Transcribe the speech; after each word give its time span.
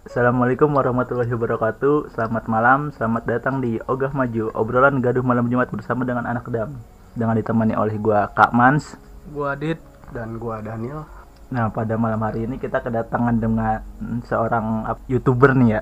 Assalamualaikum 0.00 0.72
warahmatullahi 0.72 1.28
wabarakatuh 1.28 2.08
Selamat 2.10 2.44
malam, 2.46 2.88
selamat 2.90 3.22
datang 3.26 3.60
di 3.60 3.76
Ogah 3.84 4.10
Maju 4.10 4.48
Obrolan 4.54 4.98
gaduh 4.98 5.20
malam 5.20 5.46
Jumat 5.46 5.68
bersama 5.68 6.02
dengan 6.02 6.24
anak 6.24 6.48
dam 6.48 6.80
Dengan 7.12 7.36
ditemani 7.36 7.74
oleh 7.74 7.96
gua 7.96 8.28
Kak 8.30 8.50
Mans 8.50 8.96
Gua 9.28 9.52
Adit. 9.52 9.76
dan 10.10 10.40
gua 10.40 10.58
Daniel 10.60 11.04
Nah 11.48 11.68
pada 11.68 11.94
malam 11.94 12.16
hari 12.18 12.44
ini 12.44 12.56
kita 12.56 12.80
kedatangan 12.80 13.36
dengan 13.36 13.84
seorang 14.24 14.88
youtuber 15.06 15.52
nih 15.52 15.68
ya 15.70 15.80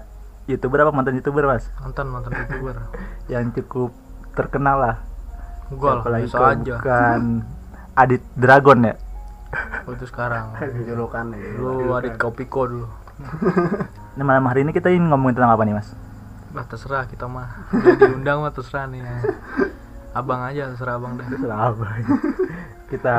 Youtuber 0.49 0.81
apa 0.81 0.91
mantan 0.91 1.15
youtuber 1.15 1.45
mas? 1.45 1.69
Mantan 1.79 2.09
mantan 2.09 2.33
youtuber. 2.35 2.77
Yang 3.33 3.63
cukup 3.63 3.91
terkenal 4.35 4.77
lah 4.81 4.97
Gua 5.71 5.95
Siapa 5.95 6.09
lah 6.09 6.21
kalau 6.27 6.49
aja. 6.51 6.75
bukan 6.75 7.21
Adit 7.95 8.23
Dragon 8.35 8.81
ya 8.85 8.95
Oh, 9.87 9.97
itu 9.97 10.05
sekarang. 10.05 10.53
julukan 10.85 11.33
ya 11.33 11.57
Dulu 11.57 11.97
Adit 11.97 12.19
Kopiko 12.19 12.67
dulu. 12.67 12.89
Nah 14.19 14.25
malam 14.27 14.47
hari 14.51 14.67
ini 14.67 14.75
kita 14.75 14.91
ingin 14.91 15.11
ngomongin 15.11 15.39
tentang 15.39 15.55
apa 15.55 15.63
nih 15.63 15.75
mas? 15.79 15.95
Lah 16.55 16.65
terserah 16.67 17.05
kita 17.07 17.27
mah. 17.31 17.71
Udah 17.71 17.95
diundang 17.99 18.43
mah 18.43 18.53
terserah 18.55 18.87
nih. 18.91 19.03
Ya. 19.03 19.17
Abang 20.17 20.43
aja 20.43 20.75
terserah 20.75 20.99
abang 20.99 21.15
dah. 21.15 21.27
Terserah 21.27 21.59
apa 21.71 21.87
Kita 22.91 23.17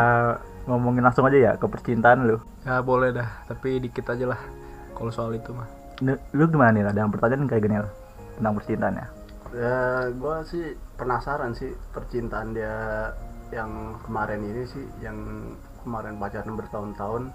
ngomongin 0.68 1.06
langsung 1.06 1.24
aja 1.30 1.38
ya 1.38 1.52
ke 1.56 1.66
percintaan 1.66 2.26
lu 2.26 2.38
Ya 2.68 2.84
boleh 2.84 3.16
dah, 3.16 3.30
tapi 3.48 3.80
dikit 3.80 4.12
aja 4.12 4.36
lah. 4.36 4.42
Kalau 4.98 5.12
soal 5.14 5.38
itu 5.38 5.56
mah. 5.56 5.70
Lu, 6.04 6.16
lu 6.36 6.44
gimana 6.52 6.76
nih 6.76 6.84
lah 6.84 6.94
dengan 6.96 7.12
pertanyaan 7.12 7.48
kayak 7.48 7.64
gini 7.64 7.76
lah 7.76 7.92
Tentang 8.40 8.56
percintaan 8.56 8.96
ya 8.96 9.08
ya 9.54 10.10
gua 10.14 10.46
sih 10.46 10.78
penasaran 10.94 11.58
sih 11.58 11.74
percintaan 11.90 12.54
dia 12.54 13.10
yang 13.50 13.98
kemarin 14.06 14.46
ini 14.46 14.62
sih 14.70 14.86
yang 15.02 15.18
kemarin 15.82 16.22
pacaran 16.22 16.54
bertahun-tahun 16.54 17.34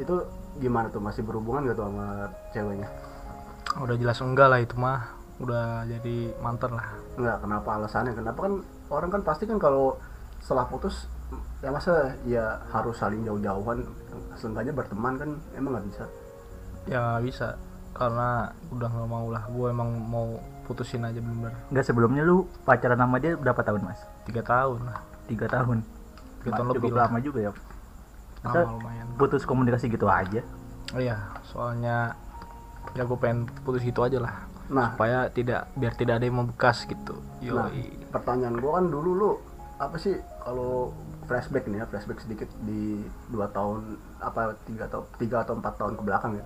itu 0.00 0.24
gimana 0.62 0.86
tuh 0.90 1.02
masih 1.02 1.26
berhubungan 1.26 1.66
gak 1.66 1.76
tuh 1.78 1.86
sama 1.90 2.30
ceweknya 2.54 2.88
Udah 3.74 3.96
jelas 3.98 4.18
enggak 4.22 4.48
lah 4.54 4.60
itu 4.62 4.76
mah. 4.78 5.02
Udah 5.42 5.82
jadi 5.90 6.30
mantan 6.38 6.78
lah. 6.78 6.94
Enggak, 7.18 7.42
kenapa 7.42 7.68
alasannya? 7.74 8.14
Kenapa 8.14 8.38
kan 8.46 8.54
orang 8.86 9.10
kan 9.10 9.22
pasti 9.26 9.50
kan 9.50 9.58
kalau 9.58 9.98
setelah 10.38 10.62
putus 10.70 11.10
ya 11.58 11.74
masa 11.74 12.14
ya 12.28 12.60
harus 12.70 12.94
saling 13.00 13.24
jauh-jauhan 13.26 13.82
seenggaknya 14.38 14.76
berteman 14.76 15.16
kan 15.16 15.30
emang 15.56 15.74
nggak 15.74 15.86
bisa 15.90 16.04
Ya 16.86 17.18
bisa. 17.18 17.58
Karena 17.96 18.52
udah 18.70 18.88
nggak 18.94 19.10
mau 19.10 19.26
lah. 19.32 19.42
Gue 19.50 19.74
emang 19.74 19.90
mau 20.06 20.38
putusin 20.70 21.02
aja 21.02 21.18
bener. 21.18 21.50
Enggak 21.72 21.84
sebelumnya 21.90 22.22
lu 22.22 22.46
pacaran 22.62 23.00
sama 23.00 23.18
dia 23.18 23.34
berapa 23.34 23.58
tahun 23.58 23.90
mas? 23.90 23.98
Tiga 24.28 24.46
tahun 24.46 24.86
lah. 24.86 25.02
Tiga 25.26 25.50
tahun 25.50 25.82
Tiga 26.44 26.60
tahun 26.60 26.68
lebih 26.76 26.92
lama 26.92 27.18
juga 27.24 27.40
ya 27.48 27.52
Lama 28.44 28.52
Masa 28.52 28.60
lumayan. 28.68 29.06
putus 29.16 29.42
komunikasi 29.48 29.88
gitu 29.88 30.06
aja 30.06 30.44
Oh 30.92 31.00
iya, 31.02 31.16
soalnya 31.48 32.14
ya 32.94 33.02
gue 33.02 33.18
pengen 33.18 33.48
putus 33.64 33.82
gitu 33.82 34.04
aja 34.04 34.20
lah 34.20 34.46
nah 34.64 34.96
supaya 34.96 35.28
tidak 35.28 35.68
biar 35.76 35.92
tidak 35.92 36.20
ada 36.20 36.24
yang 36.24 36.40
membekas 36.40 36.88
gitu. 36.88 37.20
Nah, 37.44 37.68
Yoi. 37.68 38.08
pertanyaan 38.08 38.56
gua 38.56 38.80
kan 38.80 38.88
dulu 38.88 39.10
lu 39.12 39.30
apa 39.76 40.00
sih 40.00 40.16
kalau 40.40 40.88
flashback 41.28 41.68
nih 41.68 41.84
ya 41.84 41.86
flashback 41.88 42.24
sedikit 42.24 42.48
di 42.64 43.04
dua 43.28 43.52
tahun 43.52 44.00
apa 44.24 44.56
tiga 44.64 44.88
atau 44.88 45.04
tiga 45.20 45.44
atau 45.44 45.60
empat 45.60 45.74
tahun 45.76 46.00
ke 46.00 46.02
belakang 46.04 46.32
ya 46.40 46.44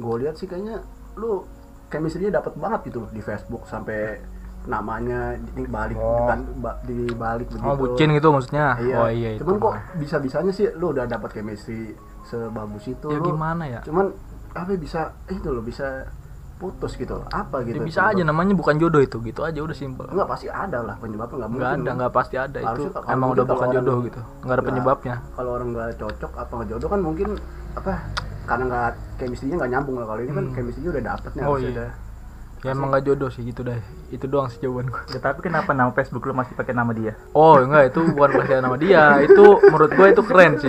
gue 0.00 0.14
lihat 0.24 0.40
sih 0.40 0.48
kayaknya 0.48 0.80
lu 1.20 1.44
chemistry-nya 1.92 2.40
dapet 2.40 2.56
banget 2.56 2.80
gitu 2.88 3.04
loh 3.04 3.10
di 3.12 3.20
Facebook 3.20 3.68
sampai 3.68 4.22
namanya 4.62 5.20
dibalik 5.50 5.96
Oh. 5.96 6.26
kan 6.26 6.44
ba- 6.56 6.76
dibalik 6.82 7.48
begitu 7.48 7.64
Oh 7.64 7.74
bucin 7.74 8.08
gitu 8.10 8.28
maksudnya? 8.28 8.76
iya. 8.78 8.96
Oh 8.98 9.08
iya 9.08 9.28
itu. 9.32 9.40
cuman 9.42 9.56
kok 9.56 9.72
mah. 9.72 9.82
bisa 9.96 10.16
bisanya 10.16 10.50
sih 10.50 10.68
lu 10.70 10.90
udah 10.90 11.04
dapat 11.06 11.32
chemistry 11.32 11.96
sebagus 12.22 12.84
itu 12.86 13.06
ya 13.06 13.16
lu 13.16 13.24
gimana 13.30 13.64
ya? 13.64 13.80
cuman 13.80 14.12
apa 14.50 14.74
bisa 14.74 15.00
eh, 15.24 15.34
itu 15.34 15.48
lo 15.48 15.60
bisa 15.60 16.04
putus 16.56 16.92
gitu 16.94 17.16
apa 17.26 17.64
Ya 17.64 17.72
gitu 17.72 17.80
bisa 17.82 18.04
aja 18.06 18.20
namanya 18.20 18.52
bukan 18.52 18.76
jodoh 18.76 19.00
itu 19.00 19.16
gitu 19.22 19.40
aja 19.40 19.56
udah 19.56 19.72
simpel. 19.72 20.04
Enggak 20.06 20.28
pasti 20.28 20.44
ada 20.46 20.82
lah 20.82 20.92
penyebabnya 20.94 21.36
nggak 21.38 21.50
mungkin. 21.50 21.78
Ada, 21.80 21.90
nggak 21.96 22.12
pasti 22.12 22.36
ada 22.36 22.52
itu. 22.54 22.68
Harusnya 22.68 22.90
kalau 22.92 23.08
Emang 23.08 23.28
udah 23.30 23.44
bukan 23.46 23.56
orang- 23.56 23.76
jodoh 23.80 23.96
gitu. 24.04 24.20
Nggak 24.42 24.52
ada 24.52 24.64
penyebabnya. 24.66 25.14
Kalau 25.32 25.50
orang 25.50 25.68
nggak 25.72 25.90
cocok 25.96 26.32
apa 26.36 26.52
nggak 26.52 26.68
jodoh 26.68 26.88
kan 26.90 27.00
mungkin 27.00 27.28
apa 27.72 27.92
karena 28.44 28.64
nggak 28.66 28.88
chemistry-nya 29.16 29.56
nggak 29.56 29.72
nyambung 29.72 29.96
lah 29.96 30.06
kalau 30.06 30.20
ini 30.20 30.32
kan 30.34 30.44
Hmm. 30.44 30.52
chemistry-nya 30.52 30.90
udah 30.90 31.04
dapet 31.08 31.30
nih 31.32 31.42
Oh, 31.42 31.56
iya. 31.56 31.68
udah. 31.72 31.90
Ya 32.60 32.70
emang 32.70 32.92
nggak 32.92 33.04
jodoh 33.04 33.32
sih 33.32 33.40
gitu 33.42 33.64
deh. 33.64 33.80
Itu 34.08 34.28
doang 34.28 34.48
sih 34.48 34.60
jawaban 34.60 34.92
gue. 34.92 35.02
ya, 35.08 35.18
tapi 35.18 35.40
kenapa 35.40 35.72
nama 35.72 35.88
Facebook 35.90 36.28
lu 36.28 36.36
masih 36.36 36.52
pakai 36.52 36.76
nama 36.76 36.92
dia 36.92 37.16
Oh 37.32 37.56
enggak 37.56 37.88
itu 37.88 38.00
bukan 38.12 38.30
pakai 38.36 38.60
nama 38.60 38.76
dia. 38.76 39.16
Itu 39.24 39.64
menurut 39.64 39.90
gue 39.90 40.06
itu 40.08 40.22
keren 40.22 40.52
sih. 40.60 40.68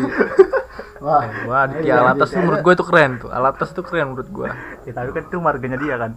Wah, 1.02 1.26
Wah 1.50 1.66
Aditya 1.66 2.00
Alatas 2.00 2.30
tuh 2.30 2.40
menurut 2.40 2.62
gue 2.62 2.74
itu 2.74 2.86
keren 2.86 3.12
tuh. 3.18 3.28
Alatas 3.28 3.70
itu 3.74 3.82
keren 3.82 4.16
menurut 4.16 4.30
gue. 4.30 4.48
ya 4.88 4.92
tapi 4.94 5.10
kan 5.12 5.24
itu 5.28 5.38
marganya 5.38 5.78
dia 5.78 5.96
kan 5.98 6.12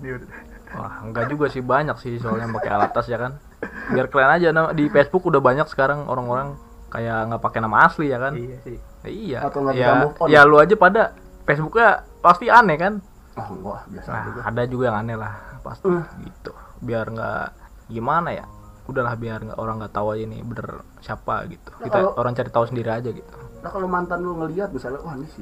Wah, 0.74 1.06
enggak 1.06 1.30
juga 1.30 1.46
sih 1.46 1.62
banyak 1.62 1.94
sih 1.98 2.18
soalnya 2.18 2.50
pakai 2.50 2.70
alatas 2.70 3.06
ya 3.06 3.18
kan. 3.18 3.32
Biar 3.90 4.06
keren 4.06 4.30
aja 4.30 4.50
nama 4.50 4.70
di 4.70 4.86
Facebook 4.86 5.26
udah 5.26 5.38
banyak 5.38 5.66
sekarang 5.66 6.06
orang-orang 6.06 6.54
kayak 6.86 7.30
nggak 7.30 7.42
pakai 7.42 7.58
nama 7.58 7.76
asli 7.84 8.10
ya 8.10 8.18
kan. 8.22 8.32
iya 8.34 8.58
sih 8.62 8.78
Ya, 9.04 9.10
iya. 9.10 9.38
Atau 9.44 9.68
ya, 9.68 10.08
ya 10.24 10.48
lu 10.48 10.56
aja 10.56 10.72
pada 10.74 11.12
Facebooknya 11.44 12.08
pasti 12.20 12.48
aneh 12.48 12.78
kan. 12.78 13.02
oh 13.34 13.50
enggak 13.50 13.80
biasa 13.90 14.08
Nah, 14.08 14.22
juga. 14.24 14.40
ada 14.46 14.62
juga 14.64 14.84
yang 14.88 14.98
aneh 15.02 15.16
lah 15.18 15.32
pasti 15.64 15.88
Uh. 15.88 16.04
gitu. 16.20 16.52
Biar 16.78 17.08
nggak 17.08 17.46
gimana 17.88 18.30
ya. 18.30 18.44
Udahlah 18.84 19.16
biar 19.16 19.40
nggak 19.42 19.56
orang 19.56 19.80
nggak 19.80 19.92
tahu 19.92 20.12
aja 20.12 20.24
nih 20.24 20.40
bener 20.40 20.68
siapa 21.00 21.48
gitu. 21.48 21.72
Nah, 21.72 21.82
Kita 21.82 21.96
kalau- 21.98 22.14
orang 22.14 22.32
cari 22.34 22.50
tahu 22.50 22.64
sendiri 22.66 22.90
aja 22.90 23.08
gitu. 23.08 23.34
Nah 23.58 23.72
kalau 23.72 23.88
mantan 23.88 24.20
lu 24.20 24.36
ngelihat 24.36 24.68
misalnya 24.70 25.00
wah 25.00 25.16
ini 25.16 25.24
si 25.26 25.40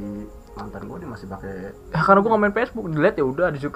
mantan 0.52 0.84
gue 0.84 0.96
nih 0.96 1.08
masih 1.08 1.26
pakai 1.26 1.74
Ya 1.90 1.98
karena 1.98 2.20
gua 2.20 2.30
nggak 2.30 2.42
main 2.44 2.54
Facebook, 2.54 2.86
delete 2.86 3.18
ya 3.18 3.26
udah, 3.26 3.48
disuk, 3.50 3.74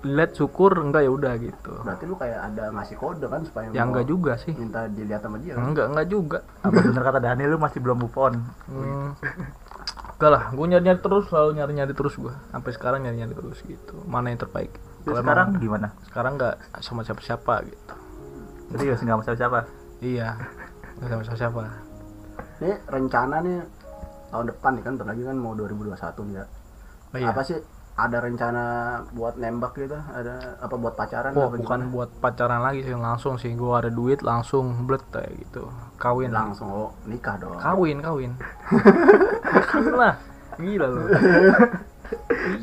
delete 0.00 0.32
syukur 0.32 0.72
enggak 0.78 1.02
ya 1.02 1.10
udah 1.10 1.32
gitu. 1.36 1.72
berarti 1.82 2.04
lu 2.04 2.14
kayak 2.14 2.40
ada 2.46 2.72
ngasih 2.72 2.96
kode 2.96 3.26
kan 3.26 3.42
supaya 3.42 3.68
Ya 3.68 3.82
mau 3.82 3.90
enggak 3.90 4.06
juga 4.06 4.32
sih. 4.38 4.54
minta 4.54 4.86
dilihat 4.86 5.20
sama 5.20 5.36
dia 5.36 5.52
kan? 5.52 5.66
Enggak, 5.66 5.86
enggak 5.90 6.06
juga. 6.08 6.38
apa 6.62 6.72
bener 6.80 7.02
kata 7.02 7.18
Daniel 7.20 7.50
lu 7.50 7.58
masih 7.58 7.78
belum 7.80 7.98
move 7.98 8.16
on 8.16 8.34
Hmm. 8.64 9.12
Enggak 10.16 10.30
lah, 10.30 10.44
gue 10.48 10.66
nyari-nyari 10.66 10.96
terus, 10.98 11.24
selalu 11.28 11.50
nyari-nyari 11.54 11.92
terus 11.92 12.14
gue. 12.16 12.32
Sampai 12.48 12.70
sekarang 12.72 13.04
nyari-nyari 13.04 13.34
terus 13.34 13.60
gitu. 13.60 14.00
Mana 14.06 14.32
yang 14.32 14.40
terbaik? 14.40 14.72
Terus 15.06 15.22
sekarang 15.22 15.48
emang- 15.54 15.62
gimana 15.62 15.88
sekarang 16.04 16.32
nggak 16.34 16.54
sama 16.82 17.06
siapa-siapa 17.06 17.54
gitu. 17.64 17.94
serius 18.74 18.98
nggak 18.98 19.22
sama 19.22 19.38
siapa 19.38 19.60
Iya, 19.96 20.36
nggak 20.98 21.08
sama 21.08 21.22
siapa-siapa. 21.24 21.62
Ini 22.60 22.72
rencana 22.84 23.36
nih 23.40 23.58
tahun 24.28 24.46
depan 24.52 24.70
nih 24.76 24.82
kan 24.84 24.92
bentar 24.98 25.08
lagi 25.08 25.22
kan 25.24 25.36
mau 25.38 25.52
2021 25.54 26.20
nih 26.28 26.34
ya. 26.36 26.44
Oh, 26.44 27.16
iya. 27.16 27.28
Apa 27.32 27.40
sih 27.40 27.56
ada 27.96 28.18
rencana 28.20 28.64
buat 29.16 29.40
nembak 29.40 29.72
gitu? 29.80 29.96
Ada 29.96 30.60
apa 30.60 30.74
buat 30.76 30.92
pacaran 30.92 31.32
Wah, 31.32 31.48
apa 31.48 31.56
bukan 31.56 31.80
gimana? 31.80 31.92
buat 31.94 32.10
pacaran 32.20 32.60
lagi 32.60 32.84
sih, 32.84 32.92
langsung 32.92 33.40
sih. 33.40 33.56
Gue 33.56 33.72
ada 33.72 33.88
duit 33.88 34.20
langsung 34.20 34.84
blet 34.84 35.00
kayak 35.08 35.32
gitu. 35.48 35.64
Kawin 35.96 36.28
langsung 36.28 36.68
oh, 36.68 36.90
nikah 37.08 37.40
dong. 37.40 37.56
Kawin, 37.56 38.04
kawin. 38.04 38.36
kawin 39.72 39.94
lah. 39.96 40.14
Gila 40.60 40.86
lu. 40.92 41.02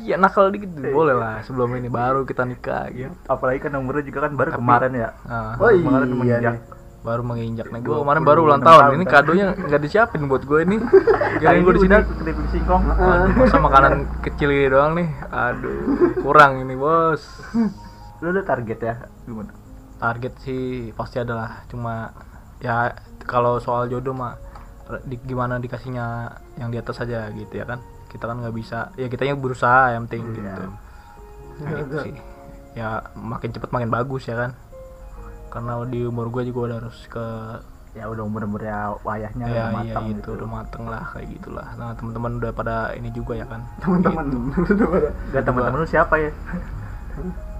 iya, 0.04 0.14
nakal 0.14 0.52
dikit. 0.52 0.68
Boleh 0.70 1.16
lah 1.16 1.40
sebelum 1.40 1.72
ini 1.74 1.88
baru 1.88 2.22
kita 2.22 2.44
nikah 2.44 2.92
gitu. 2.92 3.10
apalagi 3.24 3.58
kan 3.58 3.72
umurnya 3.74 4.04
juga 4.04 4.28
kan 4.28 4.32
baru 4.36 4.50
kemarin 4.52 4.92
ya. 4.92 5.10
Nah, 5.24 5.56
Oh 5.56 5.72
kemarin 5.72 5.80
iya 6.06 6.14
menginjak. 6.14 6.52
nih. 6.52 6.62
baru 7.04 7.20
menginjak 7.20 7.66
nih. 7.68 7.80
Gue 7.84 7.96
26 7.96 8.04
kemarin 8.04 8.22
baru 8.24 8.40
ulang 8.42 8.62
tahun. 8.62 8.82
ini 8.96 9.04
kadonya 9.04 9.46
nggak 9.52 9.80
disiapin 9.80 10.24
buat 10.24 10.42
gue 10.44 10.60
ini. 10.64 10.76
Kirain 11.40 11.60
gue 11.60 11.74
di 11.74 11.82
sini. 11.84 11.96
keripik 12.00 12.46
singkong. 12.48 12.82
Waduh, 12.86 13.28
masa 13.34 13.56
makanan 13.60 13.92
kecil 14.20 14.48
ini 14.48 14.68
doang 14.68 14.92
nih. 14.96 15.08
Aduh 15.28 16.16
kurang 16.20 16.60
ini 16.60 16.72
bos. 16.72 17.20
Lu 18.20 18.28
udah 18.28 18.44
target 18.44 18.78
ya? 18.80 18.94
Gimana? 19.24 19.52
Target 20.00 20.32
sih 20.40 20.92
pasti 20.92 21.20
ada 21.20 21.36
lah. 21.36 21.50
Cuma 21.68 22.08
ya 22.60 22.92
kalau 23.28 23.60
soal 23.60 23.88
jodoh 23.88 24.16
mah 24.16 24.40
di, 25.04 25.16
gimana 25.20 25.56
dikasihnya 25.56 26.28
yang 26.56 26.68
di 26.68 26.76
atas 26.76 27.00
saja 27.00 27.28
gitu 27.32 27.56
ya 27.56 27.64
kan 27.64 27.80
kita 28.14 28.30
kan 28.30 28.38
nggak 28.38 28.54
bisa 28.54 28.94
ya 28.94 29.10
kita 29.10 29.26
yang 29.26 29.42
berusaha 29.42 29.90
yang 29.90 30.06
penting 30.06 30.22
Iya. 30.22 30.34
gitu. 30.38 30.64
Nah, 31.58 31.70
gitu 31.82 31.96
sih. 32.06 32.14
Ya 32.74 33.02
makin 33.12 33.50
cepet 33.50 33.70
makin 33.70 33.90
bagus 33.90 34.24
ya 34.24 34.38
kan? 34.38 34.50
Karena 35.50 35.82
di 35.84 36.06
umur 36.06 36.30
gue 36.30 36.46
juga 36.46 36.70
udah 36.70 36.76
harus 36.78 36.98
ke 37.06 37.26
ya 37.94 38.10
udah 38.10 38.26
umur 38.26 38.42
umurnya 38.42 38.90
wayahnya 39.06 39.46
ya 39.46 39.54
udah 39.54 39.66
iya 39.66 39.66
matang 39.70 40.04
itu 40.10 40.18
gitu. 40.18 40.30
udah 40.34 40.48
mateng 40.50 40.84
lah 40.86 41.02
kayak 41.10 41.26
gitulah. 41.30 41.66
Nah 41.74 41.94
teman-teman 41.94 42.42
udah 42.42 42.50
pada 42.50 42.76
ini 42.94 43.10
juga 43.10 43.38
ya 43.38 43.46
kan? 43.46 43.62
Teman-teman. 43.78 44.26
Gak 45.30 45.42
teman-teman 45.46 45.78
lu 45.78 45.86
siapa 45.86 46.14
ya 46.18 46.30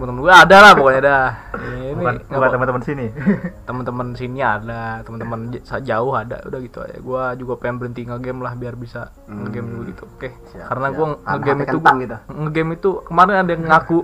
teman-teman 0.00 0.24
gue 0.24 0.32
ada 0.32 0.56
lah 0.56 0.72
pokoknya 0.72 1.00
dah. 1.04 1.26
Ini 1.60 1.92
bukan 1.92 2.48
teman-teman 2.48 2.80
sini. 2.80 3.06
Teman-teman 3.68 4.06
sini 4.16 4.40
ada 4.40 5.04
teman-teman 5.04 5.52
jauh 5.60 6.12
ada. 6.16 6.40
Udah 6.42 6.58
gitu 6.64 6.80
aja. 6.80 6.96
Gue 6.96 7.22
juga 7.36 7.60
pengen 7.60 7.76
berhenti 7.76 8.08
ngegame 8.08 8.40
lah 8.40 8.56
biar 8.56 8.74
bisa 8.74 9.12
Hmm. 9.28 9.44
ngegame 9.44 9.68
dulu 9.68 9.82
gitu. 9.92 10.02
Oke. 10.08 10.32
Siap, 10.48 10.72
karena 10.72 10.86
gue 10.88 11.06
ngegame 11.20 11.62
itu 11.62 11.78
gitu. 11.78 12.16
ngegame 12.32 12.70
itu 12.74 12.90
kemarin 13.04 13.36
ada 13.44 13.50
yang 13.52 13.62
ngaku 13.68 13.98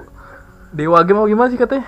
dewa 0.71 0.99
game 1.01 1.19
apa 1.19 1.29
gimana 1.33 1.49
sih? 1.49 1.57
katanya. 1.57 1.87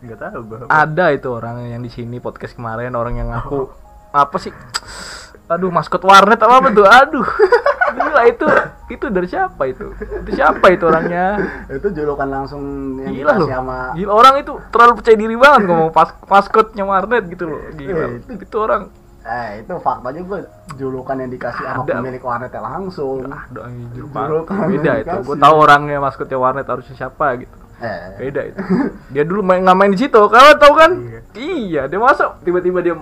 Nggak 0.00 0.18
tahu 0.22 0.40
gua. 0.46 0.58
Ada 0.66 1.04
itu 1.10 1.28
orang 1.28 1.66
yang 1.66 1.82
di 1.82 1.90
sini 1.90 2.22
podcast 2.22 2.54
kemarin 2.54 2.94
orang 2.94 3.18
yang 3.18 3.34
ngaku. 3.34 3.66
Apa 4.14 4.38
sih? 4.38 4.54
Aduh 5.46 5.70
maskot 5.70 6.02
warnet 6.02 6.38
apa 6.38 6.62
apa 6.62 6.68
tuh? 6.70 6.86
Aduh 6.86 7.26
gila 8.10 8.22
itu 8.26 8.46
itu 8.90 9.06
dari 9.06 9.28
siapa 9.30 9.62
itu? 9.64 9.94
Itu 9.94 10.30
siapa 10.34 10.66
itu 10.66 10.82
orangnya? 10.82 11.38
Itu 11.70 11.94
julukan 11.94 12.26
langsung 12.26 12.62
yang 12.98 13.14
gila 13.14 13.32
loh. 13.38 13.46
sama 13.46 13.94
gila 13.94 14.12
orang 14.12 14.34
itu 14.42 14.52
terlalu 14.68 14.92
percaya 14.98 15.16
diri 15.16 15.36
banget 15.38 15.60
ngomong 15.64 15.90
pas 15.94 16.10
maskotnya 16.26 16.82
warnet 16.82 17.30
gitu 17.30 17.46
loh. 17.46 17.62
Gila. 17.72 17.94
Eh, 17.94 18.10
itu- 18.18 18.42
itu 18.42 18.56
orang 18.58 18.82
eh 19.20 19.60
itu 19.60 19.72
faktanya 19.78 20.20
gue 20.24 20.38
julukan 20.74 21.12
yang 21.14 21.30
dikasih 21.30 21.62
sama 21.62 21.84
Ada. 21.84 21.92
pemilik 21.94 22.22
warnetnya 22.24 22.60
langsung. 22.60 23.20
Anjir 23.30 24.04
Julukan. 24.10 24.56
Beda 24.66 24.92
itu. 24.98 25.16
gue 25.22 25.36
tahu 25.38 25.54
orangnya 25.54 25.98
maskotnya 26.00 26.38
warnet 26.40 26.66
harusnya 26.66 26.96
siapa 26.96 27.38
gitu. 27.38 27.54
Eh. 27.78 28.16
Beda 28.18 28.42
itu. 28.42 28.58
Dia 29.08 29.22
dulu 29.22 29.40
main 29.40 29.62
nggak 29.62 29.76
main 29.76 29.92
di 29.92 30.00
situ. 30.00 30.18
Kalian 30.18 30.58
tahu 30.58 30.72
kan? 30.74 30.90
Iya 31.32 31.86
dia 31.86 32.00
masuk. 32.02 32.42
Tiba-tiba 32.42 32.82
dia 32.82 32.94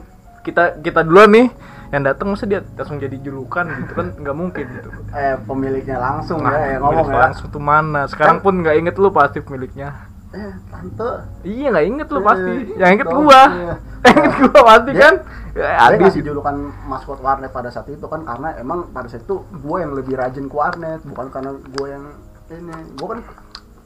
kita 0.44 0.82
kita 0.82 1.00
duluan 1.02 1.32
nih 1.32 1.46
yang 1.88 2.02
datang 2.02 2.26
masa 2.28 2.44
dia 2.44 2.60
langsung 2.74 2.96
jadi 2.96 3.16
julukan 3.16 3.64
gitu 3.64 3.92
kan 3.94 4.06
nggak 4.14 4.36
mungkin 4.36 4.64
gitu. 4.70 4.88
Eh 5.10 5.34
pemiliknya 5.40 5.96
langsung 5.96 6.40
Nah, 6.40 6.52
ya 6.52 6.76
yang 6.76 6.82
ngomong 6.82 7.08
ya. 7.08 7.18
langsung 7.24 7.48
tuh 7.48 7.60
mana? 7.60 8.04
Sekarang 8.04 8.38
pun 8.38 8.60
nggak 8.60 8.76
inget 8.76 8.94
lu 8.94 9.08
pasti 9.08 9.38
pemiliknya. 9.38 10.06
Eh 10.28 10.52
tante. 10.68 11.10
Iya 11.42 11.66
nggak 11.70 11.86
inget 11.86 12.08
lu 12.08 12.20
pasti. 12.20 12.52
Eh, 12.52 12.76
yang 12.76 12.90
inget 12.94 13.08
gua. 13.08 13.40
Iya. 13.48 13.74
yang 14.04 14.16
inget 14.18 14.34
gua 14.44 14.60
pasti 14.62 14.90
Dia- 14.90 15.02
kan? 15.02 15.14
ya, 15.56 15.64
dia 15.64 15.80
adis 15.82 15.98
ngasih 16.04 16.22
julukan 16.22 16.54
maskot 16.84 17.18
warnet 17.18 17.48
pada 17.48 17.66
saat 17.68 17.88
itu 17.88 18.04
kan 18.04 18.22
karena 18.22 18.54
emang 18.54 18.86
pada 18.88 19.08
saat 19.08 19.24
itu 19.24 19.40
gue 19.42 19.76
yang 19.76 19.90
lebih 19.90 20.14
rajin 20.14 20.44
ke 20.44 20.54
warnet 20.54 21.00
bukan 21.02 21.26
karena 21.28 21.50
gue 21.56 21.86
yang 21.88 22.04
ini. 22.48 22.70
Gue 22.94 23.08
kan 23.08 23.20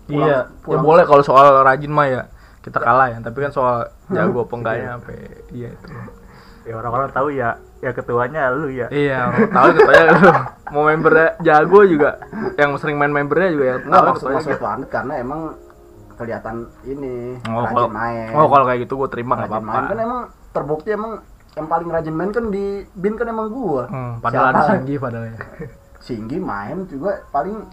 pulang- 0.05 0.27
iya 0.27 0.27
ya 0.29 0.41
pulang- 0.61 0.85
boleh 0.85 1.05
kalau 1.07 1.23
soal 1.23 1.63
rajin 1.63 1.89
mah 1.89 2.07
ya 2.07 2.23
kita 2.61 2.77
kalah 2.77 3.09
ya. 3.09 3.19
Tapi 3.21 3.39
kan 3.41 3.51
soal 3.51 3.77
jago 4.09 4.43
apa 4.43 4.55
enggaknya 4.55 4.89
sampai 4.93 5.17
iya 5.51 5.69
itu. 5.71 5.87
Ya 6.63 6.75
orang-orang 6.77 7.09
tahu 7.09 7.29
ya 7.31 7.57
ya 7.83 7.91
ketuanya 7.91 8.55
lu 8.55 8.71
ya. 8.71 8.87
Iya 8.89 9.35
tahu 9.51 9.69
katanya 9.75 10.05
lu. 10.15 10.31
Mau 10.71 10.83
membernya 10.87 11.29
jago 11.43 11.83
juga. 11.83 12.23
Yang 12.55 12.71
sering 12.79 12.97
main 12.97 13.11
membernya 13.11 13.49
juga 13.51 13.65
ya. 13.67 13.77
Nggak 13.83 14.01
tahu 14.01 14.31
maksud 14.31 14.51
gitu. 14.55 14.63
warnet 14.63 14.89
karena 14.89 15.13
emang 15.19 15.41
kelihatan 16.13 16.71
ini 16.87 17.41
oh 17.51 17.67
rajin 17.67 17.75
kalau 17.75 17.91
main. 17.91 18.31
oh 18.37 18.47
kalau 18.47 18.65
kayak 18.69 18.81
gitu 18.87 18.95
gua 18.95 19.09
terima 19.11 19.33
nggak 19.35 19.51
main 19.51 19.65
apa-apa. 19.67 19.91
kan 19.91 19.99
emang 19.99 20.21
terbukti 20.55 20.89
emang 20.95 21.13
yang 21.59 21.67
paling 21.67 21.89
rajin 21.91 22.15
main 22.15 22.31
kan 22.31 22.45
di 22.55 22.87
bin 22.95 23.19
kan 23.19 23.27
emang 23.27 23.51
gua. 23.51 23.91
Hmm, 23.91 24.13
padahal 24.23 24.55
ada? 24.55 24.79
Singgi 24.79 24.95
padahal 25.03 25.25
ya. 25.27 25.37
Singgi 25.99 26.39
main 26.39 26.87
juga 26.87 27.27
paling 27.35 27.67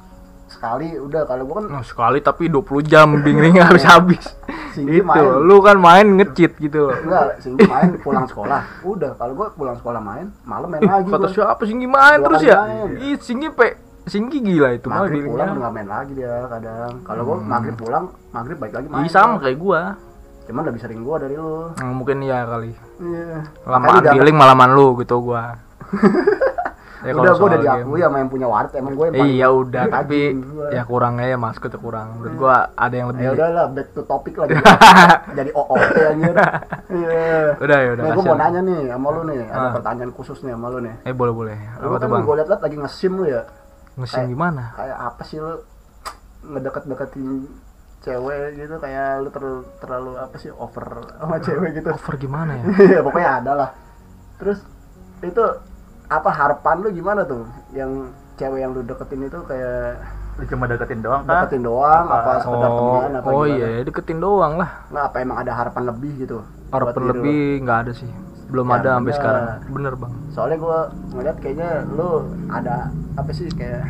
sekali 0.50 0.97
udah. 0.97 1.29
Kalau 1.29 1.44
gua 1.45 1.55
kan 1.62 1.65
Nah, 1.69 1.83
sekali 1.85 2.19
tapi 2.25 2.50
20 2.50 2.81
jam 2.81 3.07
bingung 3.21 3.62
habis 3.62 3.85
habis 3.85 4.25
Singgi 4.79 4.95
itu 4.95 5.05
main. 5.05 5.23
lu 5.41 5.57
kan 5.59 5.77
main 5.77 6.07
ngecit 6.13 6.51
gitu. 6.57 6.79
Loh 6.85 6.95
enggak 6.97 7.23
Singgi 7.37 7.63
main 7.65 7.89
pulang 7.99 8.25
sekolah. 8.25 8.61
Udah 8.81 9.11
kalau 9.13 9.33
gua 9.33 9.47
pulang 9.51 9.75
sekolah 9.75 9.99
main 9.99 10.31
malam 10.41 10.67
main 10.67 10.81
lagi 10.81 11.07
kata 11.07 11.27
siapa 11.29 11.63
Singgi 11.63 11.85
main 11.85 12.17
terus 12.17 12.39
kali 12.39 12.49
ya? 12.49 12.59
ih 12.97 13.15
Singgi 13.17 13.47
pe 13.49 13.67
Singgi 14.03 14.39
gila 14.39 14.73
itu 14.73 14.87
maghrib 14.87 15.21
pulang 15.23 15.53
udah 15.53 15.69
main 15.69 15.85
lagi 15.85 16.11
dia 16.13 16.47
kadang. 16.47 17.03
Kalau 17.03 17.21
gua 17.23 17.37
maghrib 17.37 17.75
pulang 17.75 18.05
maghrib 18.31 18.57
balik 18.57 18.73
lagi 18.75 18.87
main. 18.87 19.05
Sama 19.05 19.37
kayak 19.37 19.57
gua. 19.57 19.81
Cuman 20.43 20.65
lebih 20.65 20.81
sering 20.81 21.03
gua 21.03 21.19
dari 21.19 21.35
lu. 21.35 21.69
Hmm, 21.75 21.93
mungkin 21.93 22.23
iya 22.23 22.41
kali. 22.41 22.73
Iya. 22.97 23.45
Lamaan 23.63 23.85
Makanya 23.85 24.01
udah- 24.01 24.13
giling 24.17 24.33
malaman 24.35 24.69
lu 24.71 24.87
gitu 24.97 25.15
gua 25.21 25.43
Ya, 27.00 27.12
udah 27.13 27.31
gua 27.31 27.48
udah 27.48 27.60
diakui 27.60 28.00
sama 28.00 28.18
yang 28.18 28.28
punya 28.28 28.44
warnet 28.46 28.74
emang 28.74 28.92
yang 28.92 29.00
game. 29.01 29.13
paling 29.13 29.31
iya 29.31 29.48
udah 29.50 29.84
tapi 29.88 30.19
gua. 30.36 30.68
ya 30.69 30.81
kurangnya 30.84 31.25
ya 31.25 31.38
maskot 31.38 31.69
ya 31.69 31.80
kurang 31.80 32.07
menurut 32.13 32.34
gua 32.36 32.56
ada 32.74 32.92
yang 32.94 33.07
lebih 33.07 33.24
ya 33.24 33.31
udahlah 33.34 33.66
back 33.69 33.88
to 33.90 34.01
topic 34.04 34.34
lagi 34.36 34.54
jadi 35.38 35.50
OOT 35.54 35.96
anjir 36.06 36.36
iya 37.00 37.56
udah 37.56 37.78
ya 37.78 37.90
udah 37.94 38.04
Nih, 38.04 38.12
gue 38.12 38.24
mau 38.25 38.36
nanya 38.36 38.62
nih 38.62 38.80
sama 38.90 39.07
lu 39.10 39.22
nih, 39.25 39.40
ada 39.46 39.60
Ah. 39.62 39.72
pertanyaan 39.72 40.12
khusus 40.12 40.38
nih 40.42 40.51
sama 40.51 40.68
lu 40.68 40.80
nih. 40.81 40.96
eh 41.01 41.13
boleh 41.13 41.34
boleh 41.34 41.57
Lu 41.78 41.88
kan 41.94 42.00
tuh 42.01 42.19
gue 42.19 42.36
liat-liat 42.36 42.62
lagi 42.62 42.75
nge-sim 42.78 43.13
lu 43.13 43.25
ya. 43.25 43.42
ngesim 43.96 44.24
gimana 44.28 44.63
Kayak 44.74 44.98
apa 44.98 45.22
sih 45.24 45.38
lu 45.38 45.54
ngedeket-deketin 46.42 47.28
cewek 48.00 48.56
gitu 48.57 48.75
kayak 48.78 49.19
lu 49.19 49.30
ter- 49.30 49.68
terlalu 49.78 50.16
apa 50.16 50.36
sih 50.36 50.48
over 50.50 51.04
sama 51.12 51.36
cewek 51.38 51.75
gitu. 51.75 51.90
over 51.90 52.16
gimana 52.16 52.56
ya 52.56 52.63
Iya, 52.90 53.00
pokoknya 53.01 53.31
ada 53.38 53.51
lah. 53.56 53.69
Terus 54.38 54.63
itu 55.22 55.44
apa 56.09 56.29
harapan 56.33 56.75
lu 56.81 56.89
gimana 56.89 57.21
tuh? 57.23 57.45
Yang 57.69 58.11
cewek 58.41 58.59
yang 58.65 58.71
lu 58.73 58.81
deketin 58.81 59.21
itu 59.29 59.39
kayak 59.45 60.01
lu 60.39 60.44
cuma 60.47 60.71
deketin 60.71 61.03
doang 61.03 61.27
kan 61.27 61.44
deketin 61.44 61.67
doang 61.67 62.06
apa, 62.07 62.39
sekedar 62.39 62.71
oh 62.71 62.77
teman 62.79 63.11
apa 63.19 63.27
oh 63.27 63.44
gimana? 63.44 63.56
iya 63.59 63.83
deketin 63.83 64.19
doang 64.23 64.53
lah. 64.56 64.69
Nggak, 64.88 65.06
apa 65.11 65.17
emang 65.19 65.38
ada 65.44 65.51
harapan 65.51 65.83
lebih 65.91 66.11
gitu? 66.23 66.38
harapan 66.71 67.01
lebih 67.11 67.41
nggak 67.65 67.77
ada 67.85 67.91
sih. 67.94 68.11
Belum 68.50 68.65
Ya, 68.65 68.81
ada 68.81 68.89
sampai 68.97 69.13
sekarang. 69.13 69.44
Bener 69.69 69.94
bang. 69.94 70.13
Soalnya 70.33 70.57
gue 70.57 70.79
ngeliat 71.13 71.38
kayaknya 71.38 71.69
lu 71.94 72.09
ada 72.50 72.89
apa 73.13 73.29
sih 73.29 73.45
kayak 73.53 73.83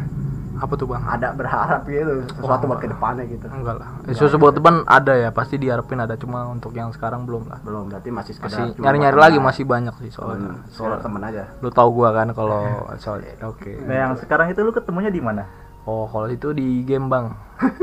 apa 0.60 0.74
tuh 0.76 0.88
bang? 0.92 1.02
Ada 1.08 1.28
berharap 1.32 1.82
gitu. 1.88 2.14
Sesuatu 2.28 2.64
Wah. 2.68 2.70
buat 2.76 2.80
ke 2.84 2.88
depannya 2.92 3.24
gitu. 3.26 3.46
enggak 3.48 3.76
lah. 3.80 3.88
Susu 4.12 4.36
buat 4.36 4.54
teman 4.54 4.84
ada 4.86 5.14
ya? 5.16 5.30
Pasti 5.32 5.56
diharapin 5.56 6.04
ada 6.04 6.20
cuma 6.20 6.46
untuk 6.52 6.76
yang 6.76 6.92
sekarang 6.92 7.24
belum 7.24 7.48
lah. 7.48 7.60
Belum 7.64 7.88
berarti 7.88 8.10
masih 8.12 8.36
sekedar 8.36 8.70
masih 8.70 8.80
nyari 8.84 8.98
nyari 9.00 9.18
lagi 9.18 9.38
masih 9.40 9.64
banyak 9.64 9.96
sih 10.04 10.12
soalnya. 10.12 10.54
Hmm, 10.54 10.68
sekedar 10.70 11.00
temen 11.00 11.22
aja. 11.24 11.44
Lu 11.64 11.72
tau 11.72 11.90
gua 11.90 12.12
kan 12.12 12.28
kalau 12.36 12.62
soal 13.04 13.24
oke. 13.24 13.72
Nah 13.88 13.96
yang 13.96 14.12
sekarang 14.20 14.52
itu 14.52 14.60
lu 14.62 14.76
ketemunya 14.76 15.10
di 15.10 15.24
mana? 15.24 15.48
Oh 15.88 16.06
kalau 16.06 16.28
itu 16.30 16.54
di 16.54 16.84
game 16.86 17.10
bang 17.10 17.34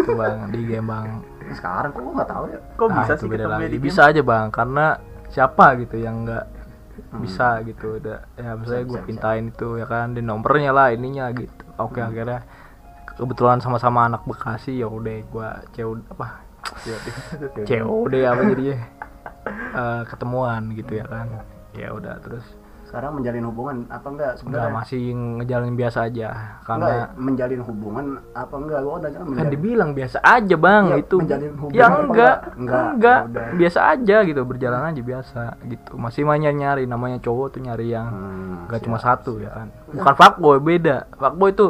tuh 0.07 0.15
bang 0.15 0.47
di 0.55 0.63
game 0.63 0.87
bang 0.87 1.07
sekarang 1.47 1.91
kok 1.91 2.03
gue 2.03 2.15
nggak 2.15 2.31
tahu 2.31 2.45
ya? 2.51 2.59
Kok 2.75 2.87
Ah, 2.87 2.95
bisa 3.03 3.13
itu 3.15 3.23
sih 3.23 3.29
beda 3.31 3.45
lagi. 3.47 3.67
di 3.71 3.79
bisa 3.79 4.01
aja 4.07 4.21
bang 4.23 4.47
karena 4.51 4.87
siapa 5.27 5.67
gitu 5.79 5.97
yang 5.99 6.23
nggak 6.23 6.45
bisa 7.19 7.63
gitu. 7.63 7.99
Udah 7.99 8.19
ya 8.35 8.55
misalnya 8.55 8.85
gue 8.87 8.99
bisa, 8.99 9.07
pintain 9.07 9.45
itu 9.51 9.69
ya 9.79 9.87
kan 9.87 10.15
di 10.15 10.23
nomornya 10.23 10.71
lah 10.71 10.95
ininya 10.95 11.31
gitu. 11.35 11.65
Oke 11.79 11.99
akhirnya 12.03 12.43
kebetulan 13.17 13.59
sama-sama 13.59 14.05
anak 14.05 14.23
Bekasi 14.23 14.77
ya 14.77 14.87
udah 14.87 15.17
gua 15.27 15.49
COD 15.71 16.01
apa? 16.09 16.27
COD 17.63 18.15
apa 18.31 18.43
jadinya? 18.47 18.79
Eh, 19.47 20.03
ketemuan 20.07 20.73
gitu 20.73 20.93
ya 20.95 21.07
kan. 21.07 21.27
Ya 21.73 21.91
udah 21.91 22.17
terus 22.21 22.45
sekarang 22.87 23.19
menjalin 23.19 23.43
hubungan 23.43 23.77
apa 23.91 24.07
enggak 24.07 24.15
nggak 24.15 24.39
sebenarnya 24.39 24.71
masih 24.73 25.03
ngejalanin 25.11 25.75
biasa 25.75 25.99
aja 26.07 26.29
enggak 26.31 26.63
karena 26.63 26.89
menjalin 27.19 27.61
hubungan 27.61 28.07
apa 28.33 28.55
enggak? 28.57 28.79
Gue 28.79 28.95
udah 28.95 29.11
kan 29.11 29.23
menjalin 29.27 29.51
dibilang 29.51 29.91
biasa 29.91 30.19
aja 30.23 30.55
bang 30.57 30.85
Iya, 30.87 30.97
itu 30.97 31.17
menjalin 31.19 31.55
hubungan 31.59 31.75
ya 31.75 31.87
enggak 31.87 32.07
enggak? 32.07 32.37
enggak, 32.55 32.87
Enggak, 32.95 33.21
udah. 33.27 33.47
biasa 33.59 33.79
aja 33.91 34.17
gitu 34.23 34.41
berjalan 34.43 34.83
aja 34.87 35.01
biasa 35.03 35.41
gitu. 35.67 35.93
Masih 35.99 36.23
banyak 36.23 36.53
nyari 36.55 36.85
namanya 36.87 37.19
cowok 37.19 37.47
tuh 37.51 37.61
nyari 37.61 37.87
yang 37.91 38.07
Hmm, 38.07 38.55
nggak 38.65 38.79
siap, 38.79 38.87
cuma 38.87 38.99
satu 39.03 39.33
ya 39.37 39.43
siap. 39.45 39.53
kan. 39.53 39.69
Bukan 39.91 40.15
fuckboy 40.15 40.57
beda. 40.61 40.97
Fuckboy 41.13 41.51
itu 41.51 41.67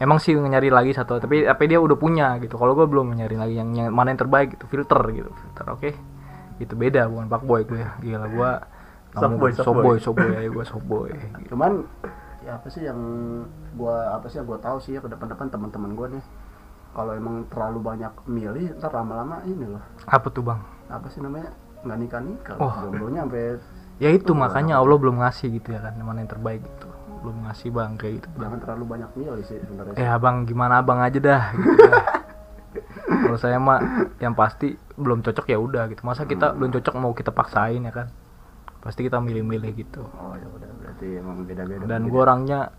emang 0.00 0.18
sih 0.18 0.32
nyari 0.32 0.72
lagi 0.72 0.96
satu 0.96 1.20
tapi 1.20 1.44
tapi 1.44 1.64
dia 1.68 1.78
udah 1.78 1.96
punya 2.00 2.40
gitu. 2.40 2.56
Kalau 2.56 2.72
gue 2.72 2.88
belum 2.88 3.12
nyari 3.14 3.36
lagi 3.36 3.54
yang, 3.60 3.70
yang 3.76 3.92
mana 3.92 4.10
yang 4.16 4.20
terbaik 4.24 4.56
gitu 4.56 4.64
filter 4.66 5.00
gitu 5.12 5.30
filter 5.30 5.66
oke? 5.68 5.90
Itu 6.56 6.74
beda 6.74 7.06
bukan 7.06 7.28
fuckboy 7.28 7.62
gue 7.68 7.84
gila 8.00 8.26
gue 8.26 8.50
softboy 9.14 9.50
softboy. 9.52 9.96
softboy 10.00 10.32
aja 10.34 10.48
gue 10.48 10.64
softboy 10.72 11.08
gitu. 11.12 11.54
cuman 11.54 11.84
ya 12.40 12.56
apa 12.56 12.68
sih 12.72 12.82
yang 12.88 12.96
gua 13.76 14.16
apa 14.16 14.26
sih 14.32 14.40
yang 14.40 14.48
gua 14.48 14.56
tahu 14.56 14.80
sih 14.80 14.96
ya 14.96 15.00
ke 15.04 15.08
depan-depan 15.12 15.52
teman-teman 15.52 15.92
gua 15.92 16.08
nih. 16.08 16.24
Kalau 16.90 17.12
emang 17.14 17.46
terlalu 17.52 17.78
banyak 17.84 18.12
milih 18.26 18.74
ntar 18.82 18.90
lama-lama 18.90 19.44
ini 19.46 19.62
loh. 19.62 19.84
Apa 20.10 20.26
tuh 20.32 20.42
bang? 20.42 20.58
Apa 20.90 21.06
sih 21.06 21.22
namanya? 21.22 21.54
Nggak 21.86 21.98
nikah 22.00 22.20
nikah 22.24 22.56
Oh. 22.58 22.72
jomblonya 22.82 23.28
sampai 23.28 23.60
ya 24.00 24.10
itu 24.10 24.32
makanya 24.32 24.80
Allah 24.80 24.96
belum 24.96 25.20
ngasih 25.20 25.60
gitu 25.60 25.76
ya 25.76 25.80
kan 25.84 25.92
mana 26.00 26.24
yang 26.24 26.32
terbaik 26.32 26.64
gitu 26.64 26.88
belum 27.20 27.36
ngasih 27.46 27.68
bang 27.70 27.92
kayak 28.00 28.12
gitu. 28.20 28.28
Bang 28.34 28.40
jangan 28.42 28.58
terlalu 28.64 28.84
banyak 28.96 29.10
milih 29.16 29.44
sih 29.44 29.56
sebenarnya. 29.60 29.94
Eh 29.96 30.08
abang 30.08 30.48
gimana 30.48 30.80
abang 30.80 30.98
aja 31.00 31.18
dah 31.20 31.42
gitu 31.54 31.82
dah. 31.86 32.04
kalau 33.10 33.38
saya 33.38 33.58
mah 33.58 33.78
yang 34.22 34.34
pasti 34.34 34.74
belum 34.96 35.20
cocok 35.22 35.46
ya 35.48 35.58
udah 35.60 35.82
gitu. 35.92 36.00
Masa 36.02 36.24
kita 36.24 36.52
belum 36.56 36.70
cocok 36.74 36.94
mau 36.96 37.12
kita 37.12 37.30
paksain 37.30 37.80
ya 37.84 37.92
kan? 37.92 38.08
Pasti 38.80 39.04
kita 39.04 39.20
milih-milih 39.20 39.70
gitu. 39.76 40.02
Oh 40.16 40.32
ya 40.34 40.46
udah 40.48 40.70
berarti 40.80 41.06
emang 41.20 41.44
beda-beda. 41.44 41.84
Dan 41.84 42.08
gue 42.08 42.20
orangnya 42.20 42.72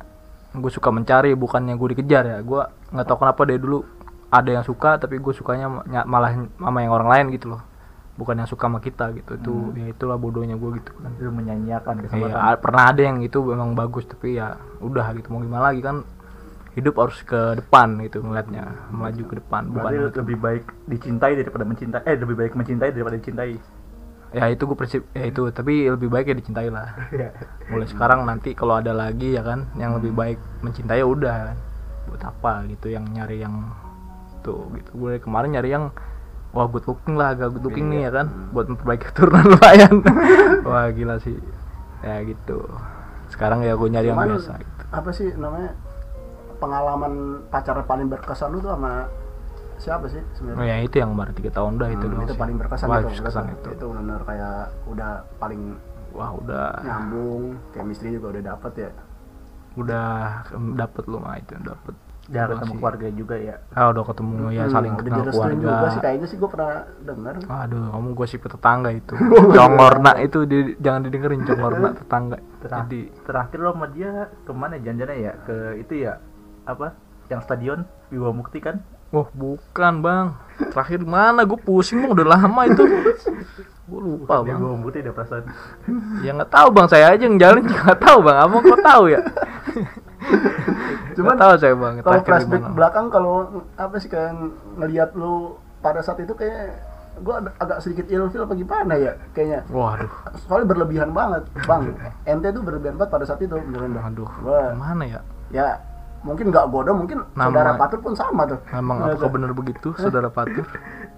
gue 0.51 0.71
suka 0.71 0.89
mencari 0.91 1.31
bukannya 1.38 1.77
gue 1.77 1.88
dikejar 1.95 2.24
ya. 2.25 2.38
Gue 2.41 2.62
nggak 2.91 3.05
tahu 3.07 3.17
kenapa 3.24 3.41
dari 3.45 3.62
dulu 3.62 3.86
ada 4.31 4.50
yang 4.50 4.63
suka 4.63 4.95
tapi 4.95 5.19
gue 5.19 5.33
sukanya 5.36 5.83
ny- 5.86 6.07
malah 6.07 6.31
sama 6.55 6.79
yang 6.79 6.95
orang 6.95 7.10
lain 7.12 7.25
gitu 7.36 7.51
loh 7.51 7.71
bukan 8.20 8.44
yang 8.44 8.50
suka 8.50 8.68
sama 8.68 8.80
kita 8.80 9.12
gitu. 9.15 9.39
Itu 9.39 9.53
ya 9.75 9.88
itulah 9.89 10.18
bodohnya 10.20 10.56
gue 10.56 10.70
gitu. 10.80 10.91
Kan 11.00 11.12
lu 11.20 11.32
menyanyiakan 11.32 11.96
Iya, 11.98 12.03
kesempatan. 12.08 12.38
A- 12.38 12.60
pernah 12.60 12.84
ada 12.91 13.01
yang 13.01 13.18
itu 13.24 13.39
memang 13.41 13.74
bagus 13.74 14.03
tapi 14.06 14.36
ya 14.38 14.60
udah 14.80 15.15
gitu. 15.15 15.32
Mau 15.32 15.41
gimana 15.41 15.72
lagi 15.72 15.82
kan 15.82 16.03
hidup 16.72 16.96
harus 17.03 17.20
ke 17.24 17.60
depan 17.60 18.00
gitu 18.03 18.24
ngeliatnya. 18.24 18.63
Melaju 18.91 19.24
ke 19.27 19.36
depan 19.44 19.62
bukan 19.72 19.91
berarti 19.91 20.18
lebih 20.24 20.38
baik 20.39 20.63
dicintai 20.88 21.34
daripada 21.36 21.63
mencintai 21.68 22.03
eh 22.08 22.15
lebih 22.15 22.36
baik 22.39 22.53
mencintai 22.56 22.89
daripada 22.96 23.15
dicintai. 23.20 23.56
Ya 24.32 24.48
itu 24.48 24.63
gue 24.63 24.77
prinsip 24.80 25.03
ya 25.12 25.27
itu. 25.27 25.44
Tapi 25.51 25.91
lebih 25.91 26.08
baik 26.08 26.32
ya 26.32 26.36
dicintai 26.39 26.72
lah. 26.72 26.96
Mulai 27.68 27.88
sekarang 27.91 28.24
nanti 28.24 28.56
kalau 28.56 28.80
ada 28.80 28.96
lagi 28.96 29.36
ya 29.36 29.44
kan 29.44 29.68
yang 29.75 30.00
lebih 30.00 30.15
baik 30.15 30.39
mencintai 30.63 31.00
ya 31.00 31.08
udah. 31.08 31.38
Kan. 31.51 31.60
buat 32.01 32.27
apa 32.27 32.65
gitu 32.68 32.91
yang 32.91 33.08
nyari 33.08 33.39
yang 33.39 33.72
tuh 34.41 34.68
gitu. 34.75 34.89
Gue 34.98 35.22
kemarin 35.22 35.53
nyari 35.56 35.70
yang 35.72 35.94
wah 36.51 36.65
good 36.65 36.84
looking 36.84 37.15
lah 37.15 37.31
agak 37.31 37.51
good 37.51 37.63
looking 37.63 37.88
nih 37.88 38.05
ya 38.05 38.12
kan? 38.13 38.27
Buat 38.51 38.67
memperbaiki 38.67 39.05
keturunan 39.08 39.46
lumayan 39.48 39.96
wah 40.67 40.88
gila 40.88 41.15
sih. 41.17 41.36
Ya 42.00 42.20
gitu. 42.22 42.60
Sekarang 43.27 43.62
ya 43.62 43.74
gue 43.74 43.88
nyari 43.88 44.08
yang 44.08 44.17
Cuman, 44.17 44.36
biasa 44.36 44.53
gitu. 44.58 44.84
apa 44.89 45.10
sih 45.10 45.31
namanya 45.34 45.72
pengalaman 46.58 47.13
pacaran 47.48 47.84
paling 47.84 48.08
berkesan 48.08 48.51
lu 48.51 48.60
tuh 48.60 48.70
sama 48.70 49.08
siapa 49.77 50.05
sih 50.05 50.20
oh, 50.20 50.34
sebenarnya 50.36 50.65
ya 50.67 50.77
itu 50.79 50.96
yang 50.96 51.15
baru 51.15 51.34
tiga 51.34 51.50
tahun 51.51 51.74
dah 51.75 51.89
itu 51.89 52.05
Hmm, 52.05 52.12
dulu 52.12 52.22
itu 52.22 52.29
sih. 52.29 52.38
paling 52.38 52.55
berkesan 52.55 52.86
Wah, 52.86 53.00
itu 53.00 53.08
berkesan 53.12 53.43
Berarti 53.43 53.58
itu. 53.58 53.70
Itu 53.74 53.86
benar 53.89 54.20
kayak 54.22 54.58
udah 54.86 55.12
paling 55.39 55.62
wah 56.12 56.31
udah. 56.36 56.67
nyambung 56.81 57.43
chemistry 57.72 58.13
juga 58.13 58.27
udah 58.29 58.43
dapet 58.48 58.74
ya. 58.77 58.89
Udah 59.74 60.10
dapet 60.75 61.03
lu 61.08 61.17
mah 61.17 61.36
itu 61.36 61.55
dapet 61.58 61.96
Udah 62.31 62.41
Gua 62.41 62.51
ketemu 62.53 62.63
sih. 62.65 62.79
keluarga 62.79 63.07
juga 63.11 63.35
ya. 63.38 63.55
ah 63.71 63.88
udah 63.88 64.03
ketemu 64.05 64.31
ya 64.50 64.61
Hmm, 64.61 64.71
saling 64.71 64.93
udah 64.93 65.03
kenal 65.03 65.23
keluarga 65.27 65.55
juga 65.57 65.88
sih 65.89 66.00
kayaknya 66.00 66.25
sih 66.25 66.38
gue 66.38 66.50
pernah 66.50 66.71
denger 67.01 67.35
Aduh, 67.45 67.83
kamu 67.91 68.07
gosip 68.13 68.39
tetangga 68.41 68.89
itu. 68.89 69.13
Congorna 69.57 70.11
itu 70.17 70.39
di- 70.43 70.75
jangan 70.77 71.01
didengerin 71.03 71.41
congorna 71.43 71.89
tetangga. 71.93 72.38
Terah- 72.57 72.79
Jadi 72.81 73.00
Terakhir 73.21 73.59
lo 73.59 73.69
sama 73.69 73.88
dia 73.88 74.11
ke 74.39 74.51
mana 74.51 74.75
janjiannya 74.75 75.17
ya? 75.17 75.33
Ke 75.41 75.55
itu 75.77 75.93
ya 76.00 76.23
apa? 76.63 76.95
Yang 77.27 77.41
stadion 77.43 77.79
Wiwa 78.07 78.31
Mukti 78.31 78.59
kan? 78.59 78.79
Wah 79.09 79.27
bukan 79.29 79.93
bang 80.00 80.27
Terakhir 80.71 81.03
mana 81.03 81.43
gue 81.43 81.55
pusing 81.57 82.00
bang 82.00 82.11
udah 82.13 82.27
lama 82.29 82.61
itu 82.63 82.83
Gue 83.83 84.00
lupa 84.00 84.39
Bukan 84.39 84.47
bang 84.47 84.59
Wiwa 84.61 84.77
Mukti 84.77 84.97
ada 85.00 85.11
perasaan. 85.11 85.43
Ya 86.21 86.31
nggak 86.31 86.47
tahu 86.50 86.67
bang 86.69 86.88
saya 86.88 87.11
aja 87.11 87.19
yang 87.21 87.35
jalan 87.35 87.59
nggak 87.61 88.00
tahu 88.00 88.19
bang 88.21 88.38
Abang 88.38 88.63
kok 88.63 88.79
tahu 88.79 89.03
ya 89.09 89.19
Cuman 91.18 91.36
tahu 91.36 91.54
saya 91.60 91.74
bang 91.75 91.94
kalau 92.01 92.22
flashback 92.24 92.63
belakang 92.72 93.06
kalau 93.12 93.36
apa 93.75 93.96
sih 94.00 94.08
kayak 94.08 94.32
ngelihat 94.80 95.10
lu 95.18 95.58
pada 95.82 96.00
saat 96.00 96.22
itu 96.22 96.32
kayak 96.34 96.78
gue 97.22 97.36
agak 97.60 97.78
sedikit 97.84 98.06
ilfil 98.08 98.48
apa 98.48 98.54
gimana 98.56 98.94
ya 98.96 99.13
kayaknya. 99.36 99.68
Waduh. 99.68 100.08
Soalnya 100.48 100.68
berlebihan 100.72 101.12
banget 101.12 101.44
bang. 101.68 101.92
Ente 102.24 102.48
tuh 102.56 102.63
berlebihan 102.63 102.96
banget 102.96 103.12
pada 103.12 103.25
saat 103.28 103.42
itu 103.44 103.51
beneran. 103.51 103.98
Dah. 103.98 104.04
Aduh 104.08 104.32
Wah, 104.48 104.72
Mana 104.74 105.04
ya? 105.06 105.20
Ya 105.51 105.68
mungkin 106.22 106.54
nggak 106.54 106.70
godo 106.70 106.94
mungkin 106.94 107.25
Nama- 107.34 107.50
saudara 107.50 107.72
patur 107.75 108.00
pun 108.00 108.13
sama 108.16 108.46
tuh. 108.48 108.60
Emang 108.72 109.04
ada. 109.04 109.28
benar 109.28 109.51
begitu 109.58 109.92
saudara 110.01 110.30
Patur 110.30 110.66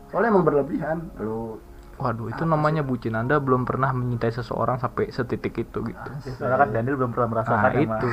soalnya 0.10 0.30
emang 0.34 0.46
berlebihan. 0.46 0.98
Lu 1.22 1.60
Waduh 1.96 2.28
itu 2.28 2.44
namanya 2.44 2.82
bucin. 2.82 3.14
Anda 3.14 3.38
belum 3.38 3.64
pernah 3.64 3.90
mencintai 3.90 4.32
seseorang 4.32 4.78
sampai 4.78 5.10
setitik 5.10 5.54
itu 5.56 5.80
gitu. 5.84 6.10
Ya, 6.20 6.32
soalnya 6.34 6.58
kan 6.58 6.70
Daniel 6.70 6.96
belum 6.96 7.12
pernah 7.12 7.30
merasakan 7.30 7.64
Nah 7.64 7.74
itu. 7.76 8.08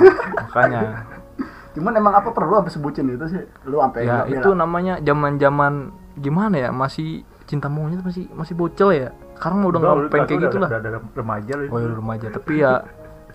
Makanya. 0.46 0.80
Cuman 1.74 1.92
emang 1.94 2.12
apa 2.12 2.28
perlu 2.30 2.54
sampai 2.56 2.72
sebutin 2.72 3.06
itu 3.08 3.26
sih? 3.28 3.42
Lu 3.64 3.78
sampai 3.78 4.02
ya 4.02 4.26
itu 4.26 4.42
bela. 4.44 4.58
namanya 4.58 4.98
zaman 4.98 5.38
zaman 5.38 5.72
gimana 6.14 6.56
ya 6.58 6.70
masih 6.70 7.22
cinta 7.44 7.66
monyet 7.66 8.00
masih 8.00 8.26
masih 8.30 8.54
bocil 8.54 8.90
ya. 8.90 9.14
Sekarang 9.34 9.64
udah 9.64 9.78
Enggak, 9.78 9.94
nggak 9.96 10.10
pengen 10.10 10.26
kayak 10.26 10.36
udah- 10.36 10.44
gitu 10.44 10.58
lah 10.58 10.68
Udah 10.70 10.90
remaja 11.14 11.52
lu. 11.54 11.62
oh 11.64 11.78
ya 11.78 11.86
udah 11.86 11.98
remaja. 11.98 12.26
Tapi 12.28 12.52
ya 12.56 12.72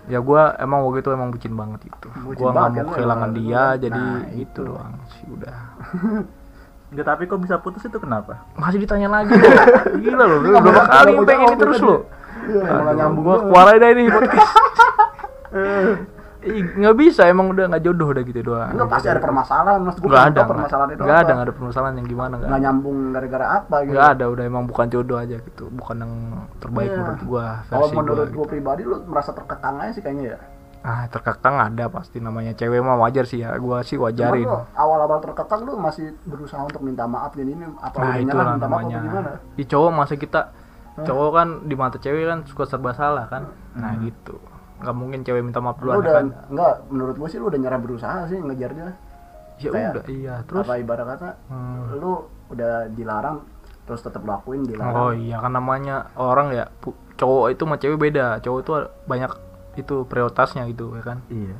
ya 0.06 0.18
gua 0.20 0.54
emang 0.56 0.86
waktu 0.86 1.00
itu 1.00 1.10
emang 1.10 1.28
bucin 1.28 1.50
banget 1.52 1.80
itu 1.82 2.08
Bucin 2.22 2.38
gua 2.38 2.50
nggak 2.54 2.70
mau 2.70 2.78
lu 2.78 2.90
kehilangan 2.94 3.30
dia 3.34 3.62
jadi 3.76 4.04
Nah, 4.06 4.22
itu 4.30 4.38
itu. 4.38 4.60
doang 4.62 4.94
sih 5.10 5.26
udah 5.26 5.56
Enggak, 6.86 7.06
tapi 7.08 7.22
kok 7.26 7.40
bisa 7.40 7.58
putus 7.58 7.82
itu 7.82 7.98
kenapa? 7.98 8.46
masih 8.54 8.78
ditanya 8.78 9.10
lagi. 9.10 9.34
Gila 10.06 10.24
loh 10.24 10.38
lu 10.38 10.46
Nggak 10.54 10.62
berapa 10.62 10.84
kali 10.86 11.10
nggak 11.12 11.26
pengen 11.26 11.46
ini 11.46 11.56
terus 11.58 11.80
lo 11.82 11.96
Iya, 12.46 12.94
nyambung 12.94 13.24
gua 13.26 13.36
keluar 13.42 13.66
aja 13.74 13.86
ini 13.90 14.02
podcast. 14.06 14.54
Nggak 16.46 16.94
bisa 16.94 17.26
emang 17.26 17.50
udah 17.50 17.66
nggak 17.66 17.82
jodoh 17.82 18.14
udah 18.14 18.22
gitu 18.22 18.38
doang. 18.46 18.70
Enggak 18.70 18.86
pasti 18.86 19.10
ada 19.10 19.18
permasalahan 19.18 19.82
mas. 19.82 19.98
Nggak 19.98 20.14
ada 20.22 20.30
nggak 20.30 20.46
permasalahan 20.46 20.88
itu 20.94 21.02
nggak 21.02 21.10
apa. 21.10 21.24
ada 21.26 21.32
nggak 21.34 21.46
ada 21.50 21.54
permasalahan 21.58 21.94
yang 21.98 22.06
gimana 22.06 22.32
nggak 22.38 22.46
nggak 22.46 22.54
ada. 22.54 22.66
nyambung 22.70 22.98
gara-gara 23.10 23.46
apa 23.58 23.76
gitu? 23.82 23.90
Nggak 23.90 24.08
ada 24.14 24.24
udah 24.30 24.44
emang 24.46 24.64
bukan 24.70 24.86
jodoh 24.86 25.18
aja 25.18 25.36
gitu 25.42 25.64
bukan 25.74 25.96
yang 25.98 26.12
terbaik 26.62 26.86
Iya. 26.86 26.98
menurut 27.02 27.22
gua 27.26 27.46
kalau 27.66 27.86
menurut 27.90 28.28
gua 28.30 28.36
gue 28.38 28.46
pribadi 28.46 28.82
lu 28.86 28.96
merasa 29.10 29.30
terkekang 29.34 29.74
aja 29.82 29.90
sih 29.90 30.02
kayaknya 30.06 30.24
ya 30.30 30.38
ah 30.86 31.02
terkekang 31.04 31.58
ada 31.58 31.90
pasti 31.90 32.16
namanya 32.16 32.54
cewek 32.54 32.78
mah 32.78 32.94
wajar 32.96 33.26
sih 33.26 33.42
ya 33.42 33.58
gua 33.58 33.82
sih 33.82 33.98
Cuman 33.98 34.06
wajarin. 34.06 34.46
lu 34.46 34.54
awal-awal 34.72 35.18
terkekang 35.18 35.66
lu 35.66 35.74
masih 35.76 36.14
berusaha 36.22 36.62
untuk 36.62 36.78
minta 36.78 37.02
maaf 37.04 37.34
gini 37.34 37.52
ini 37.52 37.66
apa 37.76 37.96
nah 37.98 38.14
itu 38.14 38.30
lah 38.30 38.54
minta 38.54 38.66
maaf 38.66 38.80
namanya. 38.80 38.98
gimana? 39.02 39.30
Di 39.52 39.64
cowok 39.64 39.90
masa 39.90 40.14
kita 40.14 40.40
cowok 40.96 41.30
kan 41.32 41.48
di 41.64 41.74
mata 41.74 41.98
cewek 41.98 42.22
kan 42.24 42.38
suka 42.46 42.64
serba 42.64 42.94
salah 42.94 43.26
kan? 43.26 43.50
Nah 43.74 43.98
gitu. 43.98 44.38
Nggak 44.78 44.94
mungkin 44.94 45.18
cewek 45.20 45.42
minta 45.42 45.58
maaf 45.58 45.76
lu 45.76 45.90
duluan 45.90 45.98
udah 45.98 46.14
kan? 46.14 46.26
enggak 46.46 46.74
menurut 46.86 47.14
gue 47.16 47.28
sih 47.28 47.38
lu 47.38 47.46
udah 47.46 47.58
nyerah 47.58 47.80
berusaha 47.80 48.18
sih 48.26 48.38
ngejar 48.38 48.70
dia 48.70 48.88
ya 49.56 49.70
kayak 49.72 49.90
udah 49.90 50.04
iya 50.06 50.34
terus? 50.44 50.62
apa 50.62 50.74
ibarat 50.76 51.06
kata 51.10 51.30
Hmm. 51.48 51.96
lu 51.96 52.12
udah 52.46 52.92
dilarang 52.92 53.40
terus 53.82 54.00
tetap 54.00 54.22
lakuin 54.22 54.62
dilarang. 54.62 54.94
Oh 54.94 55.10
iya 55.10 55.40
kan 55.40 55.50
namanya 55.50 56.10
orang 56.14 56.52
ya 56.52 56.70
cowok 57.16 57.46
itu 57.50 57.62
sama 57.64 57.74
cewek 57.76 57.98
beda. 57.98 58.38
Cowok 58.38 58.58
itu 58.60 58.70
banyak 59.04 59.32
itu 59.82 60.08
prioritasnya 60.08 60.64
gitu 60.70 60.96
ya 60.96 61.04
kan? 61.04 61.18
Iya. 61.28 61.56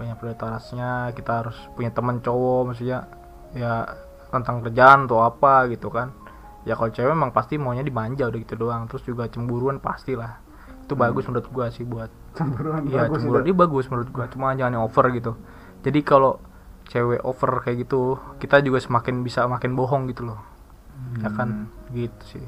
banyak 0.00 0.16
prioritasnya 0.16 1.12
kita 1.12 1.44
harus 1.44 1.56
punya 1.76 1.92
teman 1.92 2.24
cowok 2.24 2.72
maksudnya 2.72 3.04
ya 3.52 3.84
tentang 4.32 4.64
kerjaan 4.64 5.04
atau 5.04 5.20
apa 5.20 5.68
gitu 5.68 5.92
kan. 5.92 6.16
Ya 6.64 6.72
kalau 6.72 6.88
cewek 6.88 7.12
emang 7.12 7.36
pasti 7.36 7.60
maunya 7.60 7.84
dimanja 7.84 8.24
udah 8.24 8.40
gitu 8.40 8.56
doang 8.56 8.88
terus 8.88 9.04
juga 9.04 9.28
cemburuan 9.28 9.76
pastilah. 9.76 10.40
Itu 10.88 10.96
bagus 10.96 11.28
menurut 11.28 11.52
gua 11.52 11.68
sih 11.68 11.84
buat 11.84 12.08
cemburuan 12.32 12.88
iya 12.88 13.10
cemburuan 13.12 13.44
ini 13.44 13.52
bagus 13.52 13.90
menurut 13.92 14.08
gua 14.08 14.24
cuma 14.32 14.56
jangan 14.56 14.80
yang 14.80 14.84
over 14.88 15.04
gitu. 15.12 15.36
Jadi 15.84 16.00
kalau 16.00 16.40
cewek 16.88 17.20
over 17.20 17.60
kayak 17.60 17.84
gitu 17.84 18.16
kita 18.40 18.64
juga 18.64 18.80
semakin 18.80 19.20
bisa 19.20 19.44
makin 19.44 19.76
bohong 19.76 20.08
gitu 20.08 20.32
loh. 20.32 20.40
Ya 21.20 21.28
kan? 21.28 21.68
Gitu 21.92 22.24
sih. 22.24 22.46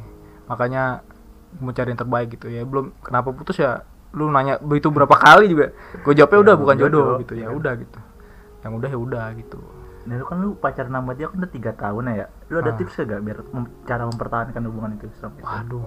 Makanya 0.48 1.04
mau 1.60 1.76
cari 1.76 1.92
yang 1.92 2.00
terbaik 2.00 2.32
gitu. 2.32 2.48
Ya 2.48 2.64
belum 2.64 2.96
kenapa 3.04 3.28
putus 3.36 3.60
ya 3.60 3.84
lu 4.12 4.28
nanya 4.28 4.60
itu 4.60 4.88
berapa 4.88 5.12
kali 5.12 5.48
juga? 5.48 5.72
Gue 6.00 6.12
jawabnya 6.12 6.36
Ya, 6.36 6.44
udah 6.44 6.54
bukan 6.56 6.76
jodoh, 6.76 6.88
jodoh 6.88 7.20
gitu. 7.20 7.32
ya 7.34 7.40
iya. 7.42 7.48
udah 7.50 7.72
gitu. 7.76 7.98
Yang 8.62 8.72
udah 8.76 8.88
ya 8.88 8.98
udah 8.98 9.26
gitu. 9.34 9.58
Nah, 10.02 10.14
lu 10.18 10.24
kan 10.26 10.36
lu 10.38 10.48
pacaran 10.54 10.90
sama 10.90 11.12
dia 11.14 11.26
kan 11.30 11.36
udah 11.38 11.50
tiga 11.50 11.70
tahun 11.72 12.02
ya. 12.12 12.26
Lu 12.48 12.56
ada 12.58 12.70
Ah. 12.70 12.76
tips 12.76 12.94
gak 12.98 13.20
biar 13.20 13.38
mem- 13.50 13.72
cara 13.82 14.02
mempertahankan 14.04 14.62
hubungan 14.66 14.90
itu 14.96 15.06
sampai 15.16 15.40
waduh. 15.40 15.86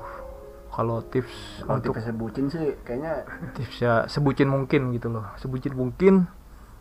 Kalau 0.68 1.00
tips 1.02 1.64
kalau 1.64 1.80
untuk 1.80 1.94
tipsnya 1.96 2.14
bucin 2.14 2.46
sih 2.48 2.76
kayaknya 2.84 3.24
tips 3.56 3.78
ya 3.80 3.94
sebucin 4.08 4.52
mungkin 4.52 4.92
gitu 4.92 5.08
loh. 5.08 5.24
Sebucin 5.36 5.72
mungkin 5.72 6.28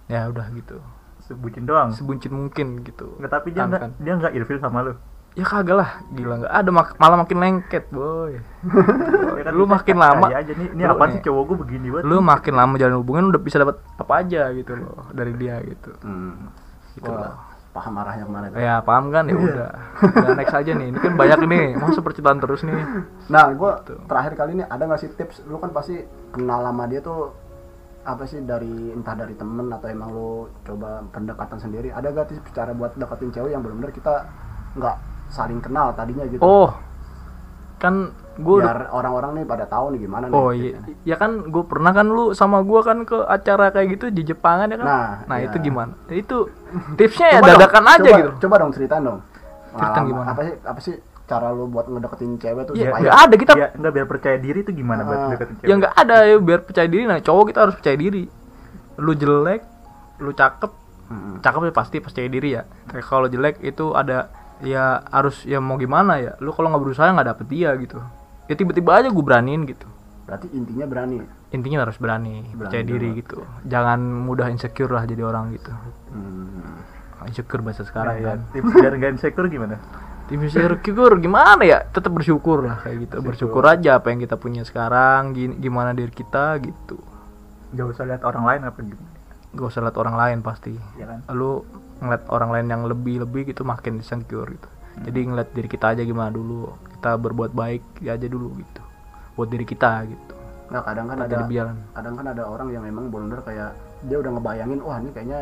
ya 0.07 0.27
udah 0.27 0.51
gitu. 0.51 0.83
Sebutin 1.23 1.65
doang. 1.65 1.89
sebucin 1.91 2.35
mungkin 2.35 2.83
gitu. 2.83 3.17
Nggak, 3.17 3.33
tapi 3.33 3.49
dia 3.55 3.65
nggak 3.65 3.97
dia 3.97 4.13
nggak 4.15 4.33
ilfil 4.35 4.59
sama 4.59 4.83
lu. 4.83 4.93
Ya 5.35 5.43
kagak 5.43 5.77
lah 5.77 5.91
gila 6.09 6.35
nggak 6.39 6.53
ada 6.53 6.71
mak- 6.71 6.95
malah 6.95 7.19
makin 7.19 7.39
lengket 7.39 7.85
boy 7.89 8.39
Ya 9.35 9.43
kan 9.47 9.53
lu 9.53 9.67
makin 9.67 9.97
lama 9.97 10.27
aja 10.31 10.47
nih, 10.49 10.69
ini 10.69 10.83
lu 10.83 10.95
nih, 10.95 11.11
sih 11.11 11.23
cowok 11.23 11.43
gue 11.45 11.57
begini 11.59 11.87
banget. 11.91 12.05
lu 12.05 12.17
makin 12.19 12.55
lama 12.55 12.75
jalan 12.75 12.97
hubungan 12.97 13.25
udah 13.29 13.41
bisa 13.41 13.59
dapat 13.59 13.77
apa 13.95 14.13
aja 14.17 14.49
gitu 14.53 14.73
loh 14.75 15.11
dari 15.11 15.33
dia 15.35 15.59
gitu 15.61 15.91
hmm, 15.99 16.33
Gitu 16.95 17.03
gua 17.05 17.19
loh. 17.21 17.35
paham 17.69 17.95
arahnya 17.99 18.23
ke 18.23 18.31
mana 18.31 18.47
tuh. 18.49 18.57
ya 18.57 18.75
paham 18.81 19.05
kan 19.11 19.25
ya 19.25 19.35
udah 19.35 19.71
udah 19.99 20.31
next 20.33 20.55
aja 20.55 20.71
nih 20.73 20.87
ini 20.87 20.99
kan 20.99 21.13
banyak 21.13 21.39
nih 21.45 21.65
masa 21.75 22.01
percintaan 22.01 22.39
terus 22.39 22.63
nih 22.63 22.79
Nah, 23.27 23.45
gua 23.53 23.73
Gitu. 23.81 23.95
terakhir 24.07 24.33
kali 24.35 24.51
ini 24.53 24.65
ada 24.65 24.83
nggak 24.85 25.01
sih 25.01 25.11
tips? 25.11 25.43
Lu 25.45 25.59
kan 25.59 25.71
pasti 25.71 25.99
kenal 26.31 26.63
lama 26.63 26.87
dia 26.87 27.01
tuh 27.01 27.35
apa 28.03 28.23
sih 28.23 28.39
dari 28.39 28.71
entah 28.91 29.13
dari 29.13 29.33
temen 29.33 29.67
atau 29.69 29.89
emang 29.89 30.09
lu 30.09 30.31
coba 30.63 31.03
pendekatan 31.09 31.59
sendiri? 31.59 31.89
Ada 31.89 32.13
gak 32.13 32.27
tips 32.31 32.53
cara 32.53 32.71
buat 32.71 32.95
deketin 32.95 33.33
cewek 33.33 33.51
yang 33.51 33.61
benar-benar 33.61 33.91
kita 33.91 34.29
nggak 34.75 34.97
saling 35.35 35.59
kenal 35.59 35.91
tadinya 35.93 36.23
gitu? 36.25 36.39
oh 36.39 36.71
kan 37.77 37.95
gue 38.35 38.57
Biar 38.57 38.89
orang-orang 38.89 39.31
nih 39.37 39.45
pada 39.45 39.65
tahu 39.65 39.93
nih 39.93 40.01
gimana 40.01 40.27
nih. 40.27 40.35
oh 40.35 40.51
iya 40.51 40.75
ya 41.05 41.15
kan 41.15 41.45
gue 41.45 41.63
pernah 41.63 41.91
kan 41.91 42.07
lu 42.09 42.33
sama 42.33 42.63
gue 42.63 42.81
kan 42.81 43.03
ke 43.03 43.19
acara 43.21 43.71
kayak 43.71 43.89
gitu 43.93 44.05
di 44.09 44.23
Jepangan 44.25 44.67
ya 44.69 44.77
kan 44.77 44.87
Nah, 44.87 45.11
nah 45.25 45.37
iya. 45.37 45.47
itu 45.47 45.57
gimana 45.61 45.93
itu 46.09 46.49
tipsnya 46.99 47.29
ya 47.29 47.41
dong, 47.41 47.51
dadakan 47.53 47.85
aja 47.85 47.99
coba- 48.01 48.19
gitu 48.21 48.31
Coba 48.41 48.55
dong 48.57 48.71
ceritain 48.73 49.03
dong. 49.03 49.19
Ceritain 49.71 49.91
Pengalaman- 49.93 50.09
gimana? 50.09 50.29
Apa 50.29 50.41
sih 50.41 50.55
apa 50.65 50.81
sih 50.81 50.95
cara 51.25 51.47
lu 51.51 51.65
buat 51.67 51.87
ngedeketin 51.87 52.31
cewek 52.37 52.63
tuh 52.65 52.75
Iya, 52.75 52.85
supaya 52.85 53.01
nggak 53.01 53.17
ada 53.19 53.35
kita 53.35 53.53
Dia 53.55 53.69
nggak 53.73 53.93
biar 53.93 54.07
percaya 54.07 54.37
diri 54.39 54.59
itu 54.61 54.73
gimana 54.73 55.01
buat 55.03 55.17
Ah. 55.17 55.29
deketin 55.31 55.55
cewek? 55.57 55.67
ya 55.67 55.75
nggak 55.77 55.95
ada 55.97 56.17
ya 56.23 56.37
biar 56.39 56.61
percaya 56.63 56.87
diri 56.87 57.03
nah 57.05 57.19
cowok 57.19 57.45
kita 57.49 57.59
harus 57.61 57.75
percaya 57.75 57.97
diri 57.97 58.25
lu 58.97 59.13
jelek 59.13 59.63
lu 60.19 60.31
cakep 60.33 60.73
Mm-mm. 61.05 61.35
cakep 61.39 61.61
ya 61.63 61.73
pasti 61.73 61.97
percaya 61.99 62.27
diri 62.27 62.49
ya 62.51 62.63
tapi 62.83 63.01
kalau 63.01 63.27
jelek 63.27 63.61
itu 63.61 63.93
ada 63.93 64.33
ya 64.61 64.85
harus 65.05 65.43
ya 65.43 65.59
mau 65.59 65.75
gimana 65.75 66.17
ya 66.17 66.33
lu 66.39 66.51
kalau 66.51 66.69
nggak 66.69 66.83
berusaha 66.83 67.09
nggak 67.09 67.29
dapet 67.29 67.47
dia 67.49 67.75
gitu 67.75 67.99
ya 68.45 68.55
tiba-tiba 68.55 68.91
aja 68.95 69.09
gue 69.09 69.25
beraniin 69.25 69.65
gitu 69.65 69.89
Berarti 70.25 70.49
intinya 70.51 70.87
berani. 70.87 71.21
intinya 71.51 71.85
harus 71.85 71.97
berani, 71.97 72.41
Berani 72.47 72.57
percaya 72.57 72.81
diri 72.83 73.09
gitu 73.15 73.45
jangan 73.63 74.01
mudah 74.01 74.49
insecure 74.49 74.89
lah 74.89 75.05
jadi 75.05 75.21
orang 75.23 75.53
gitu 75.53 75.73
Hmm. 76.09 76.81
insecure 77.25 77.61
bahasa 77.61 77.83
Nah, 77.83 77.89
sekarang 77.89 78.15
ya, 78.17 78.25
kan 78.27 78.39
tips 78.51 78.73
biar 78.75 78.93
nggak 78.95 79.13
insecure 79.13 79.49
gimana? 79.49 79.77
tim 80.25 80.41
insecure 80.41 80.81
gimana 81.19 81.63
ya 81.63 81.85
tetap 81.85 82.09
bersyukur 82.11 82.63
lah 82.63 82.81
kayak 82.81 82.97
gitu 83.03 83.17
Bersyukur. 83.19 83.61
bersyukur 83.61 83.65
aja 83.67 83.91
apa 83.97 84.07
yang 84.09 84.21
kita 84.21 84.37
punya 84.37 84.63
sekarang 84.63 85.33
gimana 85.55 85.93
diri 85.93 86.09
kita 86.09 86.57
gitu 86.59 86.97
Gak 87.71 87.87
usah 87.91 88.07
lihat 88.07 88.23
orang 88.23 88.45
lain 88.45 88.63
apa 88.65 88.79
gitu. 88.81 89.03
Gak 89.55 89.69
usah 89.71 89.81
lihat 89.87 89.97
orang 89.97 90.17
lain 90.19 90.39
pasti. 90.43 90.75
Ya 90.99 91.07
kan? 91.09 91.19
lu 91.33 91.63
ngeliat 92.03 92.27
orang 92.29 92.51
lain 92.53 92.67
yang 92.69 92.83
lebih 92.85 93.23
lebih 93.25 93.55
gitu 93.55 93.63
makin 93.63 94.03
insecure 94.03 94.51
gitu. 94.51 94.69
Jadi 94.95 95.21
ngeliat 95.27 95.51
diri 95.51 95.67
kita 95.67 95.95
aja 95.97 96.03
gimana 96.07 96.31
dulu 96.31 96.71
kita 96.99 97.19
berbuat 97.19 97.51
baik 97.55 97.83
aja 98.05 98.27
dulu 98.27 98.59
gitu. 98.61 98.83
Buat 99.35 99.49
diri 99.51 99.67
kita 99.67 100.07
gitu. 100.07 100.35
Nah, 100.71 100.81
kadang 100.81 101.07
kan 101.07 101.17
ada 101.21 101.29
jadi 101.29 101.45
biaran. 101.45 101.77
kadang 101.93 102.15
kan 102.19 102.27
ada 102.31 102.43
orang 102.49 102.69
yang 102.73 102.83
memang 102.83 103.13
benar 103.13 103.41
kayak 103.45 103.71
dia 104.09 104.17
udah 104.19 104.31
ngebayangin 104.39 104.79
wah 104.81 104.97
ini 104.99 105.11
kayaknya 105.13 105.41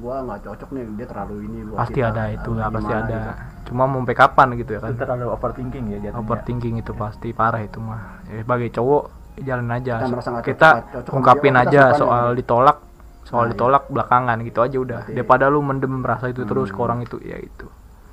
gua 0.00 0.24
nggak 0.24 0.40
cocok 0.48 0.68
nih 0.72 0.82
dia 0.96 1.06
terlalu 1.06 1.34
ini 1.44 1.58
buat 1.68 1.78
pasti 1.84 2.00
kita, 2.00 2.08
ada 2.08 2.24
itu 2.32 2.50
lah 2.56 2.66
pasti 2.72 2.88
gimana 2.88 3.04
ada. 3.04 3.12
Gitu. 3.12 3.32
cuma 3.62 3.82
mau 3.86 3.98
sampai 4.02 4.16
kapan 4.16 4.48
gitu 4.58 4.70
ya 4.72 4.80
kan? 4.80 4.90
Itu 4.90 4.98
terlalu 5.04 5.26
overthinking 5.32 5.84
ya 5.86 5.98
jatuhnya. 6.02 6.20
overthinking 6.24 6.74
itu 6.80 6.92
pasti 6.96 7.28
parah 7.30 7.62
itu 7.62 7.78
mah. 7.78 8.00
Ya, 8.26 8.42
sebagai 8.42 8.68
cowok 8.72 9.02
jalan 9.44 9.68
aja. 9.70 9.94
Kita 10.02 10.40
kita 10.40 10.68
cocok- 10.72 10.84
cocok 10.92 11.12
ungkapin 11.12 11.54
aja 11.56 11.82
soal 11.94 12.26
ditolak 12.34 12.76
soal 13.22 13.44
Nah, 13.44 13.50
ditolak 13.50 13.84
belakangan 13.86 14.36
gitu 14.40 14.60
aja 14.60 14.76
udah. 14.76 15.00
Berarti- 15.02 15.14
daripada 15.14 15.44
lu 15.46 15.60
mendem 15.60 15.94
rasa 16.00 16.26
itu 16.26 16.42
terus 16.42 16.68
ke 16.68 16.76
Hmm. 16.76 16.84
orang 16.84 16.98
itu 17.00 17.16
ya 17.18 17.36
itu. 17.36 17.66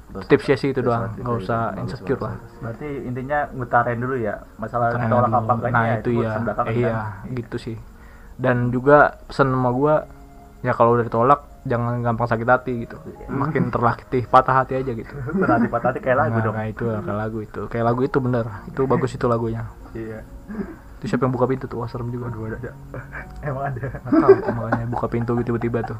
Tipsnya 0.09 0.55
sih 0.55 0.69
itu 0.69 0.81
doang. 0.81 1.13
nggak 1.13 1.37
usah 1.39 1.77
insecure 1.77 2.17
lah. 2.19 2.33
Berarti 2.59 2.87
intinya 3.03 3.45
ngutarain 3.47 3.93
dulu 3.95 4.17
ya 4.17 4.41
masalah 4.55 4.89
Karena 4.91 5.05
tolak 5.07 5.21
dulu- 5.23 5.37
apa 5.37 5.51
enggaknya 5.53 5.69
nah 5.71 5.85
ya, 5.85 5.95
itu 5.95 6.09
ya. 6.15 6.31
belakangan 6.39 6.73
iya 6.73 6.89
kan. 6.89 7.05
gitu 7.31 7.57
sih. 7.59 7.77
Dan 8.33 8.57
juga 8.69 8.97
pesan 9.23 9.47
sama 9.47 9.69
gua 9.69 9.95
ya 10.59 10.73
kalau 10.73 10.93
udah 10.93 11.05
ditolak 11.05 11.39
jangan 11.61 12.01
gampang 12.01 12.25
sakit 12.25 12.47
hati 12.47 12.73
gitu. 12.81 12.97
Makin 13.27 13.69
terlatih 13.69 14.23
patah 14.25 14.55
hati 14.55 14.73
aja 14.75 14.91
gitu. 14.91 15.13
Berarti 15.35 15.67
patah 15.67 15.87
hati 15.87 15.99
kayak 15.99 16.17
lagu 16.19 16.33
Nah, 16.33 16.43
dong. 16.43 16.55
kayak 16.55 16.69
itu 16.71 16.83
kayak 16.89 17.17
lagu 17.19 17.37
itu. 17.39 17.61
Kayak 17.67 17.85
lagu 17.85 18.01
itu 18.01 18.17
bener. 18.19 18.45
Itu 18.65 18.81
bagus 18.85 19.11
itu 19.11 19.25
lagunya. 19.25 19.61
Iya. 19.91 20.19
Itu 20.99 21.15
siapa 21.15 21.23
yang 21.23 21.31
buka 21.31 21.47
pintu 21.47 21.65
tuh? 21.71 21.79
Wah 21.79 21.87
serem 21.87 22.11
juga. 22.11 22.27
Waduh, 22.27 22.51
ada, 22.51 22.57
ada. 22.59 22.71
Emang 23.47 23.71
ada. 23.71 23.87
nggak 23.87 24.13
tahu 24.19 24.35
tuh 24.43 24.51
makanya 24.51 24.85
buka 24.91 25.07
pintu 25.07 25.31
gitu 25.39 25.55
tiba-tiba 25.55 25.79
tuh. 25.87 25.99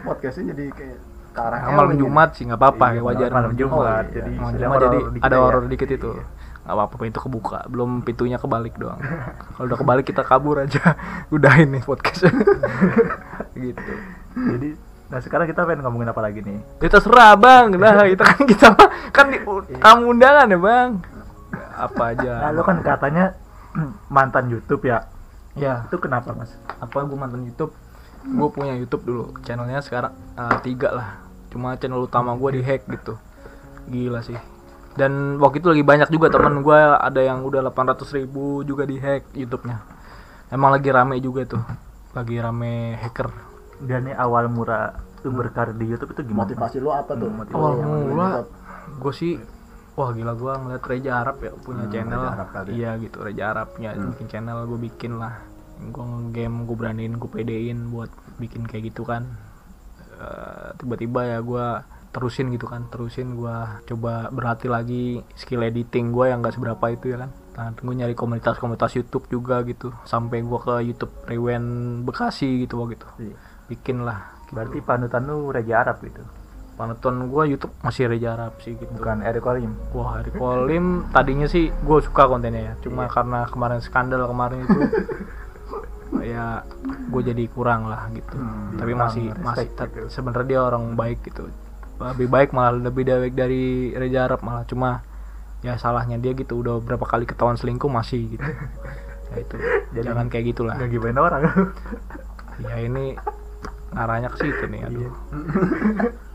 Podcastnya 0.00 0.56
jadi 0.56 0.64
kayak 0.72 0.98
ke 1.32 1.40
arah 1.40 1.58
Nah, 1.64 1.72
malam. 1.76 1.96
Jumat 1.96 2.30
sih 2.36 2.44
nggak 2.48 2.60
apa-apa 2.60 2.86
Iya, 2.92 2.96
ya 2.96 3.02
wajar 3.04 3.28
malam 3.32 3.52
Jumat. 3.52 3.68
Jumat, 3.76 4.04
iya. 4.04 4.14
jadi 4.16 4.32
malam 4.36 4.54
Jumat 4.56 4.78
jadi 4.80 4.98
dikit 5.12 5.24
ada 5.28 5.36
ya. 5.36 5.40
horor 5.44 5.62
dikit 5.68 5.90
itu. 5.92 6.10
Nggak 6.62 6.74
apa-apa 6.76 6.94
pintu 6.96 7.18
kebuka. 7.20 7.58
Belum 7.68 7.90
pintunya 8.00 8.36
kebalik 8.40 8.74
doang. 8.80 9.00
Kalau 9.60 9.66
udah 9.68 9.78
kebalik 9.80 10.04
kita 10.08 10.22
kabur 10.24 10.56
aja. 10.64 10.82
Udah 11.34 11.52
ini 11.60 11.80
podcast. 11.84 12.32
Gitu. 13.60 13.92
Jadi 14.32 14.70
nah 15.12 15.20
sekarang 15.20 15.44
kita 15.44 15.68
pengen 15.68 15.84
ngomongin 15.84 16.08
apa 16.08 16.24
lagi 16.24 16.40
nih? 16.40 16.56
ya 16.80 16.88
terserah 16.88 17.36
bang. 17.36 17.76
Nah 17.76 18.08
kita 18.08 18.24
kan 18.24 18.40
kita 18.48 18.68
kan 19.12 19.26
di, 19.28 19.44
kamu 19.76 20.02
undangan 20.16 20.48
ya 20.48 20.56
bang. 20.56 20.90
Apa 21.76 22.16
aja. 22.16 22.32
Nah, 22.48 22.50
lu 22.56 22.64
kan 22.64 22.80
katanya 22.80 23.36
mantan 24.08 24.48
YouTube 24.52 24.88
ya. 24.88 25.08
ya. 25.56 25.86
Itu 25.88 25.98
kenapa, 25.98 26.32
Mas? 26.36 26.54
apa 26.82 27.04
gue 27.04 27.18
mantan 27.18 27.44
YouTube? 27.46 27.72
Gue 28.22 28.48
punya 28.54 28.74
YouTube 28.78 29.02
dulu. 29.06 29.24
Channelnya 29.42 29.82
sekarang 29.82 30.14
eh, 30.38 30.58
tiga 30.62 30.94
lah. 30.94 31.08
Cuma 31.50 31.76
channel 31.76 32.02
utama 32.02 32.32
gue 32.38 32.60
dihack 32.60 32.86
gitu. 32.88 33.18
Gila 33.90 34.22
sih. 34.22 34.38
Dan 34.92 35.40
waktu 35.40 35.64
itu 35.64 35.72
lagi 35.72 35.84
banyak 35.84 36.08
juga 36.12 36.28
teman 36.28 36.60
gue 36.60 36.78
ada 36.78 37.20
yang 37.24 37.40
udah 37.42 37.64
800 37.72 38.04
ribu 38.12 38.60
juga 38.62 38.84
dihack 38.84 39.32
YouTube-nya. 39.32 39.80
Emang 40.52 40.68
lagi 40.68 40.92
rame 40.92 41.16
juga 41.18 41.48
tuh. 41.48 41.62
Lagi 42.12 42.36
rame 42.36 43.00
hacker. 43.00 43.32
Dan 43.82 44.12
nih 44.12 44.14
awal 44.14 44.52
murah 44.52 44.92
lu 45.22 45.30
berkarir 45.32 45.78
di 45.78 45.86
YouTube 45.86 46.18
itu 46.18 46.22
gimana? 46.28 46.50
motivasi 46.50 46.76
lu 46.82 46.90
apa 46.90 47.14
tuh? 47.14 47.30
Motivasi 47.30 47.56
awal 47.56 48.42
gue 48.98 49.12
sih 49.14 49.38
wah 49.92 50.10
gila 50.10 50.32
gue 50.32 50.52
ngeliat 50.54 50.82
Reja 50.82 51.12
Arab 51.18 51.36
ya 51.38 51.52
punya 51.54 51.84
Hmm, 51.84 51.92
channel. 51.92 52.22
Arab 52.24 52.48
tadi. 52.50 52.70
iya 52.74 52.90
gitu 52.96 53.18
Reja 53.18 53.44
Arab 53.50 53.66
punya 53.72 53.90
bikin 53.92 54.26
channel 54.26 54.58
gue 54.64 54.80
bikin 54.82 55.12
lah. 55.16 55.34
Gue 55.84 56.04
game 56.30 56.62
gue 56.62 56.76
beraniin 56.76 57.14
gue 57.14 57.28
pedein 57.28 57.88
buat 57.88 58.08
bikin 58.36 58.64
kayak 58.64 58.88
gitu 58.88 59.02
kan. 59.02 59.28
Eh, 60.14 60.68
tiba-tiba 60.76 61.20
ya 61.26 61.38
gue 61.40 61.66
terusin 62.08 62.48
gitu 62.48 62.64
kan 62.66 62.84
terusin 62.86 63.34
gue 63.34 63.56
coba 63.86 64.28
berlatih 64.28 64.68
lagi 64.68 65.04
skill 65.32 65.62
editing 65.62 66.12
gue 66.12 66.28
yang 66.28 66.40
gak 66.40 66.54
seberapa 66.54 66.84
itu 66.88 67.08
ya 67.08 67.18
kan. 67.18 67.30
Nah, 67.52 67.68
gue 67.70 67.94
nyari 67.94 68.12
komunitas-komunitas 68.12 68.92
YouTube 68.94 69.28
juga 69.28 69.60
gitu 69.62 69.92
sampai 70.04 70.40
gue 70.40 70.58
ke 70.58 70.74
YouTube 70.82 71.12
Rewen 71.26 71.64
Bekasi 72.02 72.64
gitu 72.64 72.80
waktu 72.80 72.96
itu. 72.96 73.08
Iya. 73.22 73.36
bikin 73.64 74.04
lah 74.04 74.20
Berarti 74.48 74.80
panutan 74.80 75.24
lu 75.24 75.48
Reja 75.48 75.80
Arab 75.80 76.00
gitu. 76.00 76.20
Panutan 76.82 77.14
gue 77.24 77.42
YouTube 77.48 77.70
masih 77.78 78.04
Reja 78.06 78.34
Arab 78.34 78.58
sih 78.58 78.74
gitu 78.74 78.90
Bukan 78.92 79.22
Eric 79.22 79.46
Olim. 79.46 79.70
Wah, 79.90 80.18
Eric 80.18 80.34
Olim 80.36 80.84
tadinya 81.08 81.46
sih 81.46 81.70
gue 81.70 81.98
suka 82.00 82.26
kontennya 82.26 82.62
ya. 82.64 82.74
Cuma 82.80 83.06
karena 83.06 83.46
kemarin 83.46 83.78
skandal 83.78 84.26
kemarin 84.26 84.66
itu 84.66 84.78
ya 86.34 86.66
gue 86.82 87.22
jadi 87.22 87.44
kurang 87.48 87.86
lah 87.86 88.10
gitu. 88.10 88.34
Hmm, 88.34 88.76
Tapi 88.76 88.92
masih 88.92 89.30
masih 89.38 89.70
gitu. 89.70 90.10
sebenarnya 90.10 90.48
dia 90.48 90.60
orang 90.60 90.92
baik 90.92 91.22
gitu. 91.22 91.46
Lebih 91.96 92.26
baik 92.26 92.50
malah 92.50 92.74
lebih 92.74 93.06
baik 93.06 93.32
dari 93.32 93.90
Reza 93.92 94.26
Arab 94.26 94.42
malah 94.42 94.66
cuma 94.66 95.06
ya 95.62 95.78
salahnya 95.78 96.18
dia 96.18 96.34
gitu 96.34 96.58
udah 96.58 96.78
berapa 96.78 97.06
kali 97.06 97.22
ketahuan 97.22 97.54
selingkuh 97.54 97.86
masih 97.86 98.34
gitu. 98.34 98.42
Ya 99.30 99.36
itu. 99.38 99.54
Jadi- 99.94 100.06
Jangan 100.10 100.26
kayak 100.26 100.44
gitulah. 100.50 100.74
Nggak 100.74 100.90
gimana 100.90 101.18
orang. 101.22 101.42
Ya 102.60 102.76
ini 102.76 103.14
arahnya 103.92 104.28
ke 104.28 104.40
situ 104.40 104.64
nih 104.66 104.80
aduh. 104.82 105.12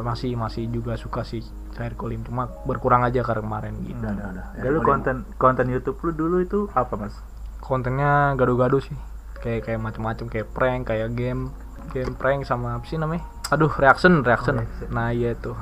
masih 0.00 0.34
masih 0.34 0.66
juga 0.68 0.96
suka 0.96 1.22
sih 1.22 1.42
Eric 1.74 1.98
Olim 2.02 2.22
cuma 2.22 2.46
berkurang 2.64 3.02
aja 3.02 3.22
karena 3.22 3.42
kemarin 3.42 3.74
gitu. 3.82 3.98
udah 3.98 4.14
udah 4.14 4.46
Lalu 4.62 4.78
konten 4.82 5.16
konten 5.36 5.66
YouTube 5.68 5.98
lu 6.06 6.12
dulu 6.14 6.36
itu 6.40 6.60
apa, 6.72 6.94
Mas? 6.94 7.14
kontennya 7.58 8.36
gado-gado 8.36 8.78
sih. 8.78 8.94
Kayak 9.40 9.68
kayak 9.68 9.80
macam-macam 9.80 10.26
kayak 10.28 10.48
prank 10.52 10.88
kayak 10.88 11.12
game 11.16 11.50
game 11.92 12.12
prank 12.14 12.44
sama 12.44 12.76
apa 12.76 12.84
sih 12.86 12.96
namanya? 12.96 13.24
Aduh 13.50 13.72
reaction 13.74 14.20
reaction. 14.22 14.56
Oh, 14.56 14.64
reaction. 14.64 14.88
nah 14.92 15.10
iya 15.10 15.32
itu 15.32 15.52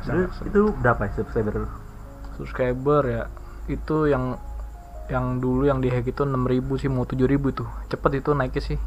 Dulu 0.00 0.22
itu 0.48 0.60
berapa 0.80 1.02
ya 1.04 1.12
subscriber 1.14 1.54
lu? 1.60 1.68
subscriber 2.34 3.02
ya 3.04 3.22
itu 3.68 4.08
yang 4.08 4.40
yang 5.12 5.42
dulu 5.42 5.66
yang 5.66 5.82
di 5.82 5.90
hack 5.90 6.06
itu 6.08 6.22
6000 6.22 6.80
sih 6.80 6.88
mau 6.88 7.04
7000 7.04 7.52
tuh. 7.52 7.68
Cepet 7.90 8.22
itu 8.24 8.30
naiknya 8.32 8.62
sih 8.64 8.78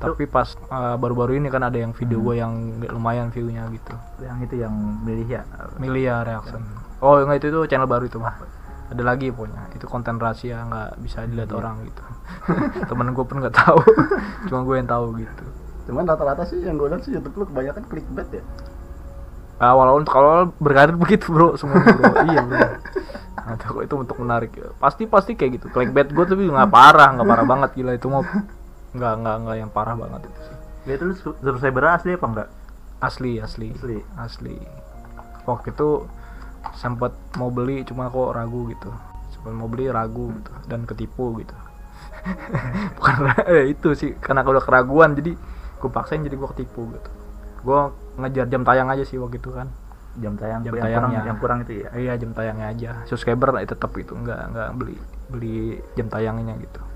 tapi 0.00 0.24
pas 0.24 0.48
uh, 0.72 0.96
baru-baru 0.96 1.36
ini 1.36 1.52
kan 1.52 1.60
ada 1.60 1.76
yang 1.76 1.92
video 1.92 2.18
Hmm. 2.18 2.26
gue 2.26 2.34
yang 2.36 2.52
lumayan 2.90 3.28
view-nya 3.28 3.68
gitu. 3.70 3.92
Yang 4.24 4.36
itu 4.48 4.54
yang 4.64 4.72
milih 5.04 5.28
ya. 5.28 5.42
Milia 5.76 6.24
reaction. 6.24 6.64
Oh 6.98 7.20
enggak 7.20 7.44
itu 7.44 7.52
itu 7.52 7.60
channel 7.68 7.84
baru 7.84 8.08
itu 8.08 8.16
mah 8.16 8.34
ada 8.90 9.02
lagi 9.06 9.30
pokoknya 9.30 9.70
itu 9.70 9.86
konten 9.86 10.18
rahasia 10.18 10.66
nggak 10.66 10.98
bisa 10.98 11.22
dilihat 11.22 11.52
Iya. 11.52 11.58
orang 11.60 11.76
gitu. 11.86 12.02
Temen 12.90 13.12
gue 13.12 13.24
pun 13.24 13.36
nggak 13.38 13.54
tahu. 13.54 13.78
Cuma 14.50 14.60
gue 14.64 14.76
yang 14.80 14.88
tahu 14.88 15.06
gitu. 15.20 15.44
Cuman 15.86 16.02
rata-rata 16.08 16.42
sih 16.42 16.58
yang 16.64 16.80
gue 16.80 16.88
lihat 16.88 17.02
sih 17.04 17.12
YouTube 17.12 17.36
lu 17.36 17.44
kebanyakan 17.46 17.84
clickbait 17.86 18.28
ya? 18.32 18.44
Awal 19.60 20.00
untuk 20.00 20.16
awal 20.16 20.56
berkarir 20.56 20.96
begitu 20.96 21.28
bro. 21.28 21.52
Semua 21.54 21.76
bro. 21.84 22.24
Iya 22.24 22.40
bro. 22.40 22.60
Nah, 23.40 23.56
itu 23.84 23.94
untuk 23.94 24.16
menarik. 24.16 24.56
Pasti 24.80 25.04
pasti 25.04 25.36
kayak 25.36 25.60
gitu. 25.60 25.66
Clickbait 25.68 26.08
gue 26.08 26.24
tapi 26.24 26.48
nggak 26.48 26.72
parah 26.72 27.12
nggak 27.14 27.28
parah 27.28 27.44
banget. 27.44 27.70
Gila 27.76 27.92
itu 27.92 28.08
mau 28.08 28.24
nggak 28.90 29.12
nggak 29.22 29.36
nggak 29.46 29.56
yang 29.62 29.70
parah 29.70 29.94
banget 29.94 30.26
itu 30.26 30.40
sih. 30.46 30.56
Ya 30.88 30.92
itu 30.96 31.06
su- 31.14 31.38
subscriber 31.38 31.84
asli 31.94 32.16
apa 32.16 32.26
enggak? 32.26 32.48
asli 33.00 33.40
asli. 33.40 33.68
Asli. 33.72 33.98
asli. 34.20 34.56
Waktu 35.48 35.72
itu 35.72 36.04
sempat 36.76 37.16
mau 37.40 37.48
beli 37.48 37.80
cuma 37.88 38.12
kok 38.12 38.36
ragu 38.36 38.68
gitu. 38.68 38.92
Sempat 39.32 39.52
mau 39.56 39.68
beli 39.72 39.88
ragu 39.88 40.28
gitu. 40.36 40.52
Dan 40.68 40.84
ketipu 40.84 41.32
gitu. 41.40 41.56
Bukan 43.00 43.14
eh, 43.48 43.72
itu 43.72 43.96
sih 43.96 44.12
karena 44.20 44.44
udah 44.44 44.60
keraguan 44.60 45.16
jadi 45.16 45.32
gue 45.80 45.90
paksain 45.90 46.20
jadi 46.20 46.36
gue 46.36 46.48
ketipu 46.52 46.92
gitu. 46.92 47.10
Gue 47.64 47.80
ngejar 48.20 48.46
jam 48.52 48.62
tayang 48.68 48.92
aja 48.92 49.04
sih 49.06 49.16
waktu 49.16 49.40
itu 49.40 49.48
kan. 49.54 49.72
Jam 50.20 50.36
tayang 50.36 50.60
Jam 50.66 50.74
yang 50.76 50.84
kurang 50.84 51.10
tayangnya. 51.10 51.20
yang 51.24 51.38
kurang 51.40 51.58
itu 51.64 51.72
ya. 51.86 51.88
iya 51.96 52.12
jam 52.20 52.36
tayangnya 52.36 52.66
aja. 52.68 52.90
Subscriber 53.08 53.56
tetap 53.64 53.96
itu. 53.96 54.12
Nggak 54.12 54.40
nggak 54.52 54.68
beli 54.76 54.96
beli 55.30 55.80
jam 55.96 56.10
tayangnya 56.12 56.58
gitu 56.60 56.89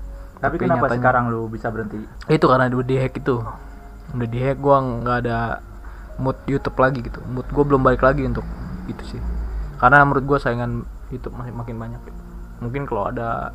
Tapi, 0.47 0.55
kenapa 0.57 0.77
nyatanya- 0.81 0.99
sekarang 0.99 1.23
lu 1.27 1.41
bisa 1.47 1.67
berhenti? 1.67 1.97
itu 2.27 2.45
karena 2.45 2.65
udah 2.67 2.83
dihack 2.83 3.13
itu 3.15 3.35
udah 4.11 4.27
dihack 4.27 4.57
gua 4.57 4.77
nggak 4.79 5.17
ada 5.19 5.37
mood 6.15 6.37
YouTube 6.45 6.77
lagi 6.77 6.99
gitu 7.01 7.19
mood 7.25 7.47
gua 7.49 7.63
belum 7.63 7.81
balik 7.81 8.01
lagi 8.01 8.23
untuk 8.23 8.45
itu 8.85 9.03
sih 9.07 9.21
karena 9.75 10.01
menurut 10.01 10.23
gua 10.25 10.37
saingan 10.37 10.81
YouTube 11.07 11.33
masih 11.33 11.51
makin 11.51 11.75
banyak 11.75 11.99
gitu. 12.01 12.21
mungkin 12.57 12.81
kalau 12.83 13.07
ada 13.07 13.51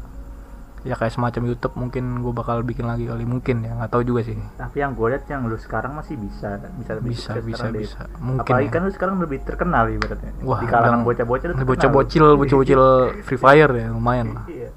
ya 0.80 0.92
kayak 0.94 1.10
semacam 1.10 1.42
YouTube 1.46 1.74
mungkin 1.74 2.04
gua 2.18 2.32
bakal 2.34 2.60
bikin 2.60 2.84
lagi 2.84 3.04
kali 3.04 3.22
mungkin 3.22 3.60
ya 3.60 3.72
nggak 3.74 3.90
tahu 3.90 4.00
juga 4.02 4.24
sih 4.24 4.36
Tapi 4.54 4.76
yang 4.78 4.92
gue 4.92 5.06
lihat 5.08 5.24
yang 5.26 5.44
lu 5.44 5.54
sekarang 5.54 5.92
masih 5.92 6.16
bisa 6.16 6.56
bisa 6.74 6.92
lebih 6.94 7.12
bisa 7.12 7.32
bisa 7.38 7.64
deh. 7.68 7.80
bisa 7.82 8.00
mungkin 8.16 8.48
Apalagi 8.48 8.64
ya. 8.64 8.72
kan 8.72 8.80
lu 8.80 8.90
sekarang 8.90 9.16
lebih 9.18 9.38
terkenal 9.40 9.84
ibaratnya. 9.88 10.32
Wah, 10.40 10.56
di 10.58 10.66
kalangan 10.66 11.00
bocah-bocah 11.02 11.48
bocah-bocil 11.60 12.24
bocah-bocil 12.34 12.82
Free 13.26 13.36
Fire 13.38 13.68
ya 13.70 13.86
lumayan 13.88 14.32
lah 14.34 14.44
Iya. 14.46 14.72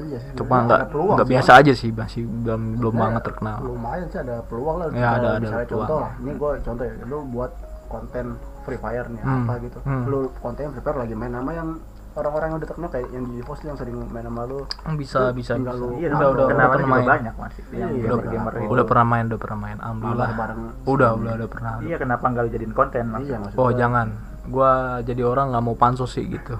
Iya 0.00 0.18
sih 0.18 0.30
cuma 0.32 0.56
nggak 0.62 0.80
nggak 0.88 1.18
sih, 1.20 1.30
biasa 1.30 1.50
Bang. 1.50 1.60
aja 1.60 1.72
sih 1.74 1.90
masih 1.90 2.22
belum 2.24 2.42
belum 2.42 2.60
Sebenarnya 2.88 3.00
banget 3.00 3.22
terkenal. 3.24 3.56
lumayan 3.60 4.06
sih 4.06 4.18
ada 4.18 4.36
peluang 4.42 4.76
lah. 4.76 4.86
Ya, 4.90 5.08
ada- 5.12 5.30
ada 5.30 5.40
misalnya 5.40 5.64
peluang. 5.64 5.80
contoh 5.84 5.98
lah 5.98 6.12
ini 6.16 6.32
gue 6.32 6.50
contoh 6.62 6.84
ya 6.84 6.94
lu 7.04 7.18
buat 7.28 7.50
konten 7.86 8.24
Free 8.62 8.76
Fire 8.76 9.06
nih 9.06 9.20
Hmm, 9.20 9.42
apa 9.42 9.52
gitu. 9.60 9.78
hmm. 9.80 10.02
lu 10.06 10.18
konten 10.36 10.64
Free 10.70 10.82
Fire 10.82 10.98
lagi 10.98 11.14
main 11.14 11.30
nama 11.30 11.50
yang 11.50 11.68
orang-orang 12.10 12.46
yang 12.48 12.58
udah 12.58 12.68
terkenal 12.68 12.90
kayak 12.90 13.08
yang 13.08 13.24
di 13.24 13.40
post 13.40 13.62
yang 13.62 13.74
sering 13.74 13.94
main 14.04 14.22
sama 14.22 14.42
lu. 14.42 14.66
Bisa 14.92 15.30
bisa. 15.30 15.54
tinggal 15.54 15.72
bisa 15.72 15.84
lu 15.84 15.94
Iya, 15.94 16.08
udah 16.08 16.18
udah 16.18 16.28
udah 16.28 16.46
kenalannya 16.48 16.68
pernah 16.68 16.82
juga 16.82 16.92
main. 16.92 17.06
banyak 17.08 17.34
masih. 17.38 17.62
Iya, 17.64 17.78
yang 17.78 17.90
iya, 17.90 18.10
udah. 18.10 18.32
itu. 18.58 18.68
udah 18.68 18.84
pernah 18.84 19.06
main 19.06 19.24
udah 19.24 19.38
pernah 19.38 19.58
main. 19.58 19.78
Alhamdulillah. 19.78 20.28
bareng 20.34 20.60
udah 20.84 21.10
udah 21.14 21.32
udah 21.34 21.48
pernah. 21.48 21.72
Iya, 21.80 21.96
kenapa 21.96 22.24
enggak 22.26 22.42
lu 22.42 22.50
jadiin 22.50 22.72
konten 22.72 23.04
iya 23.18 23.36
maksud 23.36 23.56
oh 23.56 23.70
jangan. 23.72 24.06
Gua 24.46 24.70
jadi 25.00 25.22
orang 25.22 25.46
nggak 25.50 25.62
mau 25.62 25.76
pansos 25.76 26.10
sih 26.10 26.26
gitu 26.26 26.56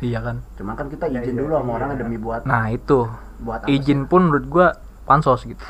iya 0.00 0.18
kan? 0.18 0.40
Cuman 0.56 0.74
kan 0.74 0.86
kita 0.88 1.06
Iya, 1.06 1.20
izin 1.22 1.36
iya, 1.36 1.40
dulu 1.44 1.52
sama 1.54 1.64
iya. 1.66 1.76
orang 1.76 1.88
demi 1.96 2.16
buat 2.16 2.42
nah 2.44 2.66
itu. 2.68 3.08
buat 3.40 3.64
izin 3.64 4.04
pun 4.04 4.28
menurut 4.28 4.46
gua 4.46 4.66
pansos 5.04 5.44
gitu. 5.44 5.64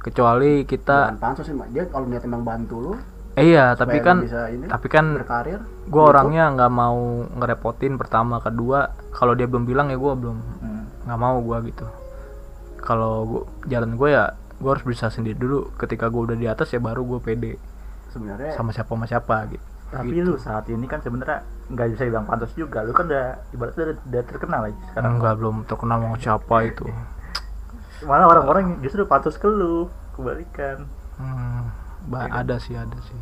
Kecuali 0.00 0.62
bukan 0.62 0.68
kita 0.68 0.98
pansos 1.16 1.44
sih 1.44 1.54
Mak. 1.54 1.68
dia 1.70 1.84
kalau 1.86 2.06
niat 2.06 2.22
emang 2.22 2.42
bantu 2.42 2.76
lu 2.78 2.92
eh, 3.36 3.52
iya 3.52 3.72
tapi 3.72 4.00
kan 4.00 4.24
bisa 4.24 4.48
ini 4.48 4.64
tapi 4.64 4.88
kan 4.88 5.12
berkarir 5.12 5.60
gue 5.84 6.00
orangnya 6.02 6.48
nggak 6.50 6.72
mau 6.72 6.96
ngerepotin 7.36 8.00
pertama 8.00 8.40
kedua 8.40 8.96
kalau 9.12 9.36
dia 9.36 9.44
belum 9.44 9.64
bilang 9.64 9.92
ya 9.92 9.98
gue 9.98 10.12
belum 10.14 10.38
Hmm. 10.64 10.84
nggak 11.04 11.18
mau 11.18 11.36
gue 11.38 11.58
gitu. 11.68 11.86
Kalau 12.78 13.14
gua, 13.24 13.42
jalan 13.66 13.94
gue 13.94 14.08
ya 14.10 14.24
gue 14.56 14.70
harus 14.70 14.84
bisa 14.84 15.10
sendiri 15.10 15.36
dulu. 15.36 15.68
Ketika 15.74 16.06
gue 16.06 16.22
udah 16.22 16.36
di 16.36 16.46
atas 16.46 16.70
ya 16.70 16.78
baru 16.78 17.02
gue 17.04 17.18
pede. 17.18 17.52
Sebenarnya 18.08 18.54
sama 18.54 18.72
siapa 18.72 18.88
sama 18.88 19.04
siapa 19.04 19.36
gitu 19.50 19.64
Tapi 19.86 20.10
Gitu. 20.12 20.24
lu 20.24 20.34
saat 20.36 20.66
ini 20.66 20.84
kan 20.84 20.98
sebenarnya 20.98 21.40
nggak 21.66 21.86
bisa 21.92 22.02
bilang 22.04 22.24
pantas 22.24 22.50
juga. 22.52 22.80
Lu 22.80 22.90
kan 22.90 23.06
udah 23.06 23.24
ibaratnya 23.50 23.84
udah, 23.86 23.96
udah 24.04 24.22
terkenal 24.24 24.60
lagi 24.62 24.78
sekarang. 24.84 25.10
enggak 25.14 25.34
belum 25.36 25.56
terkenal 25.64 25.98
mau 26.00 26.16
siapa 26.16 26.56
itu 26.64 26.86
Malah 27.98 28.26
orang-orang 28.28 28.64
justru 28.78 29.02
pantas 29.04 29.34
ke 29.34 29.46
lu 29.46 29.88
kebalikan. 30.12 30.84
Hmm, 31.16 31.72
ba- 32.04 32.22
Iya 32.22 32.28
kan? 32.28 32.40
ada 32.42 32.54
sih 32.56 32.74
ada 32.74 32.98
sih 33.02 33.16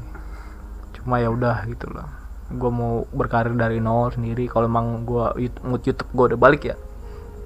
cuma 0.94 1.16
ya 1.16 1.28
udah 1.28 1.62
gitu 1.64 1.86
lah 1.88 2.08
gue 2.46 2.70
mau 2.70 3.04
berkarir 3.08 3.52
dari 3.52 3.76
nol 3.76 4.08
sendiri 4.08 4.46
kalau 4.46 4.64
emang 4.64 5.02
gue 5.02 5.24
mood 5.60 5.80
YouTube 5.80 6.08
gue 6.08 6.24
udah 6.28 6.40
balik 6.40 6.64
ya 6.64 6.76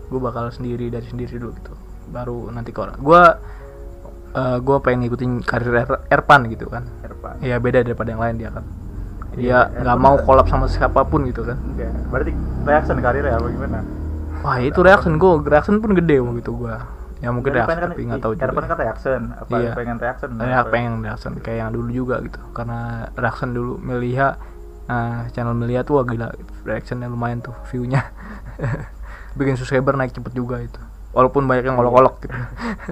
gue 0.06 0.16
bakal 0.16 0.48
sendiri 0.48 0.86
dari 0.86 1.04
sendiri 1.04 1.36
dulu 1.36 1.52
gitu 1.54 1.74
baru 2.08 2.48
nanti 2.48 2.70
ke 2.70 2.78
orang 2.78 2.96
gue 2.96 3.22
gue 4.58 4.76
pengen 4.78 5.00
ngikutin 5.02 5.30
karir 5.42 5.74
Er- 5.76 6.02
Erpan 6.08 6.46
gitu 6.46 6.66
kan 6.66 6.86
Erpan. 7.00 7.40
ya 7.40 7.56
beda 7.56 7.82
daripada 7.82 8.08
yang 8.08 8.20
lain 8.20 8.36
dia 8.36 8.50
kan 8.50 8.64
dia 9.38 9.58
nggak 9.68 9.86
Erpan 9.88 9.98
mau 10.00 10.14
kan- 10.14 10.24
kolab 10.24 10.46
sama 10.46 10.66
siapa 10.66 11.00
pun 11.02 11.20
gitu 11.24 11.42
kan. 11.42 11.56
Enggak. 11.56 11.90
Berarti 12.08 12.32
reaction 12.62 12.96
karirnya 12.98 13.34
apa 13.34 13.48
gimana? 13.48 13.78
wah 14.38 14.54
itu 14.56 14.78
reaction 14.78 15.14
gue 15.16 15.30
reaction 15.42 15.78
pun 15.78 15.90
gede 15.92 16.18
waktu 16.18 16.38
itu 16.38 16.54
gue 16.54 16.70
ya 17.18 17.28
mungkin 17.28 17.50
Jadi 17.50 17.58
reaction 17.58 17.74
pengen 17.74 17.90
tapi 17.90 18.02
nggak 18.04 18.20
tahu 18.20 18.32
juga. 18.32 18.44
Erpan 18.44 18.64
kan 18.64 18.76
reaction. 18.78 19.20
Apa 19.34 19.54
Iya. 19.56 19.70
pengen 19.74 19.96
reaction? 19.96 20.28
Ya 20.36 20.60
pengen 20.64 20.92
reaction? 21.00 21.32
Kayak 21.38 21.58
yang 21.58 21.70
dulu 21.72 21.90
juga 21.92 22.14
gitu. 22.20 22.38
Karena 22.52 22.78
reaction 23.12 23.50
dulu 23.50 23.74
Melia 23.76 24.38
nah, 24.84 25.26
channel 25.28 25.52
Melia 25.52 25.82
tuh 25.82 25.98
wah 25.98 26.04
gila. 26.04 26.30
Reactionnya 26.62 27.06
lumayan 27.06 27.38
tuh 27.40 27.54
viewnya. 27.66 28.06
Bikin 29.34 29.54
subscriber 29.54 29.94
naik 29.94 30.12
cepet 30.12 30.30
juga 30.32 30.58
itu. 30.58 30.78
Walaupun 31.10 31.44
banyak 31.44 31.64
yang 31.64 31.74
ngolok-ngolok 31.74 32.14
gitu. 32.20 32.36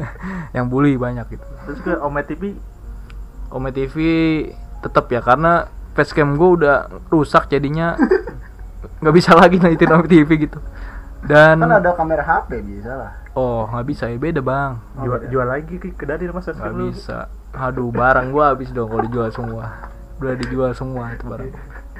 Yang 0.57 0.67
bully 0.67 0.97
banyak 0.97 1.27
gitu. 1.29 1.47
Terus 1.65 1.79
ke 1.81 1.93
Ome 1.97 2.21
TV 2.23 2.59
Ome 3.49 3.71
TV 3.71 3.95
tetap 4.81 5.07
ya 5.07 5.21
karena 5.21 5.71
facecam 5.97 6.37
gue 6.37 6.51
udah 6.61 6.77
rusak 7.09 7.49
jadinya. 7.49 7.97
Nggak 9.01 9.15
bisa 9.15 9.33
lagi 9.33 9.57
naikin 9.57 9.91
Ome 9.91 10.07
TV 10.07 10.47
gitu. 10.47 10.61
Dan 11.27 11.59
kan 11.59 11.73
ada 11.75 11.91
kamera 11.93 12.23
HP 12.23 12.63
bisa 12.63 12.93
lah. 12.95 13.13
Oh 13.35 13.67
nggak 13.67 13.85
bisa 13.85 14.05
ya 14.07 14.17
beda 14.17 14.41
bang. 14.41 14.79
Jual, 14.97 15.19
beda. 15.19 15.29
jual 15.29 15.47
lagi 15.47 15.75
ke, 15.77 15.93
ke 15.93 16.05
dari 16.07 16.25
mas 16.31 16.47
nggak 16.47 16.73
bisa. 16.87 17.27
Aduh 17.53 17.91
barang 17.91 18.31
gua 18.31 18.55
habis 18.55 18.71
dong 18.71 18.89
kalau 18.89 19.03
dijual 19.03 19.29
semua. 19.29 19.91
Udah 20.17 20.33
dijual 20.39 20.73
semua 20.73 21.13
itu 21.13 21.25
barang. 21.27 21.51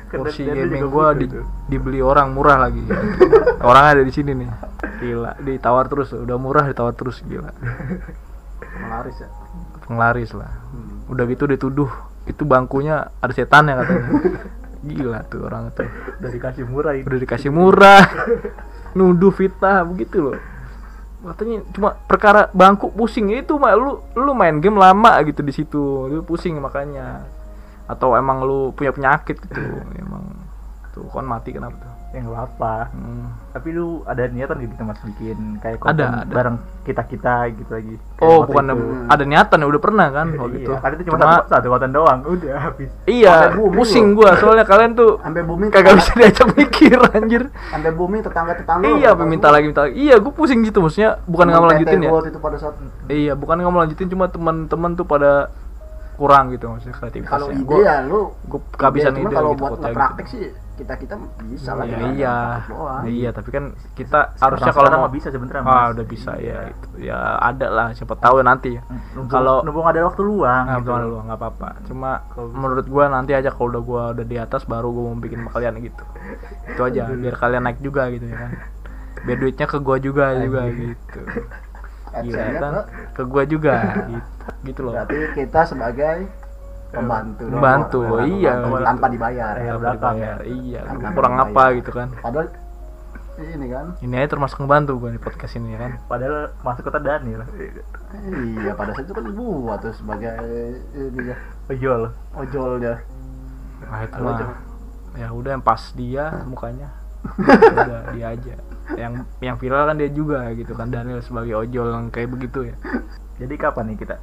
Kan 0.07 0.19
kursi 0.23 0.47
dan- 0.47 0.57
dan 0.57 0.71
gaming 0.71 0.87
butuh 0.87 1.13
di- 1.13 1.27
itu. 1.27 1.41
dibeli 1.67 2.01
orang 2.01 2.31
murah 2.31 2.57
lagi. 2.63 2.81
Orang 3.69 3.85
ada 3.85 4.01
di 4.01 4.13
sini 4.15 4.31
nih. 4.33 4.49
Gila 5.03 5.43
ditawar 5.43 5.91
terus. 5.91 6.15
Udah 6.15 6.39
murah 6.39 6.65
ditawar 6.65 6.95
terus 6.95 7.19
gila. 7.21 7.51
Penglaris 8.77 9.17
ya? 9.19 9.29
Penglaris 9.85 10.31
lah. 10.33 10.51
Hmm. 10.71 11.11
udah 11.11 11.25
gitu 11.27 11.45
dituduh 11.47 11.91
itu 12.27 12.43
bangkunya 12.43 13.11
ada 13.23 13.33
setan 13.33 13.71
ya 13.71 13.81
katanya. 13.81 14.03
Gila 14.87 15.21
tuh 15.27 15.41
orang 15.47 15.75
tuh 15.75 15.89
udah 16.23 16.31
dikasih 16.31 16.65
murah 16.69 16.93
itu. 16.95 17.07
udah 17.07 17.21
dikasih 17.23 17.51
murah. 17.51 18.05
Nuduh 18.95 19.35
fitnah 19.35 19.83
begitu 19.83 20.31
loh. 20.31 20.39
Katanya 21.27 21.67
cuma 21.75 21.99
perkara 22.07 22.47
bangku 22.55 22.95
pusing 22.95 23.35
itu 23.35 23.59
mah 23.59 23.75
lu 23.75 23.99
lu 24.15 24.31
main 24.31 24.63
game 24.63 24.79
lama 24.79 25.19
gitu 25.27 25.43
di 25.43 25.51
situ. 25.51 25.83
Lu 26.07 26.23
pusing 26.23 26.59
makanya. 26.63 27.27
Atau 27.91 28.15
emang 28.15 28.47
lu 28.47 28.71
punya 28.75 28.95
penyakit 28.95 29.43
gitu 29.43 29.63
emang. 30.03 30.23
Tuh 30.95 31.09
kan 31.11 31.27
mati 31.27 31.51
kenapa 31.51 31.79
tuh 31.83 31.96
Yang 32.15 32.25
nggak 32.31 32.45
apa. 32.55 32.75
Hmm. 32.95 33.27
Tapi 33.53 33.69
lu 33.73 34.03
ada 34.07 34.23
niatan 34.29 34.57
gitu 34.63 34.83
mas 34.85 35.01
bikin 35.03 35.39
kayak 35.59 35.79
konten 35.81 35.97
Ada, 35.97 36.07
ada. 36.23 36.33
bareng 36.33 36.57
kita 36.87 37.03
kita 37.09 37.35
gitu 37.57 37.71
lagi. 37.73 37.95
Kayak 38.19 38.31
oh 38.31 38.41
bukan 38.47 38.65
itu. 38.71 38.87
ada 39.11 39.25
niatan 39.27 39.59
ya 39.63 39.67
udah 39.67 39.83
pernah 39.83 40.07
kan 40.13 40.27
waktu 40.37 40.57
iya, 40.57 40.65
itu 40.65 40.73
kan 40.77 40.91
itu 40.95 41.03
cuma, 41.09 41.19
satu, 41.19 41.49
satu 41.51 41.67
konten 41.73 41.91
doang. 41.93 42.19
Udah 42.25 42.57
habis. 42.71 42.91
iya 43.07 43.35
pusing 43.53 44.17
gua 44.17 44.35
soalnya 44.39 44.67
kalian 44.67 44.93
tuh 44.97 45.21
sampai 45.21 45.43
booming 45.45 45.71
kagak 45.71 45.95
bisa 45.99 46.13
diajak 46.17 46.49
mikir 46.57 46.99
anjir 47.13 47.43
sampai 47.71 47.91
booming 47.93 48.23
tetangga 48.25 48.53
tetangga 48.57 48.87
iya 48.97 49.11
minta 49.15 49.49
lagi 49.53 49.67
minta 49.71 49.81
lagi 49.87 49.95
iya 49.95 50.15
gua 50.19 50.33
pusing 50.33 50.65
gitu 50.65 50.83
maksudnya 50.83 51.21
bukan 51.29 51.45
nggak 51.49 51.61
mau 51.63 51.69
lanjutin 51.71 52.01
ya 52.03 52.11
itu 52.11 52.41
pada 52.41 52.57
saat 52.59 52.75
Iya, 53.07 53.33
bukan 53.39 53.55
nggak 53.63 53.73
mau 53.73 53.81
lanjutin 53.87 54.09
cuma 54.11 54.27
teman-teman 54.27 54.91
tuh 54.99 55.07
pada 55.07 55.55
kurang 56.17 56.49
gitu 56.57 56.73
maksudnya 56.73 56.97
kreativitasnya. 56.97 57.37
kalau 57.37 57.49
ide 57.53 57.77
ya 57.85 57.97
lu 58.09 58.21
gua 58.49 58.61
kehabisan 58.81 59.13
ide, 59.13 59.21
cuma 59.21 59.31
kalau 59.37 59.51
gitu, 59.53 59.61
buat 59.61 59.73
kota 59.77 59.87
ngepraktek 59.93 60.27
sih 60.33 60.45
kita 60.77 60.93
kita 60.95 61.15
bisa 61.43 61.73
lah 61.73 61.83
Iya, 61.83 61.91
tinggal 61.91 62.13
iya. 62.15 62.37
doang. 62.67 63.03
Iya, 63.03 63.31
tapi 63.33 63.49
kan 63.49 63.65
kita 63.93 64.37
harusnya 64.37 64.71
kalau 64.71 64.89
mau 64.95 65.09
bisa 65.09 65.29
sebenarnya, 65.29 65.63
Ah, 65.63 65.89
Mas. 65.89 65.97
udah 65.97 66.07
bisa 66.07 66.31
ya 66.35 66.39
Iya. 66.39 66.57
itu. 66.69 66.87
Ya 67.03 67.19
ada 67.39 67.67
lah, 67.67 67.87
siapa 67.91 68.15
tahu 68.15 68.41
nanti 68.41 68.77
ya. 68.77 68.83
Numpung- 69.13 69.33
Kalau 69.33 69.57
numpung 69.63 69.85
ada 69.85 70.01
waktu 70.03 70.23
luang. 70.23 70.65
Nah, 70.65 70.77
gitu. 70.77 70.87
betul 70.87 71.01
dulu 71.03 71.17
nggak 71.23 71.39
apa-apa. 71.39 71.69
Cuma 71.85 72.11
menurut 72.53 72.87
gua 72.87 73.05
nanti 73.09 73.33
aja 73.33 73.49
kalau 73.49 73.69
udah 73.71 73.83
gua 73.83 74.03
udah 74.13 74.23
di 74.23 74.37
atas 74.37 74.63
baru 74.65 74.89
gua 74.89 75.03
mau 75.09 75.17
bikin 75.17 75.41
sama 75.41 75.51
kalian 75.51 75.75
gitu. 75.81 76.05
Itu 76.69 76.81
aja 76.83 77.03
biar 77.09 77.35
kalian 77.35 77.63
naik 77.63 77.81
juga 77.81 78.07
gitu 78.09 78.25
ya 78.25 78.37
kan. 78.39 78.51
Biar 79.23 79.39
duitnya 79.39 79.67
ke 79.67 79.79
gua 79.79 79.97
juga 79.97 80.37
juga 80.37 80.61
gitu. 80.69 81.21
Gila 82.17 82.45
kan 82.55 82.73
ke 82.77 82.83
ke 83.13 83.23
gua 83.25 83.43
juga 83.45 83.75
gitu. 84.05 84.49
Gitu 84.63 84.81
loh. 84.81 84.93
berarti 84.93 85.17
kita 85.35 85.61
sebagai 85.65 86.17
pembantu 86.89 87.43
doang. 87.43 87.55
Membantu, 87.55 87.99
Pembantu, 88.01 88.35
iya. 88.35 88.53
pembantu, 88.57 88.87
tanpa 88.87 89.07
dibayar 89.09 89.55
Iya. 89.55 89.67
Tanpa 89.67 89.81
belakang 89.81 90.15
dibayar. 90.15 90.39
Iya, 90.43 90.81
Tanpa 90.83 90.97
gua 91.01 91.11
kurang 91.13 91.35
dibayar. 91.35 91.53
apa 91.53 91.65
gitu 91.75 91.91
kan. 91.91 92.09
padahal 92.19 92.47
ini 93.37 93.67
kan 93.69 93.87
Ini 94.01 94.15
aja 94.17 94.29
termasuk 94.33 94.57
ngebantu 94.59 94.93
gua 94.97 95.11
di 95.11 95.21
podcast 95.21 95.53
ini 95.55 95.69
ya 95.71 95.79
kan. 95.79 95.93
Padahal 96.07 96.37
masuk 96.59 96.83
kota 96.85 96.99
Daniel. 96.99 97.43
iya 98.57 98.73
pada 98.73 98.91
saat 98.91 99.05
itu 99.05 99.13
kan 99.13 99.25
buat 99.29 99.79
tuh 99.79 99.93
sebagai 99.93 100.35
ini 100.91 101.21
ya 101.27 101.37
Ojol. 101.67 102.03
ojol 102.33 102.71
dia 102.79 102.97
Nah, 103.77 104.01
itu 104.03 104.17
mah. 104.17 104.57
Ya 105.13 105.29
udah 105.31 105.51
yang 105.53 105.61
pas 105.61 105.93
dia 105.93 106.33
mukanya. 106.45 106.89
udah 107.77 108.01
dia 108.11 108.27
aja. 108.33 108.55
Yang 108.95 109.13
yang 109.41 109.57
viral 109.59 109.85
kan 109.85 109.97
dia 109.97 110.09
juga 110.09 110.49
gitu 110.53 110.73
kan 110.73 110.89
Daniel 110.89 111.21
sebagai 111.21 111.53
ojol 111.53 111.89
yang 111.91 112.07
kayak 112.09 112.31
begitu 112.31 112.73
ya. 112.73 112.77
Jadi 113.37 113.55
kapan 113.55 113.93
nih 113.93 113.99
kita? 113.99 114.17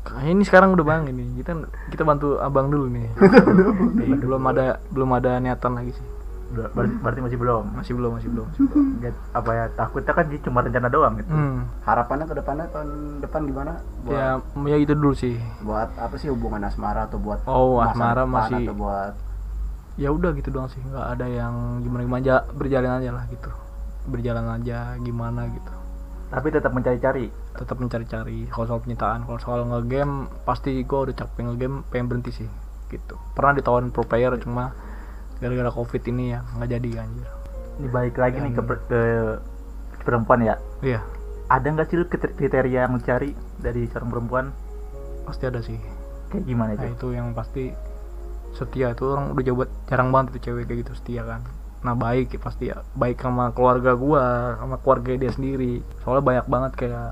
Kayaknya 0.00 0.32
ini 0.32 0.44
sekarang 0.44 0.72
udah 0.72 0.82
bang 0.82 1.02
ini 1.06 1.24
kita 1.36 1.52
kita 1.88 2.02
bantu 2.02 2.38
abang 2.38 2.68
dulu 2.68 2.88
nih. 2.88 3.04
Nih, 4.00 4.16
belum 4.16 4.42
ada 4.46 4.64
belum 4.88 5.10
ada 5.12 5.36
niatan 5.36 5.74
lagi 5.74 5.92
sih. 5.92 6.06
Ber- 6.50 6.66
Berarti, 6.68 6.94
berarti 6.98 7.20
masih 7.20 7.38
belum. 7.38 7.64
Masih 7.72 7.92
belum 7.94 8.10
masih 8.12 8.28
belum. 8.28 8.46
Masih 8.50 8.64
belum. 8.66 9.14
Apa 9.30 9.50
ya 9.52 9.64
takutnya 9.70 10.10
kan 10.10 10.24
dia 10.26 10.40
cuma 10.40 10.58
rencana 10.60 10.88
doang 10.88 11.14
gitu. 11.14 11.30
Hmm. 11.30 11.68
harapannya 11.82 12.24
ke 12.24 12.34
depannya 12.34 12.66
tahun 12.68 12.90
depan 13.20 13.40
gimana 13.44 13.72
buat 14.02 14.16
Ya 14.16 14.28
ya 14.66 14.76
itu 14.76 14.92
dulu 14.92 15.12
sih. 15.12 15.36
buat 15.60 15.92
apa 15.94 16.14
sih 16.16 16.26
hubungan 16.26 16.62
asmara 16.62 17.04
atau 17.04 17.18
buat 17.18 17.44
Oh, 17.44 17.78
masa 17.78 17.92
asmara 17.92 18.22
depan 18.22 18.34
masih- 18.34 18.66
atau 18.66 18.76
buat 18.76 19.14
Ya 19.94 20.08
udah 20.08 20.30
gitu 20.32 20.48
doang 20.48 20.66
sih. 20.66 20.80
nggak 20.80 21.06
ada 21.12 21.26
yang 21.28 21.54
gimana 21.78 22.02
gimana 22.02 22.18
aja 22.18 22.34
berjalan 22.50 22.98
aja 22.98 23.10
lah 23.12 23.24
gitu. 23.26 23.50
Berjalan 24.06 24.46
aja 24.50 24.78
gimana 24.98 25.44
gitu. 25.46 25.74
Tapi 26.30 26.46
tetap 26.48 26.70
mencari-cari. 26.70 27.26
tetap 27.52 27.76
mencari-cari 27.76 28.46
kalau 28.46 28.66
soal 28.66 28.80
penyitaan 28.80 29.20
kalau 29.22 29.36
soal 29.36 29.60
ngegame 29.64 30.16
pasti 30.42 30.80
gue 30.80 30.98
udah 31.02 31.14
capek 31.14 31.44
ngegame 31.44 31.82
pengen 31.86 32.06
berhenti 32.06 32.32
sih 32.32 32.48
gitu 32.88 33.18
pernah 33.32 33.52
ditawarin 33.52 33.90
pro 33.90 34.02
player 34.02 34.32
cuma 34.36 34.72
gara-gara 35.36 35.68
covid 35.68 36.00
ini 36.04 36.32
ya 36.32 36.46
nggak 36.52 36.70
jadi 36.70 36.90
anjir 37.00 37.28
Ini 37.76 37.88
balik 37.88 38.16
lagi 38.16 38.38
nih 38.38 38.50
ke, 38.50 38.56
Dan- 38.56 38.66
per- 38.66 38.84
ke 38.86 39.00
perempuan 40.00 40.40
ya. 40.40 40.56
iya 40.80 41.00
Ada 41.46 41.66
nggak 41.68 41.86
sih 41.86 41.96
kriteria 42.06 42.84
yang 42.84 42.92
lu 42.92 43.00
cari 43.00 43.30
dari 43.56 43.84
seorang 43.86 44.08
perempuan? 44.08 44.44
pasti 45.22 45.44
ada 45.44 45.60
sih 45.60 45.76
Kayak 46.28 46.44
gimana 46.44 46.70
nah 46.72 46.80
itu? 46.80 46.94
itu 46.94 47.08
yang 47.12 47.30
pasti 47.30 47.74
setia 48.50 48.90
itu 48.90 49.04
orang 49.04 49.30
udah 49.30 49.44
coba 49.44 49.64
jarang 49.84 50.08
banget 50.08 50.26
itu 50.32 50.38
cewek 50.46 50.64
kayak 50.64 50.78
gitu 50.82 50.92
setia 50.94 51.22
kan 51.24 51.40
nah 51.80 51.96
baik 51.96 52.36
ya 52.36 52.40
pasti 52.40 52.64
ya. 52.68 52.84
Baik 52.92 53.24
sama 53.24 53.52
keluarga 53.56 53.96
gua 53.96 54.56
sama 54.60 54.76
keluarga 54.80 55.16
dia 55.16 55.32
sendiri. 55.32 55.80
Soalnya 56.04 56.24
banyak 56.24 56.46
banget 56.46 56.72
kayak 56.76 57.10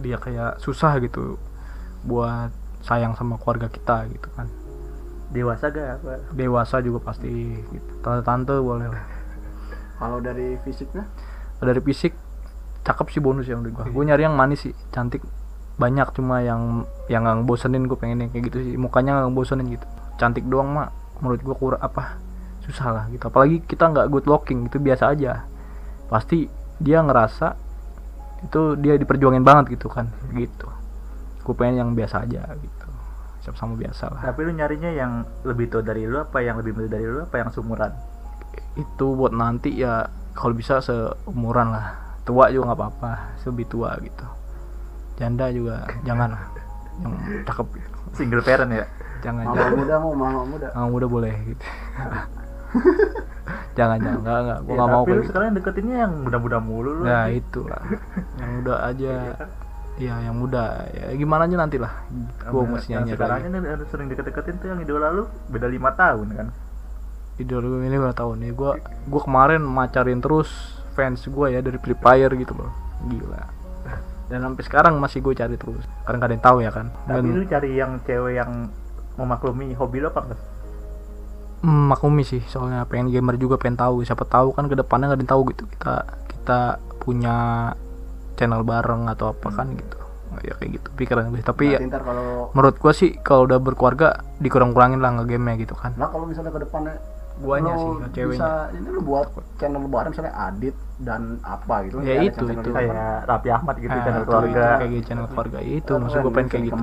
dia 0.00 0.16
kayak 0.20 0.60
susah 0.60 0.96
gitu 1.02 1.36
buat 2.04 2.52
sayang 2.84 3.16
sama 3.16 3.40
keluarga 3.40 3.68
kita 3.68 4.08
gitu 4.12 4.28
kan. 4.36 4.48
Dewasa 5.30 5.70
gak 5.70 6.02
apa? 6.02 6.26
dewasa 6.34 6.82
juga 6.82 7.06
pasti 7.06 7.30
gitu. 7.70 7.90
tante-tante 8.02 8.58
boleh 8.58 8.90
lah. 8.90 9.04
Kalau 10.00 10.18
dari 10.18 10.58
fisiknya? 10.64 11.06
Dari 11.60 11.80
fisik 11.84 12.16
cakep 12.82 13.06
sih 13.12 13.20
bonus 13.20 13.46
ya 13.46 13.54
menurut 13.56 13.72
gua. 13.76 13.84
Gue 13.88 14.04
nyari 14.08 14.26
yang 14.26 14.36
manis 14.36 14.64
sih 14.68 14.74
cantik 14.90 15.22
banyak. 15.80 16.08
Cuma 16.12 16.44
yang 16.44 16.84
yang 17.08 17.24
nggak 17.24 17.46
bosenin 17.46 17.86
gue 17.86 17.96
pengen 17.96 18.26
yang 18.26 18.30
kayak 18.32 18.52
gitu 18.52 18.58
sih. 18.64 18.74
Mukanya 18.76 19.22
nggak 19.22 19.32
bosenin 19.32 19.68
gitu. 19.70 19.86
Cantik 20.18 20.44
doang 20.48 20.72
mah 20.72 20.88
menurut 21.20 21.40
gua 21.44 21.56
kurang 21.56 21.82
apa 21.84 22.29
susah 22.64 22.88
lah 22.92 23.04
gitu. 23.12 23.24
Apalagi 23.28 23.62
kita 23.64 23.88
nggak 23.90 24.06
good 24.12 24.26
looking 24.28 24.66
itu 24.68 24.76
biasa 24.76 25.12
aja. 25.12 25.44
Pasti 26.10 26.48
dia 26.80 27.04
ngerasa 27.04 27.56
itu 28.40 28.74
dia 28.80 28.96
diperjuangin 28.96 29.44
banget 29.44 29.76
gitu 29.78 29.92
kan 29.92 30.08
gitu. 30.32 30.68
Gue 31.44 31.54
pengen 31.56 31.86
yang 31.86 31.90
biasa 31.92 32.24
aja 32.24 32.44
gitu. 32.56 32.88
Sama 33.50 33.74
biasa 33.74 34.12
lah. 34.12 34.22
Tapi 34.22 34.46
lu 34.46 34.52
nyarinya 34.54 34.90
yang 34.92 35.26
lebih 35.42 35.72
tua 35.72 35.82
dari 35.82 36.06
lu 36.06 36.20
apa 36.20 36.38
yang 36.38 36.60
lebih 36.60 36.76
muda 36.76 36.88
dari 36.92 37.06
lu 37.06 37.24
apa 37.24 37.36
yang 37.40 37.50
seumuran? 37.52 37.92
itu 38.78 39.18
buat 39.18 39.34
nanti 39.34 39.82
ya 39.82 40.06
kalau 40.34 40.54
bisa 40.54 40.78
seumuran 40.82 41.74
lah. 41.74 41.98
Tua 42.22 42.52
juga 42.52 42.70
nggak 42.70 42.78
apa-apa 42.78 43.12
lebih 43.48 43.66
tua 43.66 43.90
gitu. 43.98 44.26
Janda 45.18 45.50
juga 45.50 45.88
jangan 46.08 46.36
lah 46.36 46.44
yang 47.00 47.14
cakep 47.48 47.66
gitu. 47.74 47.98
Single 48.14 48.44
parent 48.44 48.70
ya? 48.74 48.86
jangan 49.20 49.44
mama 49.52 49.56
jangan. 49.56 49.76
muda 49.76 49.94
mau 50.00 50.12
mama 50.16 50.40
muda. 50.48 50.68
Yang 50.72 50.88
muda 50.88 51.06
boleh 51.06 51.34
gitu 51.44 51.64
jangan 53.78 53.98
jangan 53.98 54.20
nggak 54.20 54.40
nggak 54.44 54.58
gue 54.60 54.72
Ya, 54.72 54.76
nggak 54.78 54.90
mau 54.90 55.04
tapi 55.04 55.12
lu 55.14 55.24
sekarang 55.26 55.48
deketinnya 55.56 55.96
yang 56.06 56.12
muda-muda 56.26 56.58
mulu 56.58 56.90
lu. 57.00 57.02
ya 57.06 57.20
itu 57.30 57.60
lah 57.66 57.82
yang 58.40 58.50
muda 58.60 58.74
aja. 58.86 59.14
Ya 60.00 60.16
yang 60.24 60.36
muda. 60.40 60.88
Ya 60.96 61.12
gimana 61.12 61.44
aja 61.44 61.56
nanti 61.60 61.76
lah 61.76 61.92
gue 62.40 62.62
mesti 62.64 62.96
nyanyi 62.96 63.12
sekarang 63.14 63.36
lagi. 63.44 63.52
yang 63.52 63.84
sering 63.92 64.06
deket-deketin 64.08 64.54
tuh 64.56 64.68
yang 64.72 64.80
idola 64.80 65.12
lu 65.12 65.24
beda 65.52 65.68
lima 65.68 65.92
tahun 65.92 66.28
kan? 66.32 66.48
idol 67.40 67.64
gue 67.64 67.80
ini 67.84 67.96
berapa 67.96 68.16
tahun. 68.16 68.36
Nih 68.40 68.52
gue 68.52 68.70
gue 68.84 69.20
kemarin 69.24 69.60
macarin 69.64 70.20
terus 70.20 70.48
fans 70.92 71.24
gue 71.24 71.46
ya 71.52 71.60
dari 71.64 71.76
Free 71.80 71.96
Fire 71.96 72.32
gitu 72.32 72.52
loh. 72.52 72.72
Gila. 73.08 73.42
Dan 74.30 74.46
sampai 74.46 74.62
sekarang 74.62 74.94
masih 75.00 75.24
gue 75.24 75.34
cari 75.34 75.56
terus. 75.58 75.82
Karena 76.06 76.16
gak 76.22 76.28
ada 76.28 76.34
yang 76.36 76.44
tahu 76.44 76.58
ya 76.62 76.70
kan? 76.70 76.86
Tapi 77.04 77.18
dan 77.18 77.34
lu 77.34 77.44
cari 77.44 77.70
yang 77.74 77.92
cewek 78.06 78.32
yang 78.38 78.50
memaklumi 79.18 79.74
hobi 79.74 79.98
lo 80.00 80.12
apa 80.14 80.20
enggak? 80.22 80.40
Hmm, 81.62 81.84
maklumi 81.92 82.22
sih 82.24 82.42
soalnya 82.48 82.84
pengen 82.88 83.12
gamer 83.12 83.36
juga 83.36 83.56
pengen 83.60 83.76
tahu. 83.80 84.02
Siapa 84.04 84.24
tahu 84.26 84.52
kan 84.56 84.66
ke 84.68 84.76
depannya 84.76 85.12
nggak 85.12 85.18
ada 85.18 85.24
yang 85.24 85.32
tahu 85.32 85.42
gitu. 85.52 85.62
Kita 85.68 85.94
kita 86.28 86.58
punya 87.00 87.36
channel 88.36 88.62
bareng 88.64 89.08
atau 89.08 89.32
apa 89.32 89.48
kan 89.52 89.72
gitu. 89.76 89.96
Ya 90.46 90.54
kayak 90.56 90.70
gitu 90.78 90.88
pikiran 90.94 91.34
gue 91.34 91.42
tapi 91.42 91.74
ya 91.74 91.82
Nanti 91.82 91.90
ntar 91.90 92.06
kalau 92.06 92.54
menurut 92.54 92.78
gua 92.78 92.94
sih 92.94 93.18
kalau 93.18 93.50
udah 93.50 93.58
berkeluarga 93.58 94.22
dikurang-kurangin 94.38 95.02
lah 95.02 95.10
nge-game 95.18 95.58
gitu 95.58 95.74
kan. 95.74 95.92
Nah 95.98 96.06
kalau 96.06 96.24
misalnya 96.24 96.54
ke 96.54 96.62
depannya 96.62 96.94
Guanya 97.40 97.72
sih, 97.72 97.92
ceweknya. 98.12 98.36
bisa 98.36 98.48
ini 98.76 98.88
lu 98.92 99.00
buat 99.00 99.32
channel 99.56 99.80
bareng 99.88 100.12
misalnya 100.12 100.34
Adit 100.36 100.76
dan 101.00 101.40
apa 101.40 101.88
gitu. 101.88 102.04
Ya 102.04 102.20
itu, 102.20 102.36
channel 102.36 102.52
itu. 102.52 102.60
gitu. 102.60 102.70
Kayak 102.76 103.16
Raffi 103.24 103.48
Ahmad 103.48 103.74
gitu 103.80 103.96
Ah, 103.96 104.02
channel 104.04 104.20
itu, 104.20 104.28
keluarga. 104.28 104.48
itu, 104.60 104.60
kayak 104.60 104.90
gitu 104.92 105.04
channel 105.08 105.26
keluarga. 105.32 105.58
Itu 105.64 105.92
maksud 105.96 106.18
gue 106.20 106.32
pengen 106.36 106.48
kayak 106.52 106.64
gitu. 106.68 106.82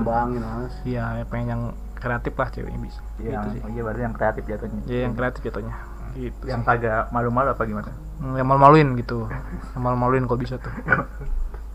iya 0.82 1.04
ya 1.22 1.24
pengen 1.30 1.46
yang 1.46 1.62
kreatif 1.98 2.32
lah 2.32 2.48
ceweknya 2.48 2.80
bisa 2.80 3.00
yang 3.18 3.42
gitu 3.44 3.48
sih 3.52 3.60
iya 3.68 3.82
berarti 3.82 4.02
yang 4.02 4.14
kreatif 4.14 4.42
jatuhnya. 4.44 4.80
ya 4.84 4.98
yang 5.04 5.14
kreatif 5.14 5.40
jatuhnya 5.42 5.74
gitu 6.14 6.42
yang 6.44 6.60
sih. 6.60 6.66
kagak 6.66 7.10
malu-malu 7.10 7.48
apa 7.52 7.62
gimana? 7.62 7.90
Hmm, 8.18 8.34
yang 8.34 8.46
malu-maluin 8.46 8.88
gitu 8.96 9.28
yang 9.72 9.82
malu-maluin 9.82 10.24
kalau 10.24 10.40
bisa 10.40 10.56
tuh 10.56 10.72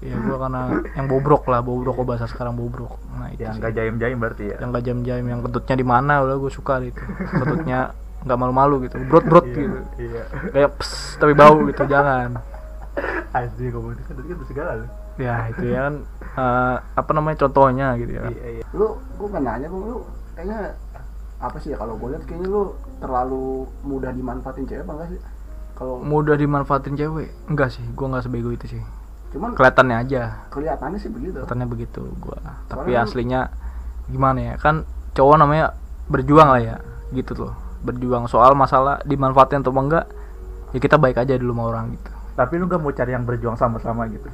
Iya 0.03 0.19
gua 0.19 0.35
karena 0.37 0.61
yang 0.99 1.07
bobrok 1.07 1.47
lah 1.47 1.63
bobrok 1.63 1.95
kok 1.95 2.03
bahasa 2.05 2.27
sekarang 2.27 2.59
bobrok 2.59 2.99
nah 3.15 3.31
itu 3.31 3.39
Yang 3.39 3.55
sih. 3.55 3.61
gak 3.61 3.73
jaim-jaim 3.73 4.17
berarti 4.19 4.43
ya. 4.51 4.57
yang 4.59 4.69
gak 4.69 4.83
jam-jam 4.83 5.23
yang 5.23 5.39
kentutnya 5.39 5.75
di 5.79 5.85
mana 5.87 6.13
udah 6.19 6.35
gue 6.35 6.51
suka 6.51 6.83
itu 6.83 6.99
kentutnya 7.23 7.95
nggak 8.19 8.35
malu-malu 8.35 8.83
gitu 8.83 8.99
brot 9.07 9.23
brot 9.23 9.47
gitu 9.47 9.79
Iya. 9.95 10.23
kayak 10.49 10.69
pss, 10.75 11.15
tapi 11.15 11.31
bau 11.31 11.55
gitu 11.63 11.83
jangan 11.85 12.35
Asli 13.31 13.71
kamu 13.71 13.95
itu 13.95 14.01
kan 14.03 14.15
segala 14.45 14.71
lu. 14.77 14.85
Ya 15.15 15.35
itu 15.47 15.63
ya 15.67 15.79
kan 15.85 15.95
eh, 16.33 16.75
apa 16.93 17.11
namanya 17.13 17.37
contohnya 17.39 17.87
gitu 17.95 18.11
ya 18.13 18.23
Iya 18.27 18.47
iya. 18.51 18.63
lu 18.73 18.97
gua 19.15 19.29
kan 19.29 19.41
nanya 19.43 19.67
gua 19.67 19.81
lu 19.83 19.97
kayaknya 20.33 20.59
apa 21.37 21.57
sih 21.59 21.69
ya 21.69 21.77
kalau 21.77 21.99
gue 21.99 22.07
lihat 22.09 22.23
kayaknya 22.23 22.47
lu 22.47 22.71
terlalu 22.97 23.67
mudah 23.83 24.09
dimanfaatin 24.09 24.63
cewek 24.63 24.87
apa 24.87 24.93
enggak 24.95 25.09
sih? 25.11 25.19
Kalau 25.73 25.95
mudah 25.99 26.35
dimanfaatin 26.39 26.95
cewek? 26.95 27.29
Enggak 27.45 27.69
sih 27.75 27.83
gua 27.91 28.15
nggak 28.15 28.23
sebego 28.23 28.49
itu 28.49 28.65
sih. 28.69 28.83
Cuman 29.35 29.51
kelihatannya 29.51 29.97
aja. 29.99 30.47
kelihatannya 30.49 30.97
sih 30.97 31.11
begitu. 31.11 31.37
Kelihatannya 31.37 31.67
begitu 31.67 32.01
gua. 32.17 32.39
Tapi 32.65 32.95
kan- 32.95 33.03
aslinya 33.03 33.51
gimana 34.07 34.39
ya 34.39 34.55
kan 34.55 34.87
cowok 35.11 35.35
namanya 35.37 35.75
berjuang 36.07 36.47
lah 36.47 36.59
ya 36.59 36.75
gitu 37.11 37.35
loh 37.37 37.53
berjuang 37.83 38.25
soal 38.25 38.55
masalah 38.55 39.03
dimanfaatin 39.03 39.59
atau 39.59 39.75
enggak 39.75 40.07
ya 40.71 40.79
kita 40.79 40.95
baik 40.95 41.19
aja 41.19 41.35
dulu 41.35 41.51
sama 41.53 41.63
orang 41.69 41.85
gitu. 41.91 42.11
Tapi 42.33 42.53
lu 42.55 42.65
gak 42.65 42.79
mau 42.79 42.89
cari 42.89 43.11
yang 43.11 43.27
berjuang 43.27 43.53
sama-sama 43.53 44.07
gitu. 44.07 44.25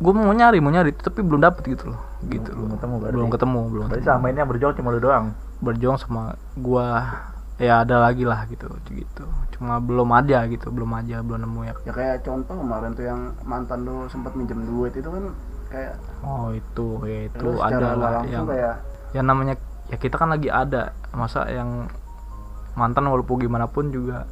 Gue 0.00 0.12
mau 0.12 0.32
nyari 0.32 0.58
mau 0.58 0.68
nyari 0.68 0.90
tapi 0.92 1.20
belum 1.20 1.40
dapet 1.40 1.62
gitu 1.68 1.92
loh 1.92 2.00
gitu 2.24 2.50
Belum 2.50 2.66
loh. 2.66 2.74
ketemu 2.74 2.94
berarti. 2.96 3.14
belum 3.14 3.28
ketemu 3.28 3.60
belum 3.62 3.84
Berarti 3.84 3.92
ketemu. 3.94 4.06
selama 4.08 4.24
ini 4.26 4.38
yang 4.38 4.48
berjuang 4.48 4.74
cuma 4.74 4.88
lu 4.88 4.98
doang. 4.98 5.26
berjuang 5.60 5.96
sama 5.96 6.22
gua 6.54 6.86
ya 7.56 7.84
ada 7.84 8.00
lagi 8.00 8.24
lah 8.24 8.48
gitu 8.48 8.64
gitu 8.88 9.24
cuma 9.52 9.76
belum 9.76 10.08
ada 10.10 10.48
gitu 10.48 10.72
belum 10.72 10.88
aja 10.94 11.20
belum 11.20 11.44
nemu 11.44 11.60
ya 11.62 11.74
ya 11.84 11.92
kayak 11.92 12.16
contoh 12.22 12.56
kemarin 12.56 12.90
tuh 12.90 13.04
yang 13.04 13.20
mantan 13.42 13.84
lu 13.84 14.08
sempat 14.08 14.32
minjem 14.32 14.64
duit 14.64 14.96
itu 14.96 15.04
kan 15.04 15.24
kayak 15.68 15.94
oh 16.20 16.48
itu 16.50 16.86
ya 17.04 17.18
itu 17.28 17.48
ada 17.60 17.88
lah 17.92 18.12
yang 18.24 18.48
kayak 18.48 18.80
yang 19.12 19.26
namanya 19.26 19.60
ya 19.86 19.96
kita 19.96 20.16
kan 20.16 20.32
lagi 20.32 20.48
ada 20.48 20.96
masa 21.12 21.44
yang 21.46 21.92
mantan 22.72 23.04
walaupun 23.04 23.36
gimana 23.38 23.66
pun 23.66 23.92
juga 23.92 24.24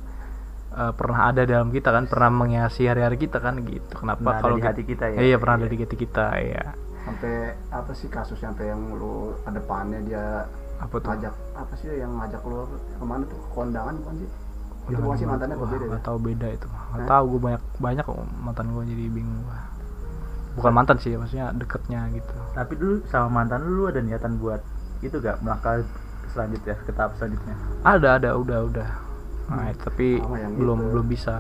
eh, 0.75 0.93
pernah 0.93 1.33
ada 1.33 1.43
dalam 1.49 1.69
kita 1.73 1.89
kan 1.93 2.05
pernah 2.11 2.31
menghiasi 2.33 2.89
hari-hari 2.89 3.17
kita 3.17 3.39
kan 3.41 3.61
gitu 3.65 3.95
kenapa 3.97 4.43
kalau 4.43 4.61
hati 4.61 4.85
kita 4.85 5.15
ya. 5.15 5.19
iya 5.21 5.37
pernah 5.41 5.65
ada 5.65 5.69
di 5.69 5.77
hati 5.81 5.97
kita 5.97 6.27
ya 6.41 6.65
sampai 7.09 7.57
apa 7.73 7.93
sih 7.97 8.09
kasus 8.13 8.37
sampai 8.37 8.69
yang 8.69 8.93
lu 9.01 9.33
ke 9.41 9.51
depannya 9.55 10.01
dia 10.05 10.45
apa 10.79 10.95
tuh 11.01 11.09
ngajak 11.11 11.35
apa 11.57 11.73
sih 11.81 11.89
yang 11.97 12.13
ngajak 12.21 12.43
lu 12.45 12.69
ke 12.69 13.05
mana 13.05 13.25
tuh 13.25 13.39
ke 13.41 13.49
kondangan 13.57 13.95
bukan 14.05 14.15
sih 14.21 14.31
itu 14.89 15.01
bukan 15.05 15.17
sih 15.21 15.27
mantannya 15.29 15.57
Wah, 15.57 15.69
beda 15.69 15.85
ya? 15.85 15.91
nggak 15.93 16.05
tahu 16.05 16.19
beda 16.21 16.47
itu 16.53 16.67
nggak 16.69 17.05
Hah? 17.05 17.09
tahu 17.09 17.25
gue 17.29 17.41
banyak 17.45 17.63
banyak 17.81 18.05
kok 18.05 18.19
mantan 18.41 18.67
gue 18.73 18.83
jadi 18.89 19.05
bingung 19.13 19.41
gua. 19.45 19.59
bukan 20.57 20.73
mantan 20.75 20.97
sih 21.01 21.13
maksudnya 21.17 21.47
deketnya 21.57 22.01
gitu 22.13 22.35
Tapi 22.57 22.73
dulu 22.77 22.95
sama 23.09 23.29
mantan 23.31 23.65
lu, 23.65 23.71
lu 23.73 23.83
ada 23.89 24.01
niatan 24.01 24.37
buat 24.41 24.61
itu 24.99 25.15
gak 25.23 25.39
melangkah 25.47 25.81
selanjutnya 26.35 26.75
ke 26.83 26.91
tahap 26.91 27.15
selanjutnya? 27.17 27.55
ada 27.87 28.09
ada 28.19 28.31
udah 28.35 28.59
udah 28.67 28.89
nah, 29.49 29.73
tapi 29.75 30.17
Sama 30.17 30.37
yang 30.39 30.53
belum 30.55 30.79
itu. 30.79 30.89
belum 30.93 31.07
bisa. 31.09 31.35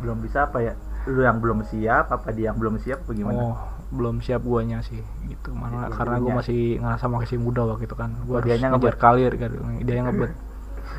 Belum 0.00 0.18
bisa 0.18 0.38
apa 0.44 0.58
ya? 0.60 0.74
Lu 1.06 1.20
yang 1.20 1.38
belum 1.38 1.60
siap 1.62 2.08
apa 2.08 2.28
dia 2.30 2.48
yang 2.48 2.58
belum 2.58 2.76
siap 2.76 3.04
apa 3.04 3.12
gimana? 3.12 3.38
oh 3.38 3.56
belum 3.90 4.22
siap 4.22 4.42
guanya 4.42 4.78
sih 4.80 5.02
gitu. 5.26 5.50
Mana 5.50 5.86
Iya, 5.86 5.98
karena 5.98 6.16
gue 6.18 6.30
masih 6.32 6.60
ngerasa 6.78 7.04
masih 7.06 7.38
muda 7.38 7.66
waktu 7.66 7.84
itu 7.84 7.96
kan. 7.98 8.14
Gue 8.22 8.38
harus 8.38 8.46
dianya 8.46 8.68
ngejar 8.70 8.94
ngebet. 8.94 9.02
kalir 9.02 9.32
kan. 9.34 9.50
Dia 9.82 9.94
yang 9.96 10.06
ngebet. 10.08 10.30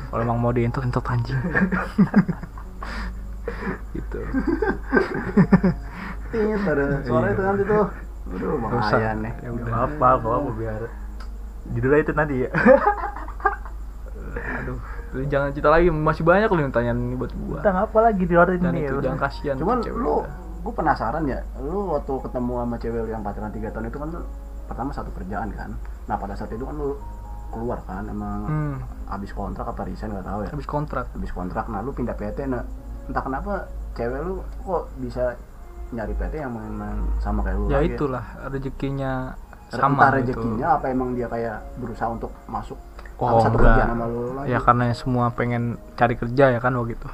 Kalau 0.08 0.20
emang 0.20 0.38
mau 0.38 0.52
dientot 0.52 0.84
entot 0.84 1.04
anjing. 1.06 1.40
Gitu. 3.92 4.18
Tit, 6.30 6.62
ada 6.64 6.84
suara 7.04 7.26
Iya. 7.26 7.34
itu 7.34 7.42
nanti 7.42 7.62
tuh 7.66 7.84
Aduh, 8.32 8.48
lumayan 8.54 9.16
nih. 9.20 9.34
Ya 9.42 9.50
udah. 9.50 9.72
apa, 9.84 10.06
apa 10.16 10.50
biar 10.54 10.82
judulnya 11.68 11.98
itu 12.00 12.12
nanti 12.12 12.34
ya. 12.40 12.50
aduh 14.62 14.78
lu 15.12 15.24
jangan 15.26 15.48
cerita 15.50 15.68
lagi 15.68 15.88
masih 15.88 16.22
banyak 16.22 16.48
lu 16.48 16.60
yang 16.60 16.72
tanyaan 16.72 16.98
ini 16.98 17.14
buat 17.14 17.32
gua 17.34 17.58
Tentang 17.60 17.78
apa 17.82 17.98
lagi 18.00 18.22
di 18.22 18.32
luar 18.32 18.48
dan 18.50 18.72
ini? 18.72 18.80
itu 18.82 18.96
jangan 18.98 19.20
kasihan 19.20 19.54
Cuman 19.54 19.76
lu, 19.84 20.14
gue 20.58 20.72
penasaran 20.72 21.24
ya, 21.26 21.38
lu 21.58 21.90
waktu 21.90 22.12
ketemu 22.22 22.52
sama 22.56 22.76
cewek 22.76 23.00
lu 23.00 23.10
yang 23.10 23.20
pacaran 23.20 23.50
3 23.50 23.60
tahun 23.68 23.84
itu 23.86 23.98
kan 23.98 24.08
lu 24.08 24.20
pertama 24.62 24.90
satu 24.90 25.10
kerjaan 25.12 25.48
kan. 25.50 25.70
Nah 26.06 26.16
pada 26.16 26.32
saat 26.32 26.48
itu 26.48 26.62
kan 26.62 26.72
lu 26.72 26.96
keluar 27.48 27.82
kan, 27.82 28.06
emang 28.06 28.38
hmm, 28.46 28.74
habis 29.06 29.28
kontrak 29.30 29.66
apa 29.66 29.84
resign 29.84 30.08
nggak 30.10 30.24
tahu 30.24 30.40
ya. 30.40 30.50
habis 30.50 30.64
kontrak 30.64 31.04
Habis 31.12 31.28
kontrak, 31.30 31.64
nah 31.66 31.78
lu 31.78 31.92
pindah 31.92 32.14
PT, 32.14 32.46
nah 32.46 32.64
entah 33.04 33.20
kenapa 33.20 33.52
cewek 33.92 34.20
lu 34.22 34.34
kok 34.58 34.88
bisa 34.96 35.36
nyari 35.90 36.14
PT 36.14 36.34
yang 36.38 36.54
memang 36.54 37.04
sama 37.18 37.42
kayak 37.42 37.58
lu 37.58 37.64
ya 37.66 37.76
lagi. 37.76 37.92
itulah 37.92 38.24
rezekinya 38.48 39.12
Entah 39.68 39.82
sama 39.82 40.00
gitu. 40.14 40.16
rezekinya 40.32 40.66
apa 40.72 40.86
emang 40.88 41.12
dia 41.12 41.26
kayak 41.26 41.60
berusaha 41.76 42.08
untuk 42.08 42.32
masuk 42.46 42.78
Oh, 43.24 43.40
satu 43.40 43.56
enggak. 43.56 43.70
kerjaan 43.72 43.88
sama 43.90 44.04
lu 44.06 44.20
lagi. 44.34 44.46
ya 44.46 44.58
karena 44.58 44.84
semua 44.92 45.24
pengen 45.30 45.62
cari 45.94 46.14
kerja 46.14 46.44
ya 46.48 46.58
kan 46.58 46.72
waktu 46.72 46.94
itu 46.94 47.08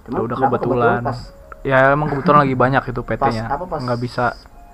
Cuman 0.00 0.14
ya 0.14 0.22
udah 0.22 0.36
kebetulan 0.38 1.00
pas 1.02 1.18
ya 1.60 1.76
emang 1.90 2.08
kebetulan 2.08 2.38
lagi 2.40 2.56
banyak 2.56 2.82
itu 2.86 3.00
PT-nya 3.02 3.44
nggak 3.60 4.00
bisa 4.00 4.24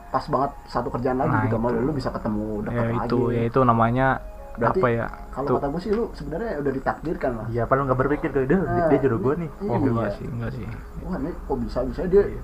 pas 0.07 0.25
banget 0.25 0.51
satu 0.67 0.89
kerjaan 0.89 1.19
lagi 1.19 1.29
Nah, 1.29 1.43
gitu 1.43 1.57
sama 1.57 1.69
itu. 1.69 1.75
lu, 1.75 1.83
lu 1.83 1.93
bisa 1.93 2.09
ketemu 2.11 2.45
dekat 2.63 2.75
ya 2.75 2.85
lagi. 2.87 2.99
itu 3.03 3.19
ya 3.29 3.43
itu 3.45 3.61
namanya 3.61 4.09
Berarti 4.57 4.81
apa 4.81 4.89
ya 4.89 5.07
Kalau 5.31 5.47
tuh 5.47 5.55
kata 5.55 5.67
gue 5.69 5.81
sih 5.83 5.93
lu 5.93 6.05
sebenarnya 6.11 6.51
udah 6.57 6.73
ditakdirkan 6.73 7.31
lah. 7.35 7.47
Iya, 7.47 7.61
apa 7.63 7.73
lu 7.73 7.83
gak 7.85 7.99
berpikir 7.99 8.29
kayak 8.31 8.47
dia, 8.47 8.57
Nah, 8.57 8.89
dia 8.89 8.99
jodoh 8.99 9.21
gue 9.21 9.35
nih. 9.37 9.51
iya. 9.53 9.69
oh 9.69 9.77
enggak 9.79 10.11
sih 10.15 10.27
enggak 10.27 10.51
sih 10.51 10.65
Wah, 11.03 11.17
ini 11.19 11.31
kok 11.37 11.57
bisa 11.59 11.79
bisa 11.83 12.03
dia 12.05 12.23
Iya. 12.25 12.43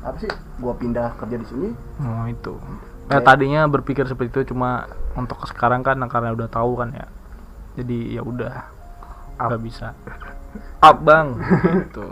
apa 0.00 0.16
sih? 0.18 0.30
Gua 0.56 0.72
pindah 0.72 1.08
kerja 1.14 1.36
di 1.36 1.46
sini. 1.46 1.68
oh 2.00 2.24
itu 2.26 2.54
ya 2.56 2.72
Kayak- 3.12 3.26
tadinya 3.26 3.60
berpikir 3.66 4.04
seperti 4.04 4.30
itu 4.32 4.54
cuma 4.54 4.86
untuk 5.12 5.36
sekarang 5.44 5.82
kan 5.82 6.00
karena 6.02 6.30
udah 6.30 6.48
tahu 6.48 6.78
kan 6.78 6.88
ya 6.90 7.04
jadi 7.80 8.20
ya 8.20 8.22
udah. 8.22 8.54
Nggak 9.40 9.62
bisa. 9.64 9.86
Up 10.88 10.98
bang. 11.00 11.36
Gitu. 11.88 12.04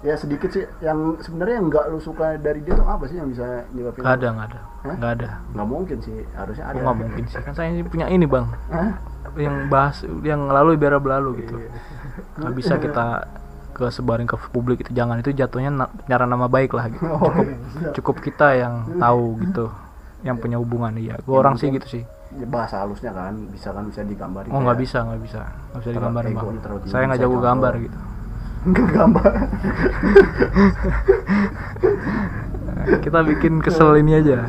Ya 0.00 0.14
sedikit 0.14 0.50
sih. 0.54 0.64
Yang 0.80 1.28
sebenarnya 1.28 1.54
yang 1.60 1.66
nggak 1.68 1.84
lu 1.90 1.98
suka 2.00 2.38
dari 2.38 2.62
dia 2.62 2.78
tuh 2.78 2.86
apa 2.86 3.04
sih 3.10 3.18
yang 3.18 3.28
bisa 3.28 3.66
nyebabin? 3.74 4.00
nggak 4.00 4.14
ada 4.16 4.28
nggak 4.32 4.48
ada. 4.48 4.60
Hah? 4.62 4.94
nggak 4.96 5.12
ada. 5.18 5.28
Nggak 5.52 5.68
mungkin 5.68 5.98
sih, 6.00 6.16
harusnya 6.32 6.64
ada. 6.70 6.78
Nggak 6.80 6.96
mungkin 6.96 7.24
sih? 7.28 7.38
Kan 7.42 7.52
saya 7.52 7.68
ini 7.74 7.82
punya 7.84 8.06
ini 8.08 8.24
bang. 8.24 8.46
Hah? 8.72 8.92
yang 9.36 9.68
bahas 9.68 10.02
yang 10.24 10.48
lalu 10.48 10.80
biar 10.80 10.96
berlalu 10.98 11.44
gitu. 11.44 11.60
Nggak 12.40 12.54
bisa 12.56 12.74
kita 12.80 13.28
ke 13.76 13.86
sebarin 13.92 14.26
ke 14.26 14.34
publik 14.50 14.82
itu. 14.82 14.90
Jangan 14.96 15.20
itu 15.20 15.30
jatuhnya 15.36 15.70
na- 15.70 15.92
nama 16.08 16.48
baik 16.48 16.74
lah 16.74 16.90
gitu. 16.90 17.04
Oh, 17.06 17.30
cukup 17.30 17.46
iya. 17.46 17.90
cukup 17.94 18.16
kita 18.24 18.48
yang 18.56 18.74
tahu 18.96 19.38
gitu. 19.44 19.66
Yang 20.24 20.36
punya 20.42 20.56
hubungan 20.58 20.96
iya. 20.98 21.14
Gue 21.22 21.36
orang 21.38 21.54
sih 21.60 21.70
gitu 21.70 21.86
sih 21.86 22.04
bahasa 22.46 22.84
halusnya 22.84 23.10
kan 23.10 23.48
bisa 23.48 23.72
kan 23.72 23.88
bisa 23.88 24.04
digambarin 24.04 24.52
oh 24.52 24.60
nggak 24.60 24.78
bisa 24.78 25.00
nggak 25.00 25.20
bisa. 25.22 25.40
Nggak 25.72 25.80
bisa 25.80 25.98
bang. 25.98 26.14
tinggi, 26.20 26.46
saya 26.86 27.02
nggak 27.08 27.20
jago 27.20 27.38
gambar 27.40 27.72
gitu. 27.78 27.98
Nggak 28.68 28.88
gambar. 28.90 29.32
Kita 33.00 33.18
bikin 33.22 33.60
kesel 33.60 33.90
ini 33.98 34.18
aja. 34.18 34.44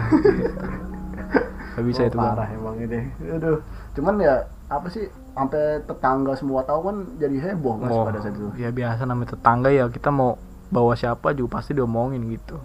Nggak 1.76 1.86
bisa 1.86 2.02
Oh, 2.02 2.08
itu 2.08 2.18
bang. 2.18 2.28
parah 2.28 2.48
emang 2.50 2.76
ini. 2.78 3.00
Aduh. 3.30 3.60
Cuman 3.96 4.16
ya 4.18 4.36
apa 4.68 4.88
sih 4.88 5.08
sampai 5.32 5.80
tetangga 5.82 6.36
semua 6.36 6.62
tahu 6.62 6.80
kan 6.84 6.98
jadi 7.16 7.38
heboh 7.42 7.80
mas 7.80 7.90
Oh, 7.90 8.04
pada 8.04 8.20
saat 8.20 8.36
itu. 8.36 8.52
ya 8.54 8.70
biasa 8.70 9.08
namanya 9.08 9.34
tetangga 9.34 9.70
ya 9.72 9.88
kita 9.88 10.12
mau 10.12 10.36
bawa 10.68 10.94
siapa 10.94 11.32
juga 11.32 11.58
pasti 11.58 11.72
diomongin 11.74 12.22
gitu. 12.30 12.60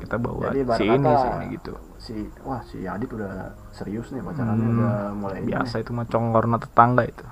Kita 0.00 0.16
bawa 0.16 0.48
Jadi 0.48 0.64
si 0.74 0.84
ini 0.88 1.10
si 1.12 1.26
ini 1.28 1.46
gitu 1.52 1.72
si 2.04 2.14
wah 2.40 2.60
si 2.62 2.84
Adit 2.84 3.08
udah 3.08 3.32
serius 3.70 4.08
nih 4.10 4.20
pacarannya 4.20 4.60
Hmm, 4.62 4.76
udah 4.76 4.94
mulai 5.14 5.38
ini 5.38 5.48
biasa 5.50 5.74
nih. 5.74 5.82
itu 5.82 5.90
mah 5.90 6.06
congorna 6.06 6.56
tetangga 6.58 7.02
itu 7.02 7.24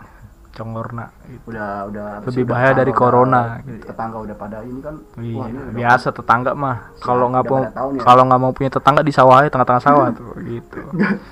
congorna 0.51 1.09
gitu. 1.27 1.45
udah 1.47 1.69
udah 1.87 2.07
Lebih 2.23 2.33
udah 2.39 2.51
bahaya 2.51 2.73
dari 2.75 2.89
udah- 2.89 3.01
corona, 3.01 3.41
gitu. 3.63 3.85
tetangga 3.87 4.19
udah 4.19 4.37
pada 4.37 4.59
ini 4.61 4.81
kan 4.81 4.95
Iya, 5.17 5.33
wah, 5.35 5.47
ini 5.47 5.59
udah- 5.59 5.75
biasa 5.75 6.09
tetangga 6.11 6.53
mah 6.55 6.77
kalau 6.99 7.27
nggak 7.27 7.45
udah 7.47 7.53
mau 7.53 7.63
ya. 7.89 8.01
kalau 8.03 8.23
nggak 8.27 8.41
mau 8.43 8.53
punya 8.53 8.71
tetangga 8.71 9.01
di 9.01 9.11
sawah 9.11 9.37
aja 9.39 9.49
tengah-tengah 9.49 9.81
sawah 9.83 10.07
tuh 10.11 10.29
gitu 10.51 10.81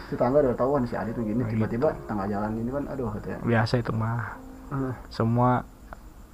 tetangga 0.09 0.37
udah 0.42 0.55
tahu 0.55 0.70
kan 0.70 0.83
si 0.85 0.94
Adit 0.94 1.12
tuh 1.12 1.22
gini 1.22 1.37
Nah, 1.38 1.48
tiba-tiba 1.48 1.88
tengah 2.05 2.26
jalan 2.26 2.50
ini 2.55 2.70
kan 2.70 2.85
aduh 2.87 3.09
katanya 3.11 3.38
biasa 3.42 3.74
itu 3.76 3.92
mah 3.92 4.37
Eh, 4.70 4.94
semua 5.11 5.50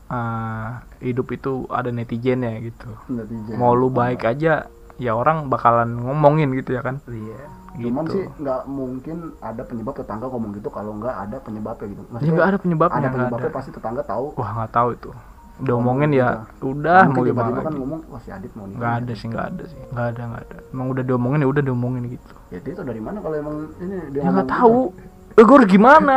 eh, 0.07 0.69
hidup 1.03 1.27
itu 1.33 1.53
ada 1.69 1.88
netizen 1.88 2.38
ya 2.40 2.55
gitu 2.61 2.87
netizen. 3.09 3.57
mau 3.57 3.73
lu 3.73 3.88
baik 3.88 4.23
aja 4.23 4.71
ya 4.97 5.13
orang 5.13 5.53
bakalan 5.53 6.01
ngomongin 6.01 6.53
gitu 6.57 6.77
ya 6.77 6.83
kan? 6.85 7.01
Iya. 7.09 7.41
cuman 7.77 8.09
gitu. 8.09 8.13
sih 8.17 8.25
nggak 8.41 8.61
mungkin 8.73 9.37
ada 9.45 9.61
penyebab 9.61 10.01
tetangga 10.01 10.33
ngomong 10.33 10.57
gitu 10.57 10.73
kalau 10.73 10.97
nggak 10.97 11.13
ada 11.29 11.37
penyebabnya 11.45 11.87
gitu. 11.93 12.03
Ya 12.25 12.31
nggak 12.33 12.49
ada 12.49 12.59
penyebabnya 12.59 12.97
ada 12.97 13.09
penyebabnya 13.13 13.51
ada. 13.53 13.57
pasti 13.61 13.71
tetangga 13.77 14.03
tahu. 14.09 14.33
Wah 14.41 14.51
nggak 14.57 14.73
tahu 14.73 14.89
itu. 14.97 15.11
Udah 15.57 15.75
omongin 15.77 16.11
ya 16.13 16.29
gitu. 16.57 16.73
udah 16.73 17.01
mau 17.09 17.25
gimana 17.25 17.61
kan 17.65 17.75
ngomong 17.77 18.01
wah 18.09 18.21
si 18.21 18.29
Adit 18.33 18.53
mau 18.57 18.65
nikah 18.65 18.81
nggak 18.81 18.95
ada 18.97 19.13
sih 19.13 19.27
nggak 19.29 19.47
ada 19.53 19.65
sih. 19.69 19.81
Nggak 19.93 20.07
ada 20.09 20.23
nggak 20.25 20.43
ada. 20.49 20.57
Emang 20.73 20.87
udah 20.89 21.03
diomongin 21.05 21.39
ya 21.45 21.49
udah 21.53 21.63
diomongin 21.65 22.03
gitu. 22.09 22.33
Ya 22.49 22.59
dia 22.65 22.73
tuh 22.73 22.85
dari 22.89 23.01
mana 23.05 23.19
kalau 23.21 23.37
emang 23.37 23.57
ini 23.77 23.97
dia 24.09 24.21
ya 24.25 24.31
nggak 24.33 24.49
tahu. 24.49 24.81
eh 25.37 25.45
gue 25.45 25.59
gimana? 25.69 26.17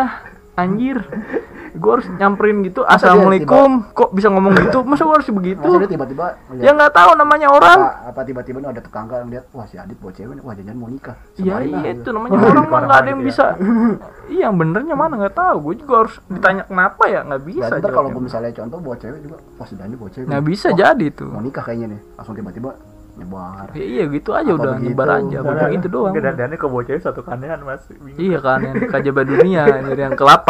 Anjir 0.55 0.97
gue 1.71 1.91
harus 1.91 2.07
nyamperin 2.11 2.57
gitu 2.61 2.81
Masa 2.81 2.95
assalamualaikum 2.95 3.69
kok 3.91 4.09
bisa 4.11 4.27
ngomong 4.27 4.53
gitu 4.55 4.79
masa 4.89 5.01
gue 5.03 5.15
harus 5.15 5.27
gitu? 5.27 5.37
begitu 5.37 5.65
masa 5.65 5.79
dia 5.79 5.89
tiba-tiba 5.89 6.25
ya 6.25 6.53
ngeliat 6.55 6.73
nggak 6.75 6.93
tahu 6.93 7.11
namanya 7.13 7.47
orang 7.49 7.79
apa, 7.79 8.09
apa 8.09 8.21
tiba-tiba 8.23 8.57
ada 8.61 8.81
tetangga 8.81 9.15
ngeliat 9.23 9.45
wah 9.51 9.65
si 9.65 9.75
Adit 9.75 9.97
bawa 9.97 10.11
cewek 10.11 10.33
nih 10.35 10.43
wah 10.43 10.53
jangan 10.53 10.75
mau 10.75 10.89
nikah 10.89 11.15
Iya 11.35 11.55
iya 11.61 11.77
gitu. 11.89 11.99
itu 12.01 12.09
namanya 12.11 12.35
orang 12.39 12.65
mah 12.65 12.79
nggak 12.83 12.99
ada 12.99 13.09
yang 13.09 13.21
gitu 13.21 13.27
ya. 13.27 13.29
bisa. 13.29 13.45
Iya 14.29 14.41
yang 14.45 14.55
benernya 14.55 14.93
mana 14.93 15.13
nggak 15.17 15.33
tahu. 15.33 15.55
Gue 15.59 15.73
juga 15.75 15.93
harus 16.05 16.15
ditanya 16.29 16.63
kenapa 16.63 17.03
ya 17.09 17.25
nggak 17.25 17.41
bisa. 17.43 17.65
Berarti 17.65 17.81
ntar 17.81 17.91
kalau 17.91 18.09
gue 18.13 18.21
misalnya 18.21 18.51
contoh 18.53 18.77
bawa 18.77 18.95
cewek 18.95 19.19
juga 19.25 19.37
wah 19.57 19.65
si 19.65 19.73
Dani 19.73 19.95
bawa 19.97 20.09
cewek 20.13 20.25
nggak 20.29 20.45
bisa 20.45 20.67
jadi 20.71 21.05
tuh. 21.09 21.29
mau 21.33 21.41
nikah 21.41 21.63
kayaknya 21.65 21.87
nih 21.97 21.99
langsung 22.13 22.35
tiba-tiba 22.37 22.71
nyebar 23.19 23.67
Ya, 23.75 23.83
iya 23.83 24.03
gitu 24.07 24.29
aja 24.31 24.47
Apa 24.47 24.55
udah 24.55 24.71
begitu? 24.77 24.85
nyebar 24.87 25.07
aja. 25.11 25.37
Karena- 25.41 25.59
Baru 25.59 25.75
itu 25.75 25.87
doang. 25.91 26.13
Dan 26.15 26.33
dan 26.37 26.49
bocahnya 26.55 27.01
satu 27.01 27.21
kanehan 27.21 27.59
mas. 27.65 27.83
Bingung. 27.89 28.15
Iya 28.15 28.37
kan 28.39 28.59
yang 28.61 28.75
kajaba 28.85 29.21
dunia 29.23 29.63
dari 29.65 30.01
yang 30.01 30.15
ke-8 30.15 30.47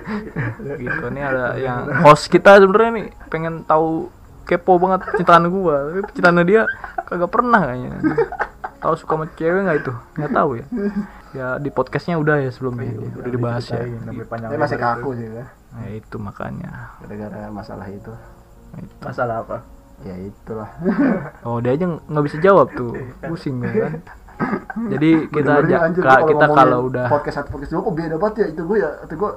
gitu 0.82 1.06
nih 1.12 1.22
ada 1.22 1.46
yang 1.58 1.88
host 2.04 2.28
kita 2.28 2.60
sebenarnya 2.60 2.90
nih 3.02 3.06
pengen 3.28 3.62
tahu 3.64 4.08
kepo 4.46 4.78
banget 4.78 5.02
cintaan 5.18 5.50
gua. 5.50 5.90
Tapi 5.90 6.00
cintaan 6.14 6.42
dia 6.46 6.64
kagak 7.04 7.30
pernah 7.30 7.60
kayaknya. 7.66 7.98
Tahu 8.78 8.94
suka 8.94 9.12
sama 9.18 9.26
cewek 9.34 9.60
nggak 9.66 9.78
itu? 9.82 9.92
Nggak 10.16 10.32
tahu 10.32 10.50
ya. 10.62 10.66
Ya 11.34 11.46
di 11.58 11.70
podcastnya 11.74 12.16
udah 12.16 12.40
ya 12.40 12.50
sebelumnya. 12.54 12.94
Udah 12.96 13.30
dibahas 13.32 13.66
ya. 13.66 13.82
tapi 13.82 14.56
masih 14.56 14.78
kaku 14.78 15.10
itu. 15.18 15.18
sih 15.20 15.28
ya. 15.34 15.44
Nah, 15.76 15.86
itu 15.92 16.16
makanya. 16.16 16.70
Gara-gara 17.04 17.50
masalah 17.52 17.86
itu. 17.90 18.12
Itu. 18.78 19.02
Masalah 19.02 19.42
apa? 19.42 19.58
ya 20.04 20.12
itulah. 20.12 20.68
Oh 21.40 21.56
dia 21.56 21.72
aja 21.72 21.88
nggak 21.88 22.24
bisa 22.28 22.36
jawab 22.44 22.68
tuh. 22.76 22.92
Pusing 23.28 23.64
ya 23.64 23.88
kan 23.88 23.92
jadi 24.88 25.10
kita 25.26 25.50
aja 25.62 25.76
kita 26.22 26.46
kalau 26.46 26.86
udah 26.86 27.06
podcast 27.08 27.36
satu 27.40 27.48
podcast 27.50 27.72
dua 27.72 27.82
kok 27.82 27.94
beda 27.94 28.14
banget 28.16 28.34
ya 28.36 28.46
itu 28.48 28.62
gue 28.62 28.78
ya 28.78 28.90
itu 29.00 29.14
gue 29.14 29.30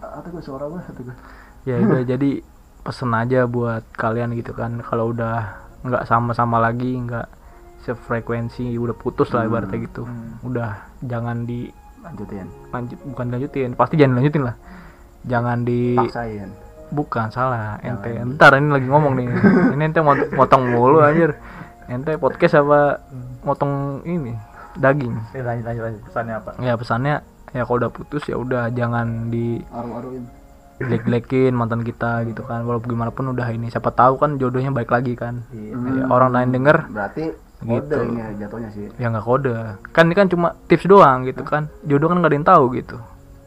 atau 0.00 0.28
gue 0.28 0.42
suara 0.42 0.64
gue 0.66 0.80
atau 0.80 1.02
gue 1.02 1.16
ya 1.64 1.74
udah 1.78 2.00
jadi 2.12 2.30
pesen 2.78 3.10
aja 3.12 3.44
buat 3.44 3.84
kalian 3.92 4.32
gitu 4.34 4.52
kan 4.52 4.80
kalau 4.80 5.12
udah 5.12 5.52
nggak 5.80 6.04
sama-sama 6.04 6.58
lagi 6.58 6.96
nggak 6.96 7.26
sefrekuensi 7.80 8.74
udah 8.74 8.92
putus 8.92 9.30
lah 9.30 9.42
Hmm, 9.42 9.50
ibaratnya 9.50 9.78
gitu. 9.80 10.02
Udah 10.42 10.70
jangan 11.00 11.44
di 11.44 11.70
lanjutin. 11.98 12.46
lanjut 12.68 12.98
bukan 13.04 13.26
lanjutin 13.28 13.70
pasti 13.72 13.94
jangan 13.94 14.14
lanjutin 14.18 14.42
lah. 14.44 14.54
Jangan 15.24 15.58
di 15.62 15.94
paksain. 15.94 16.50
Bukan 16.88 17.28
salah 17.28 17.76
ente. 17.80 18.16
ntar 18.34 18.56
ini 18.56 18.72
lagi 18.72 18.88
ngomong 18.88 19.12
nih. 19.14 19.26
Ini 19.76 19.82
ente 19.84 20.00
mot- 20.00 20.32
motong 20.32 20.68
mulu 20.68 20.98
anjir 21.00 21.36
ente 21.88 22.12
podcast 22.20 22.60
apa 22.60 23.00
motong 23.42 24.04
ini 24.04 24.36
daging. 24.76 25.14
Ini 25.34 25.42
lanjut 25.42 25.64
lanjut 25.66 25.82
lanjut. 25.88 26.02
Pesannya 26.06 26.34
apa? 26.36 26.50
ya 26.60 26.72
pesannya 26.76 27.14
ya 27.56 27.62
kalau 27.64 27.78
udah 27.80 27.90
putus 27.90 28.22
ya 28.28 28.36
udah 28.36 28.68
jangan 28.70 29.32
di 29.32 29.64
aru-aruin. 29.72 30.24
jelek-jelekin 30.78 31.52
mantan 31.58 31.82
kita 31.82 32.22
gitu 32.30 32.46
kan. 32.46 32.62
Walaupun 32.62 32.94
gimana 32.94 33.10
pun 33.10 33.26
udah 33.34 33.48
ini 33.50 33.66
siapa 33.66 33.90
tahu 33.90 34.14
kan 34.20 34.38
jodohnya 34.38 34.70
baik 34.70 34.92
lagi 34.94 35.18
kan. 35.18 35.42
Iya. 35.50 35.74
Ya, 35.74 36.04
orang 36.06 36.30
lain 36.30 36.50
denger 36.54 36.86
berarti 36.92 37.34
Gitu. 37.58 37.90
kode 37.90 38.14
ini 38.14 38.22
jatuhnya 38.38 38.70
sih. 38.70 38.86
Ya 39.02 39.10
nggak 39.10 39.26
kode. 39.26 39.50
Kan 39.90 40.06
ini 40.06 40.14
kan 40.14 40.30
cuma 40.30 40.54
tips 40.70 40.86
doang 40.86 41.26
gitu 41.26 41.42
kan. 41.42 41.66
Jodoh 41.82 42.06
kan 42.06 42.22
nggak 42.22 42.30
ada 42.30 42.36
yang 42.38 42.46
tahu 42.46 42.64
gitu. 42.78 42.96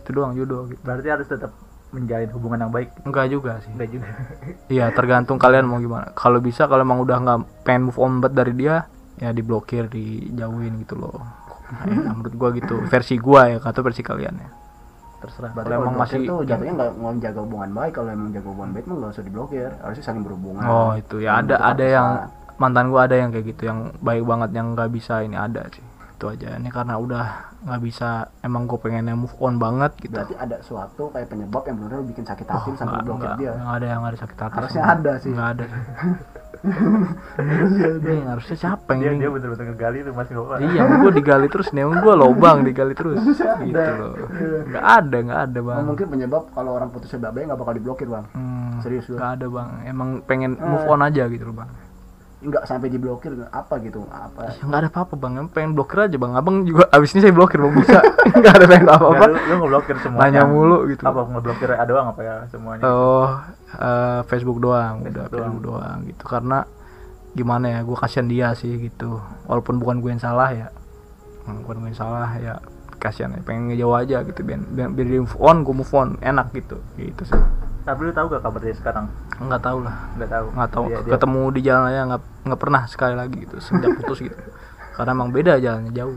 Itu 0.03 0.09
doang 0.11 0.35
jodoh 0.35 0.67
gitu. 0.67 0.81
Berarti 0.83 1.07
harus 1.07 1.27
tetap 1.31 1.55
menjalin 1.91 2.31
hubungan 2.31 2.59
yang 2.67 2.71
baik. 2.71 2.89
enggak 3.03 3.25
juga 3.27 3.51
sih. 3.59 3.71
Enggak 3.75 3.89
juga. 3.91 4.07
iya 4.75 4.85
tergantung 4.95 5.37
kalian 5.37 5.67
mau 5.67 5.79
gimana. 5.79 6.15
Kalau 6.15 6.39
bisa 6.39 6.65
kalau 6.65 6.83
emang 6.83 7.03
udah 7.03 7.17
nggak 7.19 7.39
pengen 7.67 7.91
move 7.91 7.99
on 7.99 8.23
banget 8.23 8.33
dari 8.43 8.53
dia 8.55 8.75
ya 9.19 9.29
diblokir 9.35 9.91
dijauhin 9.91 10.81
gitu 10.81 10.95
loh. 10.97 11.19
Nah, 11.71 11.85
ya, 11.87 12.11
menurut 12.15 12.35
gua 12.35 12.49
gitu. 12.55 12.75
Versi 12.87 13.15
gua 13.19 13.51
ya 13.51 13.57
atau 13.59 13.81
versi 13.83 14.01
kalian 14.01 14.35
ya. 14.39 14.49
Terserah. 15.21 15.51
Berarti 15.53 15.69
kalau 15.69 15.83
emang 15.85 15.97
masih 15.99 16.17
tuh 16.25 16.39
jatuhnya 16.47 16.73
nggak 16.79 16.91
mau 16.97 17.11
jaga 17.19 17.39
hubungan 17.43 17.69
baik. 17.75 17.93
Kalau 17.95 18.09
emang 18.09 18.29
jaga 18.33 18.47
hubungan 18.49 18.71
baik 18.71 18.85
mah 18.87 18.95
nggak 18.97 19.11
usah 19.13 19.25
diblokir. 19.27 19.69
Harusnya 19.83 20.03
saling 20.07 20.23
berhubungan. 20.23 20.63
Oh 20.65 20.91
itu 20.95 21.21
ya. 21.21 21.43
Ada 21.43 21.55
ada 21.59 21.85
yang 21.85 22.07
mantan 22.55 22.87
gua 22.93 23.09
ada 23.09 23.19
yang 23.19 23.29
kayak 23.35 23.45
gitu 23.57 23.67
yang 23.67 23.91
baik 23.99 24.23
banget 24.23 24.49
yang 24.55 24.77
nggak 24.77 24.89
bisa 24.93 25.25
ini 25.25 25.33
ada 25.33 25.65
sih 25.73 25.90
itu 26.21 26.29
aja. 26.29 26.53
Ini 26.53 26.69
karena 26.69 26.95
udah 26.95 27.25
nggak 27.61 27.81
bisa 27.81 28.09
emang 28.39 28.63
gue 28.63 28.77
pengennya 28.77 29.15
move 29.15 29.33
on 29.39 29.57
banget 29.57 29.89
gitu. 29.99 30.13
Berarti 30.13 30.37
ada 30.37 30.61
suatu 30.61 31.09
kayak 31.09 31.27
penyebab 31.27 31.63
yang 31.63 31.75
benar-benar 31.75 32.05
bikin 32.05 32.21
sakit 32.23 32.45
Oh, 32.45 32.53
hati 32.55 32.69
sampai 32.75 32.93
nggak, 32.93 33.05
blokir 33.07 33.31
dia? 33.35 33.51
nggak 33.55 33.75
ada 33.75 33.87
yang 33.87 34.01
ada 34.03 34.17
sakit 34.19 34.37
hati 34.39 34.53
Harusnya 34.55 34.81
semua. 34.81 34.93
ada 34.93 35.11
sih. 35.17 35.31
nggak 35.31 35.49
ada. 35.51 35.65
Ini 36.61 38.21
harusnya 38.23 38.53
siapa 38.55 38.93
Dia 38.93 39.07
yang 39.07 39.17
dia 39.17 39.29
bener-bener 39.29 39.65
ngegali 39.67 39.97
tuh 40.03 40.13
mas 40.13 40.27
nggak 40.27 40.45
apa. 40.45 40.55
iya 40.61 40.81
gue 40.85 41.11
digali 41.11 41.47
terus 41.47 41.67
nih 41.71 41.83
gue 41.83 42.13
lobang 42.15 42.57
digali 42.61 42.93
terus. 42.93 43.17
Gitu 43.17 43.73
loh. 43.73 44.13
Nggak 44.67 44.85
ada 44.85 45.17
nggak 45.19 45.41
ada 45.43 45.59
bang. 45.59 45.77
Oh, 45.79 45.85
mungkin 45.87 46.07
penyebab 46.07 46.43
kalau 46.51 46.71
orang 46.75 46.89
putusnya 46.89 47.17
baik 47.23 47.49
nggak 47.49 47.57
bakal 47.57 47.73
diblokir 47.73 48.05
bang. 48.05 48.25
Hmm, 48.31 48.77
Serius 48.79 49.05
lu? 49.07 49.17
nggak 49.17 49.31
ada 49.33 49.45
bang. 49.47 49.69
Emang 49.85 50.09
pengen 50.21 50.51
move 50.55 50.85
Eh. 50.85 50.91
on 50.91 51.01
aja 51.01 51.25
gitu 51.25 51.43
loh 51.43 51.57
bang 51.57 51.69
nggak 52.41 52.65
sampai 52.65 52.89
diblokir 52.89 53.37
apa 53.53 53.77
gitu 53.85 54.01
apa 54.09 54.49
ya 54.49 54.53
nggak 54.65 54.79
ada 54.81 54.89
apa-apa 54.89 55.13
bang 55.13 55.45
pengen 55.53 55.77
blokir 55.77 56.09
aja 56.09 56.17
bang 56.17 56.33
abang 56.33 56.65
juga 56.65 56.89
abis 56.89 57.13
ini 57.13 57.21
saya 57.21 57.33
blokir 57.37 57.61
bang 57.61 57.73
bisa 57.77 58.01
nggak 58.41 58.53
ada 58.57 58.65
pengen 58.65 58.89
apa-apa 58.89 59.13
Nggak, 59.21 59.29
lu, 59.29 59.37
lu 59.45 59.55
ngeblokir 59.61 59.95
semuanya. 60.01 60.25
Nanya 60.25 60.41
mulu 60.49 60.77
gitu. 60.89 61.03
Apa 61.05 61.19
ngeblokir 61.29 61.69
ada 61.71 61.85
doang 61.85 62.07
apa 62.09 62.21
ya 62.25 62.35
semuanya? 62.49 62.83
Oh, 62.83 63.27
eh, 63.77 64.19
Facebook 64.25 64.57
doang, 64.57 65.05
udah 65.05 65.29
Facebook 65.29 65.37
Facebook 65.37 65.63
doang 65.63 65.97
gitu. 66.09 66.23
Karena 66.25 66.59
gimana 67.31 67.65
ya, 67.71 67.79
gue 67.85 67.97
kasihan 67.97 68.27
dia 68.27 68.47
sih 68.57 68.73
gitu. 68.81 69.21
Walaupun 69.45 69.77
bukan 69.77 70.01
gue 70.01 70.09
yang 70.11 70.21
salah 70.21 70.49
ya, 70.51 70.67
Hmm, 71.41 71.65
bukan 71.65 71.81
gue 71.81 71.89
yang 71.89 71.99
salah 71.99 72.29
ya, 72.37 72.61
kasihan 72.97 73.33
ya. 73.33 73.41
Pengen 73.41 73.73
ngejauh 73.73 73.95
aja 73.97 74.21
gitu, 74.21 74.41
biar, 74.45 74.61
biar, 74.61 74.89
biar 74.93 75.07
dia 75.09 75.21
move 75.21 75.37
on, 75.41 75.57
gue 75.65 75.73
move 75.73 75.93
on, 75.93 76.09
enak 76.21 76.53
gitu, 76.53 76.77
gitu 76.97 77.21
sih. 77.25 77.41
Tapi 77.81 77.99
lu 77.99 78.11
tahu 78.11 78.25
gak 78.29 78.41
kabar 78.41 78.61
dia 78.61 78.73
sekarang? 78.73 79.05
Nggak 79.37 79.61
tahu 79.61 79.77
lah, 79.81 79.95
Nggak 80.15 80.29
tahu. 80.29 80.45
nggak 80.51 80.69
tahu. 80.69 80.85
Dia- 80.85 81.01
dia- 81.01 81.11
Ketemu 81.11 81.41
di 81.49 81.61
jalan 81.61 81.83
aja 81.87 82.01
nggak 82.05 82.21
nggak 82.43 82.59
pernah 82.59 82.81
sekali 82.85 83.15
lagi 83.15 83.35
gitu, 83.39 83.55
sejak 83.57 83.91
putus 83.95 84.19
gitu. 84.21 84.37
Karena 84.91 85.11
emang 85.11 85.29
beda 85.29 85.57
jalannya 85.57 85.89
jauh. 85.89 86.13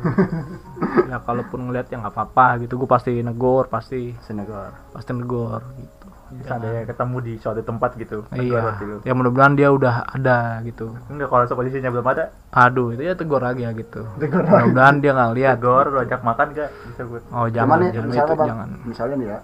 ya 1.07 1.17
kalaupun 1.27 1.59
ngeliat 1.65 1.89
ya 1.89 1.97
nggak 1.97 2.13
apa-apa 2.13 2.61
gitu, 2.61 2.77
gue 2.77 2.87
pasti 2.87 3.13
negor, 3.19 3.67
pasti 3.67 4.13
Senegal 4.21 4.77
pasti 4.91 5.11
negor 5.11 5.65
gitu. 5.75 6.07
Misalnya 6.35 6.83
ketemu 6.83 7.17
di 7.23 7.33
suatu 7.39 7.63
tempat 7.63 7.95
gitu. 7.95 8.27
Tegur 8.27 8.59
Iya. 8.59 8.83
lu. 8.83 8.97
Ya 9.03 9.13
mudah-mudahan 9.15 9.55
dia 9.55 9.69
udah 9.71 10.05
ada 10.05 10.59
gitu. 10.61 10.91
Enggak 11.07 11.31
kalau 11.31 11.47
posisinya 11.47 11.89
belum 11.89 12.05
ada, 12.05 12.35
Aduh, 12.51 12.91
itu 12.91 13.03
ya 13.03 13.15
tegur 13.15 13.39
lagi 13.39 13.63
ya 13.63 13.71
gitu. 13.71 14.03
Mudah-mudahan 14.19 14.99
dia 14.99 15.15
nggak 15.15 15.33
lihat. 15.33 15.57
tegur, 15.57 15.87
lu 15.87 15.99
ajak 15.99 16.21
makan 16.21 16.47
gak? 16.53 16.69
Bisa 16.91 17.03
gue. 17.05 17.21
Oh 17.31 17.47
jangan, 17.47 17.79
jangan 17.87 18.05
misalnya 18.05 18.27
itu 18.27 18.35
bang, 18.35 18.49
jangan. 18.51 18.69
misalnya 18.83 19.15
nih 19.15 19.29
ya, 19.29 19.39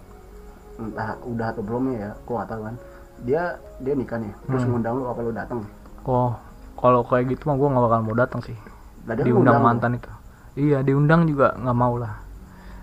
entah 0.83 1.15
udah 1.23 1.47
atau 1.49 1.63
belumnya 1.63 1.97
ya, 1.99 2.11
gua 2.23 2.35
nggak 2.39 2.49
tahu 2.49 2.63
kan. 2.65 2.77
dia 3.21 3.43
dia 3.79 3.93
nikah 3.93 4.17
nih 4.17 4.33
terus 4.43 4.63
Hmm. 4.63 4.71
ngundang 4.73 4.95
lu 4.97 5.05
apa 5.05 5.21
lu 5.21 5.31
datang? 5.31 5.61
Oh 6.03 6.33
kalau 6.75 7.05
kayak 7.05 7.29
gitu 7.29 7.45
mah 7.45 7.55
gue 7.55 7.69
nggak 7.69 7.85
bakal 7.85 8.01
mau 8.01 8.17
datang 8.17 8.41
sih. 8.41 8.57
Lah, 9.05 9.13
dia 9.13 9.23
diundang 9.23 9.37
ngundang 9.37 9.57
lu. 9.57 9.67
mantan 9.69 9.91
itu. 9.95 10.11
Iya 10.57 10.79
diundang 10.81 11.21
juga 11.25 11.53
nggak 11.55 11.77
mau 11.77 11.95
lah. 11.95 12.17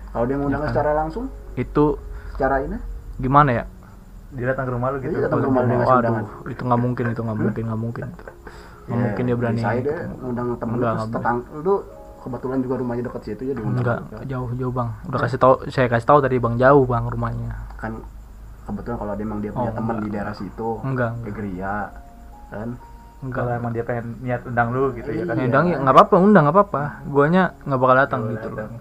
Kalau 0.08 0.24
dia 0.24 0.36
ngundang 0.36 0.62
Ya 0.62 0.68
secara 0.70 0.90
langsung? 0.94 1.26
Itu 1.54 1.98
secara 2.32 2.62
ini? 2.62 2.78
gimana 3.18 3.50
ya? 3.52 3.64
Dia 4.30 4.46
datang 4.46 4.64
ke 4.64 4.72
rumah 4.72 4.88
lu 4.88 4.96
gitu. 5.00 5.10
Iya, 5.10 5.26
datang 5.26 5.38
ke 5.40 5.46
rumah 5.46 5.60
lu, 5.60 5.68
dia 5.68 5.78
undangan. 5.80 6.24
itu 6.46 6.62
nggak 6.62 6.80
mungkin 6.80 7.04
itu 7.08 7.20
nggak 7.20 7.38
mungkin 7.40 7.62
nggak 7.66 7.80
mungkin. 7.80 8.02
Nggak 8.06 8.26
Ya, 8.88 8.94
mungkin 8.94 9.22
dia 9.26 9.36
berani 9.36 9.60
saya 9.60 9.78
gitu. 9.82 9.90
deh 9.90 9.98
ngundang 10.16 10.48
temen 10.54 10.74
Enggak, 10.78 10.92
terus 10.94 11.10
tetang 11.10 11.36
lu 11.58 11.74
kebetulan 12.18 12.58
juga 12.58 12.74
rumahnya 12.76 13.02
deket 13.04 13.22
situ 13.24 13.42
ya 13.44 13.54
diundang 13.54 13.78
enggak 13.78 13.98
juga. 14.04 14.18
jauh 14.26 14.48
jauh 14.52 14.72
bang. 14.72 14.88
Udah 15.04 15.18
kasih 15.20 15.38
tahu 15.38 15.54
saya 15.68 15.86
kasih 15.86 16.06
tahu 16.06 16.18
tadi 16.20 16.36
bang 16.36 16.54
jauh 16.56 16.84
bang 16.84 17.04
rumahnya. 17.04 17.50
Kan 17.76 17.92
kebetulan 18.64 18.96
kalau 18.96 19.12
dia 19.14 19.24
emang 19.24 19.38
dia 19.38 19.50
punya 19.50 19.70
Oh, 19.70 19.74
teman 19.74 19.94
enggak. 19.94 20.04
di 20.04 20.10
daerah 20.10 20.34
situ 20.34 20.68
Enggak, 20.82 21.10
kayak 21.18 21.34
Geria 21.34 21.76
kan? 22.48 22.68
Enggak. 23.18 23.40
Kalau 23.40 23.52
emang 23.54 23.72
dia 23.72 23.82
pengen 23.82 24.06
niat 24.20 24.42
undang 24.44 24.68
lu 24.70 24.82
gitu 24.92 25.08
ya 25.08 25.22
kan? 25.24 25.34
Iya. 25.34 25.44
undang 25.46 25.64
ya 25.64 25.76
nggak 25.78 25.94
apa-apa 25.94 26.14
undang 26.16 26.42
nggak 26.44 26.56
apa-apa. 26.56 26.82
Guanya 27.06 27.42
nggak 27.62 27.80
bakal 27.80 27.96
datang 27.96 28.20
gitu. 28.28 28.46
loh 28.46 28.58
datang. 28.58 28.72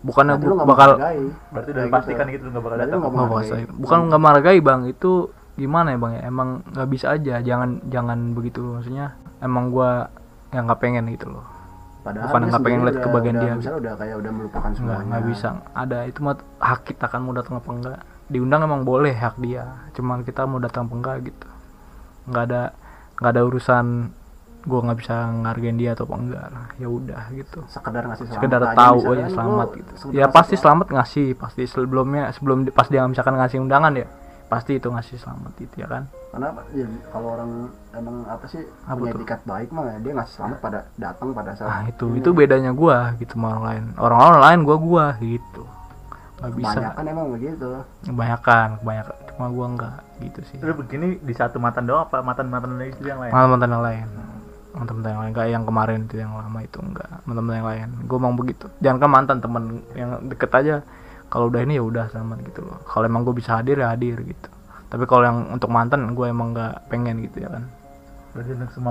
bukannya 0.00 0.32
nggak 0.40 0.64
bakal 0.66 0.90
berarti 0.96 1.20
udah 1.52 1.60
Kayak 1.76 1.84
dipastikan 1.86 2.26
gitu 2.30 2.44
nggak 2.48 2.64
bakal 2.64 2.78
datang. 2.78 2.98
nggak 2.98 3.12
bakal 3.12 3.38
bukan 3.76 3.98
nggak 4.08 4.20
menghargai 4.20 4.60
bang 4.60 4.80
itu 4.86 5.12
gimana 5.54 5.88
ya 5.92 5.98
bang 5.98 6.12
ya? 6.16 6.22
Emang 6.24 6.48
nggak 6.66 6.88
bisa 6.88 7.06
aja 7.12 7.34
jangan 7.40 7.70
jangan 7.86 8.18
begitu. 8.32 8.64
Maksudnya 8.64 9.12
emang 9.38 9.68
gua 9.68 10.08
yang 10.50 10.64
nggak 10.64 10.80
pengen 10.80 11.04
gitu 11.10 11.28
loh 11.28 11.44
Padahal 12.00 12.26
Bukan 12.32 12.42
nggak 12.48 12.62
pengen 12.64 12.80
lihat 12.88 12.98
kebahagiaan 13.04 13.36
udah, 13.36 13.44
dia. 13.44 13.54
Misalnya 13.60 13.78
udah 13.80 13.94
kayak 14.00 14.16
udah 14.16 14.32
melupakan 14.32 14.70
semuanya. 14.72 15.04
nggak 15.04 15.24
bisa. 15.28 15.48
Ada 15.76 15.98
itu 16.08 16.18
mah 16.24 16.36
hak 16.56 16.80
kita 16.88 17.06
kan 17.12 17.20
mau 17.20 17.34
datang 17.36 17.54
apa 17.60 17.70
enggak. 17.70 18.00
Diundang 18.30 18.60
emang 18.64 18.82
boleh 18.86 19.12
hak 19.12 19.36
dia 19.42 19.64
cuman 19.92 20.18
kita 20.24 20.40
mau 20.48 20.58
datang 20.62 20.88
apa 20.88 20.94
enggak 20.96 21.16
gitu. 21.28 21.48
Nggak 22.30 22.44
ada 22.48 22.62
nggak 23.20 23.32
ada 23.36 23.42
urusan 23.44 23.86
gua 24.60 24.80
nggak 24.84 24.98
bisa 25.00 25.14
ngargain 25.44 25.76
dia 25.76 25.90
atau 25.92 26.04
apa 26.08 26.16
enggak. 26.16 26.44
Ya 26.80 26.88
udah 26.88 27.22
gitu. 27.36 27.60
Sekedar 27.68 28.02
ngasih 28.08 28.24
selamat 28.28 28.40
sekedar 28.40 28.62
aja, 28.64 28.76
tahu 28.76 28.98
aja 29.00 29.20
kan 29.20 29.30
selamat 29.36 29.68
gitu. 29.76 29.92
ya 30.16 30.26
pasti 30.32 30.54
selamat. 30.56 30.86
ngasih 30.96 31.26
pasti 31.36 31.62
sebelumnya 31.68 32.22
sebelum 32.32 32.68
pas 32.72 32.88
dia 32.88 33.04
misalkan 33.04 33.36
ngasih 33.36 33.60
undangan 33.60 33.92
ya 33.92 34.08
pasti 34.50 34.82
itu 34.82 34.90
ngasih 34.90 35.14
selamat 35.14 35.54
itu 35.62 35.74
ya 35.78 35.86
kan? 35.86 36.10
Karena 36.34 36.50
ya, 36.74 36.86
kalau 37.14 37.38
orang 37.38 37.50
emang 37.94 38.26
apa 38.26 38.44
sih 38.50 38.66
Apa 38.82 38.98
punya 38.98 39.14
tuh? 39.14 39.18
etikat 39.22 39.40
baik 39.46 39.68
mah 39.70 39.94
dia 40.02 40.12
ngasih 40.18 40.34
selamat 40.42 40.58
pada 40.58 40.80
datang 40.98 41.28
pada 41.30 41.54
saat 41.54 41.70
nah 41.70 41.82
itu 41.86 42.04
ini. 42.10 42.18
itu 42.18 42.30
bedanya 42.34 42.74
gua 42.74 43.14
gitu 43.22 43.38
sama 43.38 43.54
orang 43.54 43.64
lain. 43.70 43.84
Orang-orang 43.94 44.40
lain 44.42 44.58
gua 44.66 44.76
gua 44.82 45.04
gitu. 45.22 45.62
Nggak 46.42 46.52
bisa. 46.58 46.74
Kebanyakan 46.74 47.04
emang 47.06 47.26
begitu. 47.30 47.68
kebanyakan 48.10 48.68
kebanyakan. 48.82 49.16
Cuma 49.30 49.46
gua 49.54 49.66
enggak 49.70 49.96
gitu 50.18 50.40
sih. 50.50 50.58
Lu 50.58 50.72
begini 50.74 51.06
di 51.22 51.34
satu 51.38 51.56
mantan 51.62 51.86
doang 51.86 52.10
apa 52.10 52.18
mantan 52.18 52.50
mantan 52.50 52.74
itu 52.82 53.06
yang 53.06 53.22
lain? 53.22 53.30
Mantan 53.30 53.50
mantan 53.54 53.70
yang 53.70 53.84
lain. 53.86 54.06
Mantan 54.74 54.94
mantan 54.98 55.10
yang 55.14 55.22
lain. 55.22 55.32
Kayak 55.38 55.50
yang 55.54 55.64
kemarin 55.64 55.98
itu 56.10 56.14
yang 56.18 56.32
lama 56.34 56.58
itu 56.58 56.78
enggak 56.82 57.10
mantan 57.22 57.42
mantan 57.46 57.58
yang 57.62 57.68
lain. 57.70 57.88
Gue 58.10 58.18
mau 58.18 58.34
begitu. 58.34 58.66
Jangan 58.82 58.98
kan 58.98 59.10
mantan 59.14 59.38
temen 59.38 59.64
yang 59.94 60.10
deket 60.26 60.50
aja 60.58 60.82
kalau 61.30 61.46
udah 61.46 61.62
ini 61.62 61.78
ya 61.78 61.84
udah 61.86 62.10
sama 62.10 62.34
gitu 62.42 62.66
loh. 62.66 62.82
Kalau 62.84 63.06
emang 63.06 63.22
gue 63.22 63.34
bisa 63.38 63.62
hadir 63.62 63.78
ya 63.78 63.94
hadir 63.94 64.18
gitu. 64.26 64.50
Tapi 64.90 65.06
kalau 65.06 65.22
yang 65.22 65.38
untuk 65.54 65.70
mantan 65.70 66.10
gue 66.18 66.26
emang 66.26 66.50
nggak 66.50 66.90
pengen 66.90 67.22
gitu 67.22 67.46
ya 67.46 67.48
kan. 67.54 67.64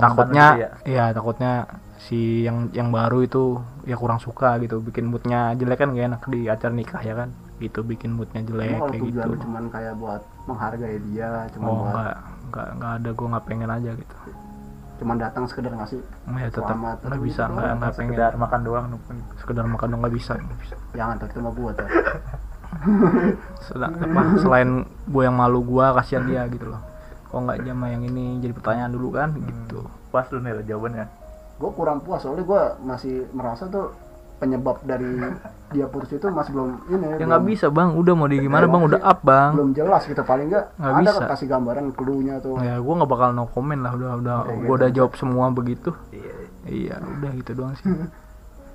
Takutnya 0.00 0.46
ya? 0.56 0.68
iya 0.84 1.04
takutnya 1.16 1.64
si 1.96 2.44
yang 2.44 2.68
yang 2.76 2.92
baru 2.92 3.24
itu 3.24 3.60
ya 3.84 4.00
kurang 4.00 4.16
suka 4.16 4.56
gitu. 4.64 4.80
Bikin 4.80 5.12
moodnya 5.12 5.52
jelek 5.52 5.84
kan 5.84 5.92
gak 5.92 6.06
enak 6.16 6.22
di 6.32 6.40
acara 6.48 6.72
nikah 6.72 7.00
ya 7.04 7.14
kan. 7.14 7.28
Gitu 7.60 7.84
bikin 7.84 8.16
moodnya 8.16 8.40
jelek 8.40 8.80
kalau 8.80 8.88
kayak 8.88 9.04
gitu. 9.04 9.30
cuman 9.44 9.64
kayak 9.68 9.94
buat 10.00 10.22
menghargai 10.48 10.96
dia, 11.12 11.44
cuma 11.52 11.64
oh 11.68 11.76
buat 11.84 11.92
enggak 11.92 12.16
enggak 12.48 12.68
enggak 12.72 12.92
ada 12.96 13.10
gue 13.12 13.26
nggak 13.30 13.44
pengen 13.46 13.70
aja 13.70 13.90
gitu 13.94 14.16
cuman 15.00 15.16
datang 15.16 15.48
sekedar 15.48 15.72
ngasih 15.72 15.98
ya 16.36 16.48
tetap 16.52 16.76
Selamat. 16.76 16.96
nggak 17.00 17.22
bisa 17.24 17.42
Gitu 17.42 17.50
nggak 17.50 17.64
doang. 17.64 17.78
nggak 17.80 17.92
pengen 17.96 18.10
sekedar 18.12 18.32
makan 18.36 18.60
doang 18.60 18.84
sekedar 19.40 19.64
makan 19.64 19.86
dong 19.88 20.00
nggak 20.04 20.14
bisa. 20.14 20.32
Nggak 20.36 20.58
bisa. 20.60 20.76
Jangan 20.92 21.14
tuh 21.16 21.26
itu 21.32 21.38
mah 21.40 21.52
gua 21.56 21.70
tuh. 21.72 21.88
Sedang, 23.66 23.92
apa, 23.98 24.22
selain 24.38 24.68
gue 24.86 25.22
yang 25.26 25.34
malu 25.34 25.60
gue 25.60 25.86
kasihan 25.98 26.24
dia 26.24 26.46
gitu 26.46 26.70
loh. 26.70 26.80
Kok 27.28 27.40
nggak 27.42 27.58
jama 27.66 27.86
yang 27.90 28.02
ini? 28.06 28.38
Jadi 28.38 28.52
pertanyaan 28.54 28.92
dulu 28.94 29.08
kan 29.10 29.34
gitu. 29.34 29.84
Pas 30.10 30.26
lu 30.30 30.38
nih 30.38 30.62
jawabannya. 30.64 31.06
Gua 31.60 31.70
kurang 31.74 31.98
puas 32.00 32.22
soalnya 32.22 32.44
gua 32.46 32.62
masih 32.80 33.28
merasa 33.32 33.68
tuh 33.68 33.92
penyebab 34.40 34.80
dari 34.82 35.20
dia 35.70 35.86
putus 35.86 36.10
itu 36.10 36.26
masih 36.26 36.50
belum 36.50 36.70
ini 36.88 37.06
ya 37.20 37.26
nggak 37.28 37.44
bisa 37.44 37.66
bang. 37.68 37.92
Udah 37.92 38.12
mau 38.16 38.24
di 38.24 38.40
gimana 38.40 38.64
bang? 38.64 38.82
Udah 38.82 39.00
up 39.04 39.20
bang. 39.20 39.50
belum 39.52 39.70
jelas 39.70 40.02
gitu. 40.02 40.22
Paling 40.24 40.48
nggak 40.48 40.64
Nggak 40.74 40.90
ada 40.90 41.00
bisa. 41.04 41.12
kan 41.12 41.30
kasih 41.30 41.46
gambaran 41.46 41.86
clue-nya 41.92 42.34
tuh 42.40 42.56
ya 42.58 42.80
gue 42.80 42.94
nggak 42.96 43.10
bakal 43.10 43.28
no 43.30 43.44
comment 43.46 43.78
lah. 43.78 43.92
Udah 43.92 44.10
udah 44.16 44.36
Kayak 44.42 44.56
gue 44.56 44.64
gitu. 44.64 44.74
udah 44.74 44.88
jawab 44.90 45.12
semua 45.14 45.44
begitu. 45.52 45.90
Iya 46.10 46.34
iya. 46.66 46.94
Udah 46.98 47.30
gitu 47.36 47.50
doang 47.52 47.76
sih. 47.76 47.84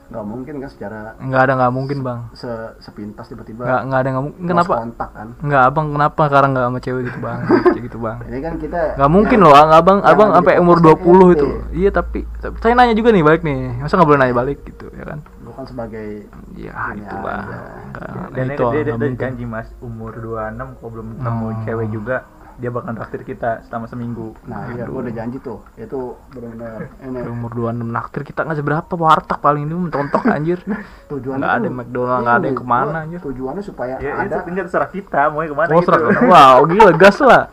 Nggak 0.05 0.21
mungkin 0.21 0.61
kan 0.61 0.69
secara 0.69 1.17
nggak 1.17 1.41
ada 1.49 1.53
nggak 1.57 1.73
mungkin 1.73 1.97
bang. 2.05 2.19
Se 2.37 2.45
sepintas 2.77 3.25
tiba-tiba 3.25 3.65
nggak 3.65 3.81
nggak 3.89 3.99
ada 4.05 4.09
nggak 4.13 4.25
mungkin. 4.29 4.43
kenapa? 4.45 4.73
kontak 4.77 5.09
kan. 5.17 5.27
Nggak 5.41 5.63
abang 5.65 5.87
kenapa 5.97 6.21
sekarang 6.29 6.49
nggak 6.53 6.65
sama 6.69 6.79
cewek 6.85 7.01
gitu 7.09 7.19
bang? 7.25 7.39
Kayak 7.73 7.83
gitu 7.89 7.97
bang. 7.97 8.17
Ini 8.29 8.37
kan 8.37 8.53
kita 8.61 8.79
nggak 9.01 9.09
mungkin 9.09 9.37
loh 9.41 9.53
abang 9.57 9.99
abang 10.05 10.29
sampai 10.29 10.61
umur 10.61 10.77
podcast 10.77 11.01
20 11.01 11.09
ini, 11.09 11.33
itu 11.33 11.47
iya 11.73 11.89
tapi, 11.89 12.21
tapi 12.37 12.55
saya 12.61 12.77
nanya 12.77 12.93
juga 12.93 13.09
nih 13.09 13.25
balik 13.25 13.41
nih. 13.41 13.81
Masa 13.81 13.97
nggak 13.97 14.05
boleh 14.13 14.19
nanya 14.21 14.35
balik 14.37 14.57
gitu 14.61 14.85
ya 14.93 15.05
kan 15.09 15.19
gua 15.55 15.57
kan 15.57 15.65
sebagai 15.65 16.07
ya 16.53 16.71
Ini 16.91 17.01
itulah 17.01 17.39
aja. 17.39 17.57
Nggak- 17.87 18.11
dan 18.11 18.19
nah, 18.19 18.27
dia, 18.27 18.43
itu 18.51 18.63
dia, 18.67 18.81
dia, 18.83 18.95
dia 18.97 19.09
janji 19.17 19.43
mas 19.45 19.71
umur 19.79 20.11
26 20.11 20.35
kalau 20.75 20.89
belum 20.91 21.07
ketemu 21.15 21.45
Oh. 21.45 21.51
cewek 21.63 21.87
juga 21.89 22.17
dia 22.55 22.71
bakal 22.71 22.91
traktir 22.93 23.21
kita 23.25 23.63
selama 23.63 23.83
seminggu. 23.85 24.31
Nah 24.45 24.67
iya 24.69 24.83
gua 24.85 24.99
udah 25.01 25.11
janji 25.13 25.39
tuh. 25.39 25.59
Itu 25.75 26.19
benar-benar 26.29 26.87
ini 27.01 27.19
umur 27.25 27.51
26 27.51 27.83
naktir 27.85 28.21
kita 28.23 28.39
nggak 28.41 28.57
seberapa 28.57 28.93
warteg 28.93 29.39
paling 29.39 29.63
ini 29.63 29.73
mentok 29.75 30.23
anjir. 30.25 30.59
Tujuannya 31.05 31.39
nggak 31.41 31.53
ada 31.53 31.67
McDonald 31.69 32.19
nggak 32.21 32.35
ada 32.37 32.45
yang 32.45 32.55
ke 32.55 32.65
mana 32.65 32.97
anjir. 33.01 33.19
tujuannya 33.21 33.59
supaya 33.61 33.93
ya 33.97 34.11
ada. 34.17 34.23
itu 34.25 34.39
tinggal 34.43 34.63
terserah 34.65 34.87
kita 34.89 35.21
mau 35.29 35.39
yang 35.39 35.51
ke 35.51 35.57
mana 35.57 35.67
oh 35.69 35.75
gitu. 35.77 35.85
serak 35.85 36.01
wow 36.25 36.57
gila 36.65 36.91
gas 36.93 37.17
lah. 37.21 37.43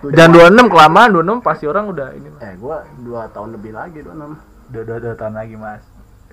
Tujuan- 0.00 0.14
jangan 0.14 0.30
26 0.52 0.68
kelamaan 0.68 1.08
26 1.12 1.38
pasti 1.40 1.64
orang 1.64 1.84
udah 1.88 2.08
ini. 2.12 2.28
Lah. 2.28 2.40
eh 2.40 2.54
gua 2.54 2.76
dua 2.96 3.20
tahun 3.28 3.48
lebih 3.52 3.72
lagi 3.72 3.98
dua 4.00 4.12
enam. 4.12 4.30
Dua, 4.64 4.82
dua, 4.82 4.96
dua 4.98 5.14
tahun 5.14 5.34
lagi 5.34 5.54
mas 5.56 5.82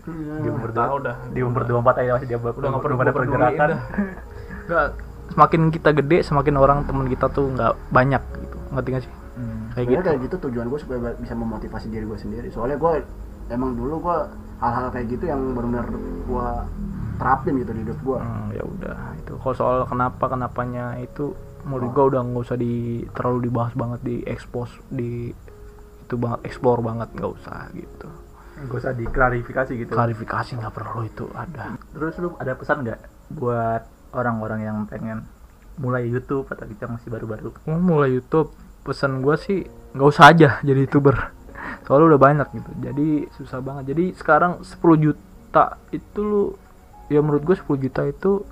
di 0.05 0.49
umur 0.49 0.69
tahu 0.73 0.95
dua 0.97 1.05
dah. 1.05 1.15
di 1.29 1.39
umur 1.45 1.61
24 1.67 2.01
aja 2.01 2.09
masih 2.17 2.27
dia 2.27 2.37
udah 2.41 2.51
nggak 2.51 2.55
perlu 2.57 2.65
ada 2.65 2.73
gua 2.81 2.89
peduliin 2.89 3.15
pergerakan. 3.15 3.69
nggak 4.67 4.87
semakin 5.31 5.61
kita 5.71 5.89
gede 5.95 6.17
semakin 6.25 6.55
orang 6.59 6.77
teman 6.89 7.07
kita 7.07 7.25
tuh 7.29 7.45
nggak 7.53 7.73
banyak 7.93 8.23
gitu. 8.41 8.57
Ngerti 8.73 8.89
nggak 8.89 9.03
sih? 9.05 9.13
Hmm. 9.31 9.61
kayak 9.71 9.85
gitu. 9.87 10.01
kayak 10.03 10.19
gitu 10.27 10.35
tujuan 10.49 10.65
gue 10.67 10.79
supaya 10.83 10.99
bisa 11.15 11.33
memotivasi 11.37 11.87
diri 11.87 12.05
gue 12.05 12.19
sendiri. 12.19 12.47
Soalnya 12.51 12.77
gue 12.77 12.93
emang 13.53 13.77
dulu 13.77 14.03
gue 14.03 14.17
hal-hal 14.59 14.87
kayak 14.91 15.07
gitu 15.07 15.23
yang 15.29 15.41
benar-benar 15.55 15.87
gue 16.27 16.47
terapin 17.21 17.53
gitu 17.61 17.71
di 17.71 17.81
hidup 17.87 17.99
gue. 18.03 18.19
Hmm, 18.19 18.49
ya 18.51 18.63
udah. 18.65 18.97
Itu 19.21 19.33
kalau 19.39 19.55
soal 19.55 19.77
kenapa 19.87 20.25
kenapanya 20.27 20.99
itu 20.99 21.31
menurut 21.65 21.89
gua 21.93 22.05
udah 22.09 22.21
nggak 22.25 22.43
usah 22.49 22.57
di 22.57 23.05
terlalu 23.13 23.49
dibahas 23.49 23.73
banget 23.77 23.99
di 24.01 24.15
expose 24.25 24.73
di 24.89 25.29
itu 26.05 26.15
banget 26.17 26.39
explore 26.43 26.81
banget 26.83 27.07
nggak 27.13 27.31
usah 27.31 27.69
gitu 27.77 28.09
gak 28.67 28.77
usah 28.81 28.93
diklarifikasi 28.93 29.71
gitu. 29.73 29.91
Klarifikasi 29.93 30.51
nggak 30.57 30.73
perlu 30.73 31.01
itu 31.07 31.25
ada. 31.33 31.77
Terus 31.93 32.13
lu 32.21 32.29
ada 32.37 32.53
pesan 32.53 32.85
nggak 32.85 32.99
buat 33.33 33.83
orang-orang 34.11 34.59
yang 34.67 34.77
pengen 34.85 35.25
mulai 35.79 36.05
YouTube 36.05 36.51
atau 36.51 36.67
gitu 36.67 36.79
yang 36.83 36.93
masih 36.99 37.09
baru-baru? 37.09 37.49
Mulai 37.65 38.19
YouTube 38.19 38.51
pesan 38.81 39.21
gua 39.21 39.37
sih 39.37 39.65
nggak 39.93 40.07
usah 40.07 40.25
aja 40.29 40.49
jadi 40.61 40.85
youtuber. 40.85 41.15
Soalnya 41.85 42.15
udah 42.15 42.21
banyak 42.21 42.47
gitu 42.53 42.71
jadi 42.81 43.07
susah 43.39 43.59
banget. 43.63 43.95
Jadi 43.95 44.05
sekarang 44.17 44.61
10 44.61 44.77
juta 45.01 45.79
itu 45.89 46.19
lu 46.21 46.43
ya 47.11 47.19
menurut 47.19 47.43
gue 47.43 47.55
10 47.59 47.67
juta 47.75 48.01
itu 48.07 48.47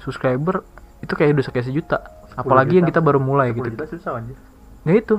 subscriber 0.00 0.64
itu 1.04 1.12
kayak 1.12 1.36
udah 1.36 1.52
kayak 1.52 1.66
sejuta. 1.66 1.98
Apalagi 2.32 2.80
yang 2.80 2.88
juta. 2.88 2.96
kita 2.96 3.00
baru 3.04 3.20
mulai 3.20 3.52
10 3.52 3.58
gitu. 3.58 3.68
juta 3.76 3.86
susah 3.90 4.12
anjir. 4.16 4.36
Ya 4.82 4.94
itu 4.98 5.16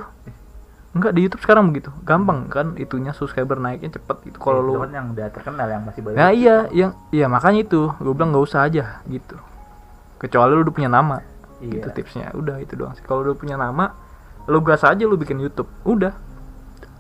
enggak 0.94 1.12
di 1.18 1.22
YouTube 1.26 1.42
sekarang 1.42 1.74
begitu. 1.74 1.90
Gampang 2.06 2.50
kan 2.54 2.78
itunya 2.78 3.12
subscriber 3.18 3.58
naiknya 3.58 3.98
cepet 3.98 4.18
gitu. 4.30 4.38
Kalau 4.38 4.62
Ya, 4.62 4.66
lu 4.66 4.72
itu 4.78 4.94
yang 4.94 5.08
udah 5.14 5.28
terkenal 5.34 5.68
yang 5.68 5.82
masih 5.84 6.02
baru 6.06 6.16
ya 6.16 6.28
iya 6.30 6.58
yang 6.70 6.92
iya 7.10 7.26
makanya 7.26 7.66
itu. 7.66 7.82
Gue 7.98 8.14
bilang 8.14 8.30
nggak 8.30 8.46
usah 8.46 8.70
aja 8.70 9.02
gitu. 9.10 9.36
Kecuali 10.22 10.54
lu 10.54 10.62
udah 10.64 10.76
punya 10.76 10.90
nama. 10.90 11.18
Iya. 11.64 11.80
itu 11.80 11.90
tipsnya. 11.96 12.28
Udah 12.36 12.60
itu 12.60 12.76
doang 12.76 12.94
sih. 12.94 13.04
Kalau 13.08 13.24
udah 13.24 13.36
punya 13.40 13.56
nama 13.56 13.96
lu 14.46 14.60
gas 14.60 14.84
aja 14.84 15.04
lu 15.08 15.16
bikin 15.16 15.40
YouTube. 15.40 15.68
Udah. 15.88 16.14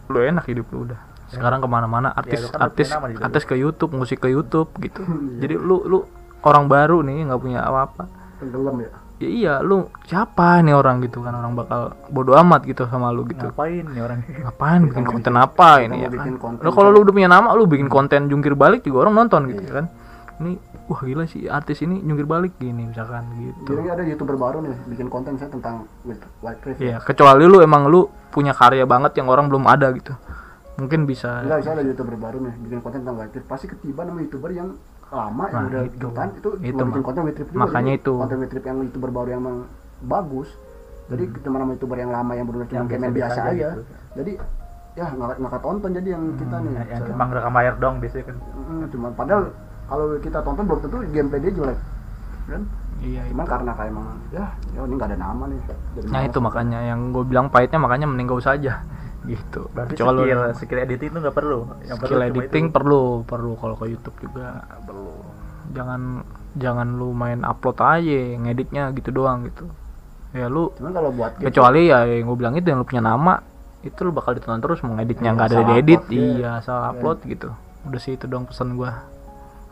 Lu 0.10 0.20
enak 0.24 0.48
hidup 0.48 0.72
lu 0.74 0.90
udah. 0.90 1.00
Sekarang 1.30 1.60
ke 1.60 1.68
mana-mana 1.70 2.14
artis 2.14 2.46
lu 2.46 2.50
kan 2.50 2.70
artis 2.70 2.88
artis 2.98 3.44
ke 3.44 3.56
YouTube 3.60 3.94
musik 3.94 4.24
ke 4.24 4.32
YouTube 4.32 4.72
gitu. 4.82 5.06
Jadi 5.42 5.54
lu 5.60 5.84
lu 5.86 6.00
orang 6.42 6.66
baru 6.66 7.06
nih 7.06 7.30
nggak 7.30 7.42
punya 7.42 7.62
apa-apa. 7.62 8.10
Tenggelam 8.42 8.78
ya. 8.82 9.03
Ya 9.24 9.30
iya 9.32 9.54
lu 9.64 9.88
siapa 10.04 10.60
nih 10.60 10.76
orang 10.76 11.00
gitu 11.00 11.24
kan 11.24 11.34
orang 11.40 11.56
bakal 11.56 11.96
bodo 12.12 12.36
amat 12.36 12.68
gitu 12.68 12.84
sama 12.92 13.16
lu 13.16 13.24
gitu 13.24 13.48
ngapain 13.48 13.88
nih 13.88 14.02
orang 14.04 14.20
ngapain 14.44 14.82
bikin 14.92 15.06
konten 15.08 15.34
apa 15.40 15.70
ini 15.88 16.04
ya 16.04 16.10
kan 16.12 16.36
lu 16.60 16.70
kalau 16.76 16.92
lu 16.92 17.08
udah 17.08 17.14
punya 17.16 17.30
nama 17.32 17.56
lu 17.56 17.64
bikin 17.64 17.88
konten 17.88 18.28
jungkir 18.28 18.54
balik 18.60 18.84
juga 18.84 19.08
orang 19.08 19.24
nonton 19.24 19.48
gitu 19.48 19.64
kan 19.72 19.88
ini 20.44 20.60
wah 20.90 21.00
gila 21.00 21.24
sih 21.30 21.48
artis 21.48 21.80
ini 21.86 22.04
nyungkir 22.04 22.28
balik 22.28 22.60
gini 22.60 22.90
misalkan 22.90 23.24
gitu 23.40 23.80
Jadi 23.80 23.88
ada 23.88 24.04
youtuber 24.04 24.36
baru 24.36 24.58
nih 24.66 24.76
bikin 24.92 25.08
konten 25.08 25.40
saya 25.40 25.48
tentang 25.48 25.88
White 26.44 26.60
Cliff. 26.60 26.78
Iya, 26.82 27.00
kecuali 27.00 27.48
lu 27.48 27.64
emang 27.64 27.88
lu 27.88 28.10
punya 28.34 28.52
karya 28.52 28.84
banget 28.84 29.16
yang 29.22 29.32
orang 29.32 29.48
belum 29.48 29.64
ada 29.70 29.94
gitu. 29.96 30.12
Mungkin 30.82 31.06
bisa. 31.06 31.46
Enggak, 31.46 31.64
saya 31.64 31.80
ada 31.80 31.86
youtuber 31.86 32.18
baru 32.18 32.38
nih 32.44 32.54
bikin 32.68 32.80
konten 32.84 33.00
tentang 33.06 33.18
White. 33.22 33.46
Pasti 33.48 33.66
ketiban 33.72 34.12
sama 34.12 34.20
youtuber 34.26 34.52
yang 34.52 34.76
lama 35.14 35.44
yang 35.46 35.54
Nah, 35.56 35.70
udah 35.70 35.82
itu. 35.84 35.96
ikutan 35.96 36.28
itu, 36.32 36.50
Itu, 36.60 36.72
cuma 36.74 36.90
bikin 36.90 37.04
konten 37.04 37.22
White 37.24 37.36
Cliff 37.36 37.50
juga. 37.50 37.62
Makanya 37.64 37.94
itu. 37.94 38.14
konten 38.16 38.38
White 38.38 38.52
Cliff 38.52 38.66
yang 38.66 38.78
youtuber 38.82 39.10
baru 39.12 39.30
yang 39.30 39.42
emang 39.42 39.58
bagus. 40.04 40.50
Jadi 41.04 41.24
cuma 41.38 41.58
sama 41.58 41.72
youtuber 41.72 41.98
yang 41.98 42.12
lama 42.12 42.32
yang 42.34 42.46
benar 42.46 42.66
cuma 42.66 42.76
Yang 42.76 42.88
kayak 42.88 43.02
biasa-biasa 43.04 43.14
biasa 43.14 43.40
aja 43.40 43.52
aja. 43.52 43.70
gitu. 43.70 43.82
Jadi 44.14 44.32
ya 44.94 45.08
nggak 45.10 45.30
nggak 45.40 45.62
tonton 45.62 45.90
jadi 45.92 46.10
yang 46.12 46.24
kita 46.36 46.56
nih. 46.60 46.72
yang 46.74 46.86
Saya- 46.96 47.10
cuma 47.10 47.24
rekam 47.28 47.54
layar 47.54 47.76
dong 47.78 47.96
biasanya 47.98 48.26
kan 48.26 48.38
Mm, 48.64 48.84
cuma 48.88 49.08
padahal 49.12 49.44
kalau 49.84 50.06
kita 50.18 50.40
tonton 50.40 50.64
belum 50.64 50.80
tentu 50.80 50.98
gameplay 51.08 51.40
dia 51.40 51.52
jelek 51.52 51.80
kan 52.44 52.62
Iya, 53.00 53.22
cuman 53.28 53.42
itu. 53.42 53.52
karena 53.52 53.72
kayak 53.74 53.90
emang 53.90 54.08
ya 54.30 54.46
ya 54.70 54.80
ini 54.80 54.94
nggak 54.96 55.10
ada 55.10 55.18
nama 55.20 55.44
nih 55.46 55.60
Jadi 55.94 56.08
Nah, 56.08 56.22
itu 56.24 56.38
makanya 56.40 56.80
yang 56.86 57.00
gue 57.10 57.24
bilang 57.26 57.48
pahitnya 57.50 57.76
makanya 57.78 58.06
mending 58.06 58.28
gak 58.28 58.40
usah 58.40 58.54
aja 58.54 58.74
gitu. 59.26 59.62
berarti 59.72 59.94
Kecuali 59.94 60.22
skill 60.24 60.42
skill 60.54 60.80
editing 60.82 61.10
itu 61.10 61.20
nggak 61.20 61.36
perlu. 61.36 61.60
Yang 61.82 61.98
perlu 61.98 62.08
skill 62.08 62.20
cuma 62.20 62.30
editing 62.30 62.66
itu. 62.66 62.74
perlu 62.74 63.02
perlu. 63.24 63.52
Kalau 63.56 63.76
ke 63.76 63.86
YouTube 63.88 64.18
juga 64.20 64.48
perlu. 64.82 65.14
Jangan 65.72 66.02
jangan 66.54 66.88
lu 66.94 67.10
main 67.12 67.42
upload 67.42 67.78
aja 67.78 68.20
ngeditnya 68.38 68.92
gitu 68.94 69.10
doang 69.10 69.48
gitu. 69.48 69.66
Ya 70.32 70.48
lu 70.48 70.74
cuman 70.76 70.92
kalau 70.92 71.10
buat 71.12 71.32
gitu, 71.38 71.46
kecuali 71.48 71.88
ya 71.88 72.04
yang 72.04 72.26
gue 72.26 72.38
bilang 72.38 72.54
itu 72.54 72.66
yang 72.66 72.80
lu 72.80 72.86
punya 72.86 73.02
nama 73.02 73.42
itu 73.82 74.00
lu 74.00 74.10
bakal 74.10 74.34
ditonton 74.34 74.60
terus 74.60 74.80
mau 74.82 74.96
ngeditnya 74.96 75.30
Iya, 75.30 75.36
nggak 75.36 75.48
ada 75.48 75.56
asal 75.56 75.68
diedit 75.68 76.02
upload, 76.02 76.14
iya. 76.16 76.26
iya 76.34 76.50
asal 76.58 76.78
upload 76.82 77.18
gitu. 77.24 77.50
Udah 77.84 78.00
sih 78.00 78.14
itu 78.14 78.26
dong 78.26 78.44
pesan 78.46 78.74
gua. 78.74 79.06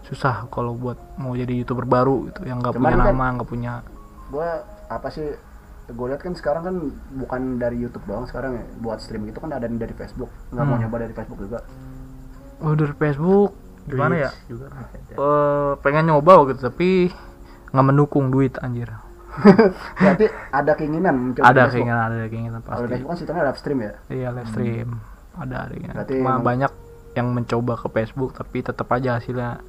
Susah 0.02 0.46
kalau 0.48 0.74
buat 0.74 0.98
mau 1.16 1.32
jadi 1.32 1.54
youtuber 1.56 1.86
baru 1.86 2.28
gitu 2.28 2.44
yang 2.44 2.60
nggak 2.60 2.74
punya 2.74 2.94
kan- 2.94 3.08
nama 3.08 3.26
nggak 3.36 3.48
punya 3.48 3.74
gue 4.28 4.48
apa 4.88 5.08
sih 5.08 5.28
gue 5.92 6.06
lihat 6.08 6.22
kan 6.22 6.34
sekarang 6.34 6.64
kan 6.64 6.76
bukan 7.14 7.42
dari 7.56 7.78
YouTube 7.78 8.04
doang 8.06 8.26
sekarang 8.26 8.56
ya. 8.56 8.66
Buat 8.78 9.00
streaming 9.00 9.30
itu 9.30 9.40
kan 9.40 9.50
ada 9.50 9.64
yang 9.64 9.76
dari 9.76 9.92
Facebook. 9.92 10.32
Nggak 10.50 10.64
mau 10.64 10.74
Hmm. 10.74 10.84
nyoba 10.84 10.98
dari 11.00 11.14
Facebook 11.14 11.40
juga. 11.40 11.60
Oh 12.60 12.74
dari 12.74 12.94
Facebook? 12.94 13.52
Gimana 13.84 14.14
ya? 14.16 14.30
Juga. 14.46 14.66
Eh, 15.10 15.72
pengen 15.80 16.08
nyoba 16.08 16.32
gitu 16.48 16.62
tapi 16.64 17.10
nggak 17.68 17.86
mendukung 17.86 18.30
duit 18.30 18.56
anjir. 18.58 18.90
Berarti 19.96 20.28
ada 20.52 20.72
keinginan 20.74 21.16
mencoba 21.32 21.46
ada 21.46 21.64
keinginan 21.68 22.00
ada 22.06 22.28
keinginan 22.28 22.60
kalau 22.60 22.76
pasti. 22.78 22.90
Facebook 22.90 23.10
kan 23.10 23.18
sistemnya 23.18 23.44
live 23.44 23.60
stream 23.60 23.80
ya? 23.80 23.94
Iya 24.08 24.28
live 24.32 24.50
stream. 24.50 24.90
Ada 25.34 25.56
ada 25.58 25.72
keinginan. 25.72 25.96
Berarti 25.98 26.14
cuma 26.16 26.30
emang- 26.30 26.44
banyak 26.44 26.72
yang 27.12 27.28
mencoba 27.30 27.74
ke 27.78 27.88
Facebook 27.90 28.32
tapi 28.34 28.58
tetap 28.62 28.88
aja 28.90 29.18
hasilnya. 29.18 29.64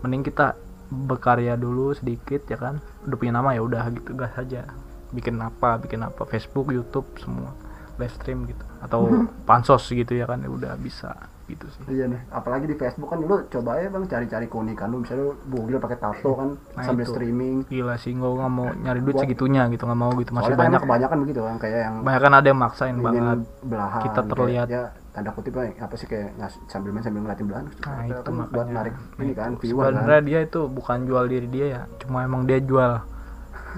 Mending 0.00 0.20
kita 0.22 0.52
berkarya 0.86 1.56
dulu 1.56 1.90
sedikit 1.90 2.44
ya 2.44 2.56
kan? 2.56 2.78
Udah 3.02 3.16
punya 3.16 3.32
nama 3.32 3.50
ya 3.50 3.60
udah 3.60 3.88
gitu 3.90 4.12
gas 4.14 4.36
aja 4.36 4.68
bikin 5.14 5.38
apa 5.38 5.78
bikin 5.78 6.00
apa 6.00 6.22
Facebook 6.24 6.68
YouTube 6.68 7.06
semua 7.16 7.54
live 7.94 8.10
stream 8.12 8.42
gitu 8.44 8.64
atau 8.80 9.06
pansos 9.44 9.86
gitu 9.86 10.12
ya 10.12 10.26
kan 10.26 10.38
ya 10.38 10.50
udah 10.50 10.74
bisa 10.74 11.14
gitu 11.44 11.68
sih. 11.68 11.84
Iya 11.90 12.08
nih 12.08 12.20
apalagi 12.26 12.64
di 12.64 12.72
Facebook 12.72 13.06
kan 13.06 13.20
lu 13.20 13.28
coba 13.44 13.76
ya 13.76 13.86
bang 13.86 14.02
cari-cari 14.02 14.46
keunikan 14.46 14.88
lu 14.88 14.98
misalnya 14.98 15.28
bugil 15.44 15.76
pakai 15.76 15.98
tato 15.98 16.32
kan 16.32 16.56
Nah, 16.72 16.82
sambil 16.82 17.04
itu. 17.04 17.12
streaming. 17.12 17.56
Gila 17.64 17.94
sih 17.94 18.10
gue 18.10 18.24
nggak 18.26 18.48
mau 18.50 18.72
nyari 18.74 18.98
duit 18.98 19.12
Buat- 19.12 19.22
segitunya 19.22 19.62
gitu 19.68 19.84
nggak 19.84 20.00
mau 20.00 20.10
gitu 20.14 20.32
masih 20.32 20.50
kan 20.50 20.58
banyak. 20.58 20.80
kebanyakan 20.80 21.18
begitu 21.20 21.40
kan 21.40 21.56
kayak 21.58 21.78
yang 21.82 21.94
banyak 22.00 22.22
kan 22.22 22.32
ada 22.32 22.46
yang 22.46 22.58
maksain 22.58 22.96
banget. 22.98 23.38
belahan 23.62 24.00
kita 24.02 24.14
kayak, 24.16 24.30
terlihat. 24.32 24.66
ya 24.66 24.82
tanda 25.12 25.30
kutip 25.30 25.52
apa 25.54 25.94
sih 25.94 26.08
kayak 26.08 26.28
ngas- 26.34 26.64
sambil 26.66 26.90
main 26.90 27.04
sambil 27.04 27.20
ngeliatin 27.22 27.46
belahan 27.46 27.66
nah 27.68 27.76
kan 27.92 28.04
itu 28.08 28.18
buat 28.24 28.48
makanya. 28.50 28.72
narik 28.74 28.94
ini 29.14 29.32
kan 29.32 29.50
Itu. 29.52 29.60
viewer 29.62 29.84
kan. 29.84 29.92
Sebenarnya 29.94 30.22
dia 30.24 30.38
itu 30.42 30.60
bukan 30.66 30.98
jual 31.04 31.24
diri 31.28 31.46
dia 31.46 31.66
ya 31.70 31.82
cuma 32.00 32.18
emang 32.20 32.42
dia 32.42 32.58
jual 32.58 32.92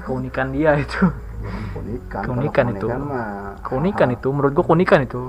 keunikan 0.02 0.46
dia 0.50 0.76
itu. 0.76 1.02
Keunikan 1.72 2.22
Keunikan 2.24 2.66
itu. 2.74 2.86
mah 2.90 3.54
keunikan 3.62 4.08
hal- 4.10 4.16
itu. 4.18 4.28
Menurut 4.28 4.52
gua 4.52 4.64
keunikan 4.66 5.00
itu. 5.00 5.22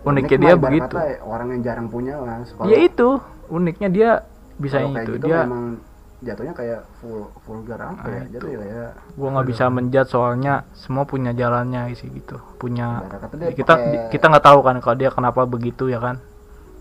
Uniknya 0.00 0.32
unik 0.32 0.42
dia 0.42 0.54
begitu. 0.56 0.96
kata 0.96 1.20
orang 1.22 1.48
yang 1.52 1.60
jarang 1.62 1.86
punya 1.86 2.14
mas 2.18 2.50
ya 2.64 2.78
itu. 2.80 3.08
Uniknya 3.46 3.88
dia 3.88 4.10
bisa 4.56 4.80
itu. 4.80 4.92
gitu 4.96 5.12
dia 5.22 5.44
memang 5.44 5.76
jatuhnya 6.20 6.52
kayak 6.52 6.80
full 7.00 7.32
vulgar 7.44 7.80
apa 7.80 7.96
Nah, 8.02 8.12
ya? 8.12 8.22
itu. 8.24 8.32
jatuh 8.36 8.48
ya 8.50 8.58
kayak 8.58 8.90
gua 9.14 9.28
nggak 9.30 9.46
bisa 9.48 9.64
menjat 9.68 10.06
soalnya 10.08 10.54
semua 10.74 11.04
punya 11.04 11.30
jalannya 11.32 11.92
sih 11.94 12.08
gitu. 12.10 12.36
Punya 12.56 13.04
dia 13.36 13.52
kita 13.52 13.72
pakai 13.74 14.08
kita 14.10 14.24
nggak 14.26 14.44
tahu 14.44 14.58
kan 14.60 14.74
kalau 14.80 14.96
dia 14.96 15.08
kenapa 15.08 15.44
begitu 15.44 15.86
ya 15.86 16.00
kan? 16.00 16.16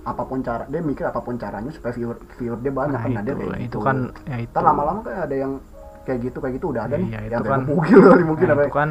Apa 0.01 0.23
pun 0.23 0.39
cara 0.39 0.63
dia 0.65 0.79
mikir 0.79 1.03
apa 1.03 1.19
pun 1.19 1.35
caranya 1.35 1.69
supaya 1.69 1.91
viewer 1.91 2.17
viewer 2.35 2.57
dia 2.57 2.71
banyak 2.71 2.95
nah 2.95 3.03
kan. 3.03 3.11
Nah, 3.13 3.21
dia 3.21 3.33
itu 3.33 3.43
kayak 3.43 3.59
itu 3.59 3.67
gitu. 3.67 3.79
kan 3.79 3.95
ya 4.25 4.37
itu. 4.39 4.55
lama-lama 4.55 4.99
kayak 5.03 5.21
ada 5.27 5.35
yang 5.37 5.53
kayak 6.09 6.21
gitu 6.23 6.37
kayak 6.39 6.53
gitu 6.57 6.65
udah 6.67 6.81
ada 6.83 6.95
nih 6.95 7.07
Iya, 7.07 7.19
itu 7.21 7.31
yang 7.31 7.43
kan. 7.45 7.61
bugil 7.63 7.99
kali 8.09 8.23
mungkin 8.23 8.45
Nah, 8.45 8.55
apa 8.55 8.63
itu 8.63 8.73
kan 8.73 8.89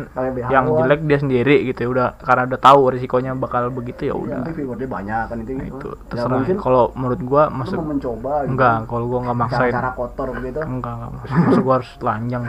yang 0.49 0.65
jelek 0.73 1.01
dia 1.03 1.19
sendiri 1.19 1.57
gitu 1.67 1.81
ya 1.81 1.89
udah 1.91 2.07
karena 2.17 2.43
udah 2.47 2.61
tahu 2.61 2.81
risikonya 2.89 3.31
bakal 3.35 3.63
begitu 3.69 4.03
ya 4.05 4.07
Iya, 4.07 4.15
udah 4.15 4.39
nanti 4.41 4.63
dia 4.63 4.89
banyak 4.89 5.23
kan 5.25 5.37
itu 5.37 5.51
nah 5.51 5.59
gitu. 5.61 5.75
itu 5.75 5.89
ya 5.91 6.07
terserah 6.09 6.31
mungkin 6.33 6.57
kalau 6.57 6.85
menurut 6.95 7.21
gua 7.21 7.43
masuk 7.51 7.77
mau 7.77 7.89
mencoba 7.91 8.33
gitu. 8.39 8.51
enggak 8.51 8.77
kalau 8.87 9.05
gua 9.05 9.19
nggak 9.21 9.37
maksain 9.37 9.61
cara-cara 9.69 9.91
kotor 9.93 10.29
begitu 10.33 10.59
enggak 10.61 10.93
enggak 10.95 11.11
maksud, 11.13 11.35
maksud 11.37 11.63
gua 11.63 11.75
harus 11.75 11.91
telanjang 11.99 12.43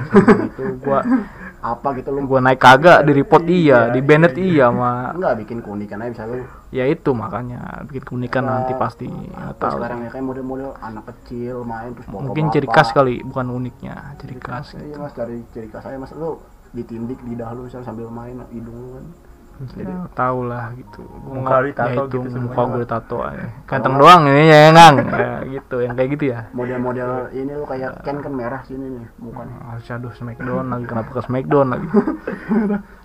gitu 0.45 0.63
gua 0.79 0.99
apa 1.59 1.87
gitu 1.99 2.09
lu? 2.15 2.23
Gua 2.25 2.39
naik 2.39 2.59
kagak 2.59 3.03
di 3.03 3.11
report 3.11 3.43
iya 3.47 3.91
di 3.91 3.99
banned 3.99 4.35
iya. 4.39 4.71
mah 4.71 5.15
enggak 5.15 5.33
bikin 5.43 5.59
keunikan 5.63 5.99
aja 6.03 6.11
bisa 6.11 6.23
lu 6.27 6.43
ya 6.69 6.85
itu 6.85 7.11
makanya 7.11 7.83
bikin 7.89 8.03
keunikan 8.05 8.43
Nah, 8.45 8.61
nanti 8.61 8.73
pasti 8.77 9.07
tahu. 9.57 9.77
sekarang 9.81 9.99
ya 10.05 10.09
kayak 10.13 10.25
model-model 10.25 10.71
anak 10.79 11.03
kecil 11.13 11.65
main 11.65 11.91
terus 11.97 12.07
bawa 12.09 12.21
mungkin 12.29 12.45
ciri 12.53 12.67
khas 12.69 12.89
kali 12.93 13.15
bukan 13.25 13.45
uniknya 13.49 14.15
ciri 14.21 14.37
khas 14.37 14.77
iya 14.77 14.85
gitu. 14.89 14.97
mas 15.01 15.13
dari 15.17 15.37
ciri 15.53 15.67
khas 15.69 15.83
saya 15.85 15.97
mas 15.97 16.13
lu 16.13 16.37
ditindik 16.73 17.19
lidah 17.25 17.49
lu 17.57 17.65
sambil 17.69 18.07
main 18.13 18.37
hidung 18.53 18.77
lu 18.77 18.89
kan 19.01 19.05
jadi 19.69 19.93
tahu. 20.11 20.39
lah 20.45 20.71
gitu. 20.73 21.01
Gua 21.03 21.33
Muka 21.35 21.49
nggak- 21.59 21.75
ya 21.75 21.93
itu, 21.99 22.17
gitu 22.21 22.37
muka 22.39 22.61
gue 22.69 22.85
tato 22.85 23.17
aja. 23.19 23.47
Ganteng 23.65 23.95
doang 23.95 24.21
ini 24.25 24.43
ya 24.45 24.59
ngang. 24.75 24.95
Ya 25.09 25.31
gitu. 25.45 25.75
Yang 25.79 25.95
kayak 25.95 26.09
gitu 26.13 26.23
ya? 26.27 26.39
Model-model 26.51 27.09
ini 27.31 27.51
lu 27.51 27.65
kayak 27.65 27.91
Ken 28.01 28.17
kan 28.19 28.31
merah 28.31 28.61
sini 28.63 28.87
nih 28.89 29.05
mukanya. 29.17 29.55
Ah, 29.61 29.77
shadow 29.79 30.09
smackdown 30.09 30.65
lagi. 30.67 30.85
Kenapa 30.85 31.09
ke 31.11 31.21
smackdown 31.21 31.67
lagi? 31.69 31.87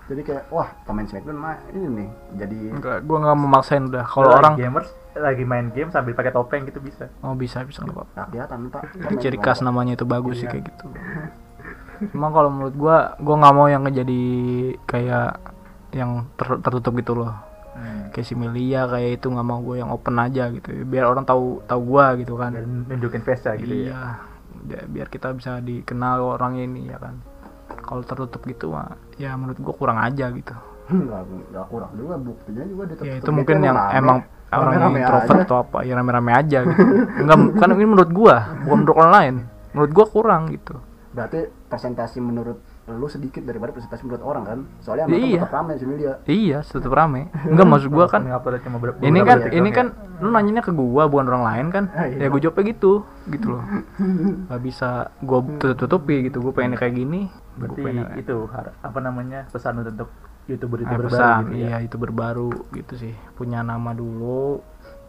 Jadi 0.05 0.21
kayak 0.21 0.45
wah 0.49 0.69
pemain 0.85 1.03
Smackdown 1.03 1.33
mah 1.35 1.57
ini 1.73 1.89
nih 1.89 2.09
jadi 2.37 2.77
enggak 2.77 2.97
gua 3.03 3.25
nggak 3.25 3.37
mau 3.37 3.49
maksain 3.51 3.89
udah. 3.89 4.05
Kalau 4.05 4.37
orang 4.37 4.53
gamers 4.55 4.85
lagi 5.15 5.43
main 5.43 5.73
game 5.73 5.89
sambil 5.89 6.13
pakai 6.13 6.29
topeng 6.29 6.69
gitu 6.69 6.77
bisa. 6.77 7.09
Oh 7.21 7.33
bisa 7.33 7.65
bisa 7.65 7.81
nggak 7.81 7.97
apa-apa. 7.97 8.29
Rakyatan 8.29 8.61
pak. 8.69 8.83
Itu 9.01 9.15
ciri 9.19 9.39
khas 9.39 9.65
namanya 9.65 9.97
itu 9.97 10.05
bagus 10.05 10.37
sih 10.37 10.45
Iya. 10.45 10.53
kayak 10.53 10.65
gitu. 10.69 10.87
Cuma 12.13 12.29
kalau 12.29 12.53
menurut 12.53 12.75
gua 12.75 13.17
gua 13.17 13.35
nggak 13.39 13.55
mau 13.55 13.65
yang 13.65 13.81
ngejadi 13.81 14.23
kayak 14.85 15.41
yang 15.95 16.27
ter- 16.35 16.59
tertutup 16.59 16.93
gitu 16.99 17.15
loh. 17.15 17.33
Kayak 18.15 18.27
si 18.27 18.35
Milia 18.39 18.87
kayak 18.87 19.19
itu 19.19 19.27
nggak 19.27 19.47
mau 19.47 19.59
gue 19.59 19.83
yang 19.83 19.91
open 19.91 20.15
aja 20.19 20.47
gitu. 20.51 20.71
Biar 20.87 21.11
orang 21.11 21.27
tahu 21.27 21.59
tahu 21.67 21.81
gua 21.83 22.15
gitu 22.15 22.39
kan. 22.39 22.55
Dan 22.55 22.87
nunjukin 22.87 23.23
face 23.23 23.51
gitu 23.59 23.75
ya. 23.75 23.91
Iya. 23.91 24.03
Ya, 24.65 24.81
biar 24.87 25.11
kita 25.11 25.35
bisa 25.35 25.59
dikenal 25.59 26.39
orang 26.39 26.55
ini 26.57 26.87
ya 26.87 27.03
kan. 27.03 27.19
Kalau 27.83 28.07
tertutup 28.07 28.47
gitu 28.47 28.71
mah 28.71 28.95
ya 29.19 29.35
menurut 29.35 29.59
gua 29.59 29.75
kurang 29.75 29.99
aja 29.99 30.31
gitu. 30.31 30.55
Nggak 30.87 31.23
nggak 31.51 31.67
kurang 31.67 31.91
juga 31.99 32.15
buktinya 32.15 32.63
juga 32.63 32.83
di 32.87 32.95
ya 33.03 33.15
itu 33.19 33.31
mungkin 33.35 33.57
yang 33.59 33.75
rame. 33.75 33.99
emang 33.99 34.19
orang 34.55 34.71
yang 34.71 34.83
Rame-rame 34.87 34.99
introvert 35.03 35.35
aja. 35.35 35.45
atau 35.51 35.57
apa 35.67 35.79
ya 35.83 35.93
rame-rame 35.99 36.31
aja 36.31 36.59
gitu. 36.63 36.83
Enggak 37.27 37.39
kan 37.59 37.69
ini 37.75 37.87
menurut 37.91 38.11
gua 38.15 38.37
bukan 38.63 38.77
menurut 38.79 38.97
orang 39.03 39.13
lain. 39.19 39.35
Menurut 39.75 39.91
gua 39.91 40.07
kurang 40.07 40.43
gitu. 40.55 40.79
Berarti 41.11 41.51
presentasi 41.67 42.23
menurut 42.23 42.63
lu 42.85 43.09
sedikit 43.09 43.41
daripada 43.41 43.73
presentasi 43.73 44.05
menurut 44.05 44.21
orang 44.21 44.45
kan? 44.45 44.59
Soalnya 44.85 45.09
Ya 45.09 45.17
emang 45.17 45.25
iya. 45.25 45.41
tetap 45.41 45.55
rame 45.57 45.73
sini 45.81 45.95
dia 45.97 46.15
iya 46.29 46.59
tetap 46.61 46.93
rame. 46.93 47.33
Enggak 47.49 47.65
maksud 47.65 47.89
gua 47.89 48.07
kan 48.07 48.21
cuma 48.61 48.77
ber- 48.77 49.01
ini 49.01 49.19
kan 49.25 49.39
ini 49.49 49.71
kan 49.73 49.87
lu 50.21 50.29
nanyanya 50.29 50.61
ke 50.61 50.69
gua 50.69 51.09
bukan 51.09 51.33
orang 51.33 51.45
lain 51.49 51.67
kan? 51.73 51.85
Ah, 51.97 52.05
iya. 52.05 52.25
ya 52.25 52.27
gua 52.29 52.41
jawabnya 52.45 52.65
gitu 52.77 52.93
gitu 53.33 53.47
loh. 53.57 53.65
Nggak 54.53 54.61
bisa 54.61 55.09
gua 55.25 55.41
tutup 55.57 55.77
tutupi 55.81 56.29
gitu 56.29 56.45
gua 56.45 56.53
pengen 56.53 56.77
kayak 56.77 56.93
gini. 56.93 57.33
Ya. 57.33 57.57
berarti 57.57 57.81
gua 57.81 57.87
pengen 57.89 58.05
itu 58.21 58.37
har- 58.53 58.75
apa 58.77 58.99
namanya 59.01 59.41
pesan 59.49 59.81
untuk 59.81 60.11
youtuber 60.45 60.77
Ah, 60.77 60.83
youtuber 60.85 61.05
pesan, 61.09 61.25
baru 61.25 61.41
gitu 61.49 61.57
ya? 61.57 61.65
iya 61.65 61.77
itu 61.81 61.97
berbaru 61.97 62.51
gitu 62.77 62.95
sih. 63.01 63.15
Punya 63.33 63.65
nama 63.65 63.97
dulu 63.97 64.61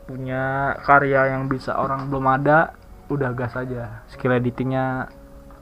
punya 0.08 0.78
karya 0.86 1.34
yang 1.36 1.52
bisa 1.52 1.76
orang 1.76 2.08
belum 2.08 2.24
ada 2.30 2.72
udah 3.12 3.36
gas 3.36 3.52
aja. 3.54 4.06
Skill 4.08 4.38
editingnya 4.38 5.10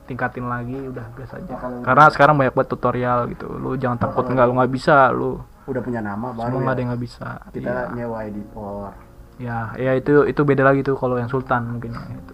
tingkatin 0.04 0.46
lagi 0.46 0.78
udah 0.84 1.06
gas 1.14 1.32
aja. 1.32 1.54
Kalau- 1.54 1.82
karena 1.82 2.04
sekarang 2.10 2.36
banyak 2.36 2.54
banget 2.54 2.70
tutorial 2.70 3.20
gitu. 3.28 3.48
Lu 3.50 3.74
jangan 3.74 3.98
takut 3.98 4.26
nggak 4.26 4.46
lu 4.46 4.54
nggak 4.56 4.72
bisa 4.72 5.10
lu 5.10 5.40
udah 5.64 5.80
punya 5.80 6.00
nama 6.00 6.28
baru 6.30 6.50
semua 6.54 6.62
ya. 6.62 6.70
ada 6.70 6.80
yang 6.80 6.90
nggak 6.92 7.04
bisa. 7.04 7.28
Kita 7.50 7.72
Iya. 7.72 7.96
nyewa 7.96 8.20
editor. 8.24 8.92
Ya 9.36 9.58
ya 9.76 9.92
itu 9.94 10.14
itu 10.24 10.42
beda 10.42 10.64
lagi 10.64 10.82
tuh 10.82 10.94
kalau 10.94 11.16
yang 11.16 11.26
sultan 11.26 11.66
mungkin 11.70 11.92
ya, 11.92 12.04
itu. 12.14 12.34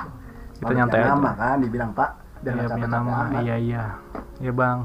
Kita 0.59 0.73
nyantai 0.73 0.97
punya 0.97 1.05
aja. 1.05 1.15
nama 1.15 1.31
kan 1.33 1.57
dibilang 1.59 1.91
pak 1.93 2.09
dan 2.39 2.53
Iya 2.55 2.67
punya 2.67 2.87
nama. 2.87 3.17
iya 3.39 3.55
iya. 3.55 3.83
Ya 4.39 4.51
bang. 4.51 4.79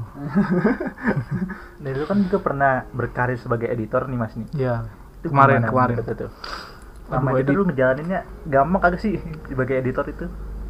Dan 1.79 1.91
itu 1.95 2.05
kan 2.05 2.17
juga 2.21 2.37
pernah 2.39 2.73
berkarir 2.89 3.35
sebagai 3.35 3.67
editor 3.67 4.05
nih 4.05 4.17
mas 4.17 4.33
nih. 4.33 4.47
Ya 4.53 4.75
Itu 5.19 5.31
kemarin 5.31 5.63
kemarin. 5.63 5.95
Itu 5.97 6.13
Aduh, 6.13 6.31
Sama 7.07 7.29
itu 7.33 7.41
edit. 7.43 7.53
lu 7.53 7.63
ngejalaninnya 7.65 8.19
gampang 8.45 8.81
kagak 8.81 8.97
sih 8.99 9.17
sebagai 9.45 9.75
editor 9.75 10.05
itu 10.05 10.25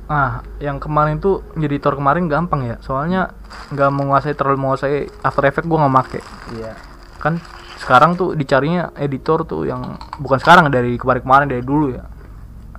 ah 0.06 0.46
yang 0.62 0.78
kemarin 0.78 1.18
tuh 1.18 1.42
jadi 1.58 1.82
editor 1.82 1.98
kemarin 1.98 2.30
gampang 2.30 2.62
ya. 2.66 2.76
Soalnya 2.82 3.34
nggak 3.74 3.92
menguasai 3.92 4.38
terlalu 4.38 4.62
menguasai 4.62 5.10
After 5.26 5.44
Effects 5.50 5.66
gue 5.66 5.78
nggak 5.78 5.94
make. 5.94 6.22
Iya. 6.54 6.74
Kan 7.18 7.42
sekarang 7.82 8.14
tuh 8.14 8.38
dicarinya 8.38 8.94
editor 8.96 9.44
tuh 9.44 9.66
yang 9.66 9.98
bukan 10.22 10.38
sekarang 10.40 10.70
dari 10.70 10.96
kemarin-kemarin 10.96 11.50
dari 11.50 11.64
dulu 11.66 11.98
ya. 11.98 12.06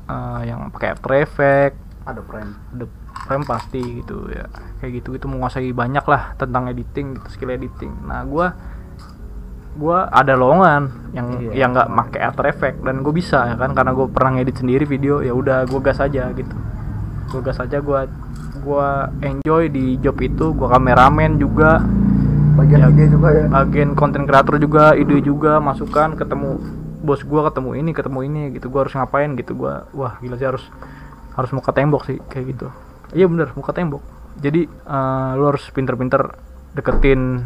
Eh, 0.06 0.40
yang 0.54 0.70
pakai 0.70 0.94
After 0.94 1.12
Effects. 1.18 1.78
Ada 2.06 2.22
friend 2.22 2.50
ada 2.78 2.86
frame 3.26 3.42
pasti 3.42 3.82
gitu 3.82 4.30
ya. 4.30 4.46
Kayak 4.78 5.02
gitu 5.02 5.18
gitu 5.18 5.26
menguasai 5.26 5.74
banyak 5.74 6.06
lah 6.06 6.38
tentang 6.38 6.70
editing 6.70 7.18
gitu 7.18 7.28
skill 7.34 7.50
editing. 7.50 7.90
Nah 8.06 8.22
gua 8.22 8.54
gua 9.76 10.06
ada 10.08 10.38
lowongan 10.38 11.10
yang 11.12 11.26
Iya. 11.42 11.66
yang 11.66 11.70
nggak 11.74 11.90
pakai 11.90 12.20
After 12.22 12.46
Effects 12.46 12.80
dan 12.80 13.02
gue 13.04 13.12
bisa 13.12 13.50
ya 13.50 13.54
kan 13.60 13.76
karena 13.76 13.92
gue 13.92 14.06
pernah 14.08 14.38
ngedit 14.38 14.56
sendiri 14.64 14.88
video 14.88 15.20
ya 15.20 15.36
udah 15.36 15.68
gue 15.68 15.80
gas 15.84 16.00
aja 16.00 16.32
gitu 16.32 16.56
gue 17.26 17.40
gas 17.40 17.58
aja 17.58 17.78
gua 17.78 18.06
gua 18.60 19.10
enjoy 19.20 19.68
di 19.68 19.98
job 19.98 20.16
itu 20.18 20.50
gua 20.52 20.72
kameramen 20.72 21.36
juga. 21.36 21.82
Bagian 22.56 22.80
Ya. 22.82 22.88
ide 22.88 23.04
juga 23.10 23.28
ya? 23.30 23.44
agen 23.52 23.92
konten 23.92 24.24
kreator 24.24 24.56
juga 24.56 24.96
ide 24.96 25.20
juga 25.20 25.60
masukan 25.60 26.16
ketemu 26.16 26.56
bos 27.00 27.20
gua 27.22 27.46
ketemu 27.46 27.70
ini 27.76 27.90
ketemu 27.92 28.18
ini 28.24 28.40
gitu. 28.56 28.66
Gua 28.68 28.86
harus 28.86 28.94
ngapain 28.94 29.36
gitu. 29.36 29.52
Gua 29.52 29.84
wah 29.92 30.16
gila 30.18 30.34
sih 30.34 30.46
harus 30.46 30.64
harus 31.36 31.50
muka 31.52 31.70
tembok 31.70 32.06
sih 32.06 32.16
kayak 32.26 32.56
gitu. 32.56 32.66
Iya 33.12 33.28
bener 33.28 33.52
muka 33.52 33.70
tembok. 33.70 34.00
Jadi 34.36 34.64
eh, 34.66 35.30
lu 35.36 35.44
harus 35.44 35.68
pinter-pinter 35.70 36.32
deketin 36.72 37.44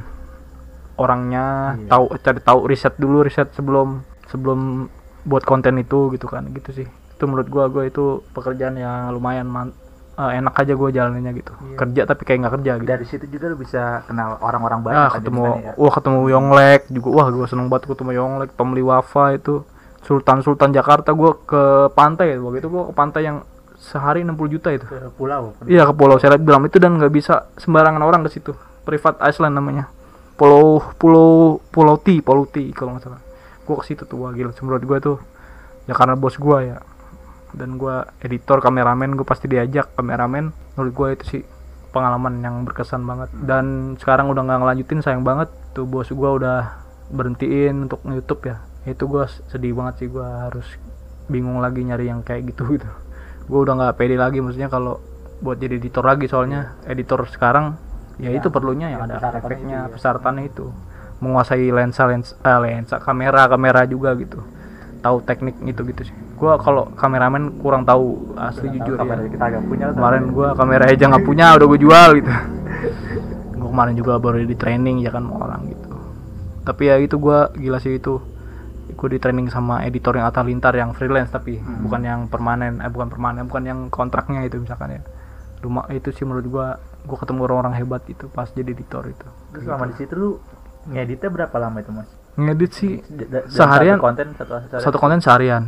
orangnya 0.94 1.74
Iya. 1.76 1.88
tahu 1.88 2.04
cari 2.18 2.40
tahu 2.40 2.60
riset 2.66 2.94
dulu 2.94 3.24
riset 3.24 3.48
sebelum 3.52 4.04
sebelum 4.28 4.86
buat 5.24 5.42
konten 5.42 5.74
itu 5.76 6.12
gitu 6.12 6.28
kan. 6.28 6.46
Gitu 6.50 6.70
sih 6.72 6.88
itu 7.20 7.28
menurut 7.28 7.52
gua 7.52 7.68
gua 7.68 7.84
itu 7.84 8.24
pekerjaan 8.32 8.80
yang 8.80 9.12
lumayan 9.12 9.44
man- 9.44 9.76
eh, 10.16 10.40
enak 10.40 10.56
aja 10.56 10.72
gua 10.72 10.88
jalannya 10.88 11.32
gitu. 11.36 11.52
Iya. 11.52 11.76
kerja 11.76 12.02
tapi 12.08 12.22
kayak 12.24 12.38
nggak 12.40 12.54
kerja 12.56 12.72
gitu. 12.80 12.88
Dari 12.88 13.04
situ 13.04 13.24
juga 13.28 13.52
lu 13.52 13.60
bisa 13.60 14.00
kenal 14.08 14.40
orang-orang 14.40 14.80
banyak 14.80 14.96
ah 14.98 15.08
kan 15.12 15.20
ketemu 15.20 15.42
ya. 15.60 15.72
wah 15.76 15.92
ketemu 15.92 16.20
Yonglek 16.32 16.82
juga. 16.88 17.08
Wah 17.12 17.26
gue 17.28 17.46
seneng 17.46 17.68
banget 17.68 17.92
ketemu 17.92 18.10
Yonglek 18.16 18.50
Tomli 18.56 18.80
Wafa 18.80 19.36
itu. 19.36 19.68
Sultan 20.00 20.40
Sultan 20.40 20.72
Jakarta 20.72 21.12
gue 21.12 21.30
ke 21.44 21.62
pantai. 21.92 22.40
Waktu 22.40 22.64
itu 22.64 22.68
gue 22.72 22.82
ke 22.88 22.94
pantai 22.96 23.28
yang 23.28 23.44
sehari 23.76 24.24
60 24.24 24.48
juta 24.48 24.68
itu. 24.72 24.84
Ke 24.84 25.08
pulau 25.12 25.56
iya 25.64 25.84
ke 25.88 25.92
Pulau. 25.92 26.16
Selebgram 26.16 26.64
itu 26.64 26.76
dan 26.76 26.96
nggak 26.96 27.12
bisa 27.12 27.48
sembarangan 27.56 28.00
orang 28.00 28.24
ke 28.24 28.32
situ. 28.32 28.52
Privat 28.84 29.20
Island 29.20 29.56
namanya. 29.56 29.88
Pulau 30.36 30.80
Pulau 30.96 31.60
Pulau 31.68 31.96
T 32.00 32.20
Pulau 32.20 32.48
T 32.48 32.72
kalau 32.72 32.96
nggak 32.96 33.04
salah. 33.08 33.20
Gue 33.64 33.76
ke 33.76 33.84
situ 33.88 34.04
tuh 34.08 34.20
wah 34.20 34.32
gila. 34.32 34.52
Menurut 34.52 34.84
gue 34.84 34.98
tuh 35.00 35.16
ya 35.88 35.96
karena 35.96 36.16
bos 36.16 36.36
gue 36.36 36.58
ya 36.64 36.76
dan 37.54 37.76
gue 37.76 37.96
editor 38.22 38.62
kameramen 38.62 39.18
gue 39.18 39.26
pasti 39.26 39.50
diajak. 39.50 39.94
Kameramen 39.98 40.54
menurut 40.76 40.92
gue 40.94 41.08
itu 41.18 41.24
sih 41.38 41.42
pengalaman 41.90 42.38
yang 42.42 42.62
berkesan 42.62 43.02
banget. 43.02 43.28
Dan 43.34 43.96
sekarang 43.98 44.30
udah 44.30 44.42
nggak 44.46 44.58
ngelanjutin 44.62 45.00
sayang 45.02 45.22
banget. 45.26 45.50
Tuh 45.74 45.86
bos 45.86 46.10
gue 46.10 46.30
udah 46.30 46.80
berhentiin 47.10 47.90
untuk 47.90 48.02
YouTube 48.06 48.46
ya. 48.46 48.62
Itu 48.86 49.10
gue 49.10 49.26
sedih 49.50 49.74
banget 49.74 50.06
sih. 50.06 50.08
Gue 50.08 50.24
harus 50.26 50.66
bingung 51.30 51.58
lagi 51.62 51.82
nyari 51.82 52.10
yang 52.10 52.22
kayak 52.22 52.54
gitu 52.54 52.78
gitu. 52.78 52.88
Gue 53.50 53.60
udah 53.66 53.74
nggak 53.76 53.94
pede 53.98 54.14
lagi 54.18 54.38
maksudnya 54.38 54.70
kalau 54.70 55.02
buat 55.42 55.58
jadi 55.58 55.78
editor 55.80 56.04
lagi 56.06 56.30
soalnya. 56.30 56.78
Editor 56.86 57.26
sekarang 57.26 57.74
ya, 58.20 58.30
Ya, 58.30 58.38
itu 58.38 58.52
perlunya 58.52 58.92
yang 58.92 59.06
yang 59.08 59.18
ada 59.18 59.40
efeknya 59.40 59.76
itu 59.86 59.88
ya. 59.90 59.92
persyaratannya 59.98 60.44
itu. 60.46 60.66
Menguasai 61.20 61.68
lensa 61.68 62.08
lensa 62.08 62.32
eh, 62.40 62.58
lensa 62.64 62.96
kamera 62.96 63.44
kamera 63.44 63.84
juga 63.84 64.16
gitu 64.16 64.40
tahu 65.00 65.24
teknik 65.24 65.56
itu 65.64 65.80
gitu 65.88 66.02
sih. 66.06 66.14
Gue 66.36 66.52
kalau 66.60 66.88
kameramen 66.96 67.60
kurang 67.60 67.84
tahu 67.84 68.36
asli 68.36 68.72
jujur 68.76 68.96
ya. 68.96 69.04
Kamera 69.04 69.20
kita 69.28 69.44
agak 69.44 69.62
punya 69.68 69.86
kemarin 69.92 70.22
gua 70.32 70.48
kamera 70.56 70.84
aja 70.88 71.04
nggak 71.08 71.24
punya 71.24 71.46
udah 71.56 71.66
gue 71.66 71.80
jual 71.80 72.08
gitu. 72.20 72.30
Gua 73.60 73.68
kemarin 73.72 73.94
juga 73.96 74.12
baru 74.20 74.44
di 74.44 74.56
training 74.56 75.04
ya 75.04 75.10
kan 75.12 75.28
orang 75.28 75.68
gitu. 75.68 75.88
Tapi 76.64 76.82
ya 76.88 76.96
itu 77.00 77.16
gua 77.16 77.52
gila 77.52 77.80
sih 77.80 77.96
itu. 77.96 78.20
Gue 78.90 79.08
di 79.16 79.18
training 79.22 79.48
sama 79.48 79.86
editor 79.86 80.12
yang 80.16 80.28
Atta 80.28 80.44
Lintar 80.44 80.76
yang 80.76 80.92
freelance 80.92 81.32
tapi 81.32 81.56
Hmm. 81.56 81.88
bukan 81.88 82.00
yang 82.04 82.20
permanen 82.28 82.84
eh 82.84 82.90
bukan 82.92 83.08
permanen 83.08 83.48
bukan 83.48 83.64
yang 83.64 83.78
kontraknya 83.88 84.44
itu 84.44 84.60
misalkan 84.60 85.00
ya. 85.00 85.02
Rumah 85.60 85.88
itu 85.92 86.12
sih 86.12 86.24
menurut 86.28 86.46
gua 86.48 86.66
gua 87.08 87.16
ketemu 87.20 87.40
orang-orang 87.48 87.74
hebat 87.80 88.04
itu 88.08 88.28
pas 88.28 88.48
jadi 88.52 88.72
editor 88.76 89.08
itu. 89.08 89.26
Terus 89.56 89.62
selama 89.64 89.88
di 89.88 89.94
situ 89.96 90.12
lu 90.16 90.30
ngeditnya 90.88 91.28
berapa 91.28 91.56
lama 91.60 91.76
itu 91.84 91.92
mas 91.92 92.08
ngedit 92.38 92.70
sih 92.72 92.92
D- 93.06 93.26
da- 93.26 93.42
dalam 93.42 93.50
Seharian- 93.50 93.98
satu 93.98 94.06
konten 94.06 94.26
satu, 94.38 94.52
satu, 94.68 94.74
satu 94.82 94.96
konten 94.98 95.20
seharian. 95.20 95.62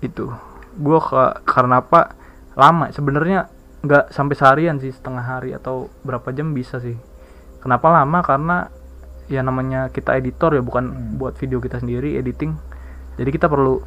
Itu. 0.00 0.30
Gua 0.78 0.98
ke, 1.02 1.22
karena 1.48 1.80
apa? 1.82 2.14
Lama. 2.54 2.90
Sebenarnya 2.92 3.48
nggak 3.78 4.10
sampai 4.10 4.34
seharian 4.34 4.76
sih 4.82 4.90
setengah 4.90 5.22
hari 5.22 5.54
atau 5.54 5.86
berapa 6.02 6.28
jam 6.34 6.50
bisa 6.52 6.78
sih. 6.82 6.98
Kenapa 7.62 7.90
lama? 7.90 8.22
Karena 8.22 8.66
ya 9.28 9.42
namanya 9.42 9.90
kita 9.90 10.16
editor 10.16 10.54
ya 10.54 10.62
bukan 10.62 10.84
Hmm. 10.88 11.18
buat 11.18 11.34
video 11.36 11.58
kita 11.58 11.82
sendiri 11.82 12.16
editing. 12.16 12.54
Jadi 13.18 13.30
kita 13.34 13.50
perlu 13.50 13.82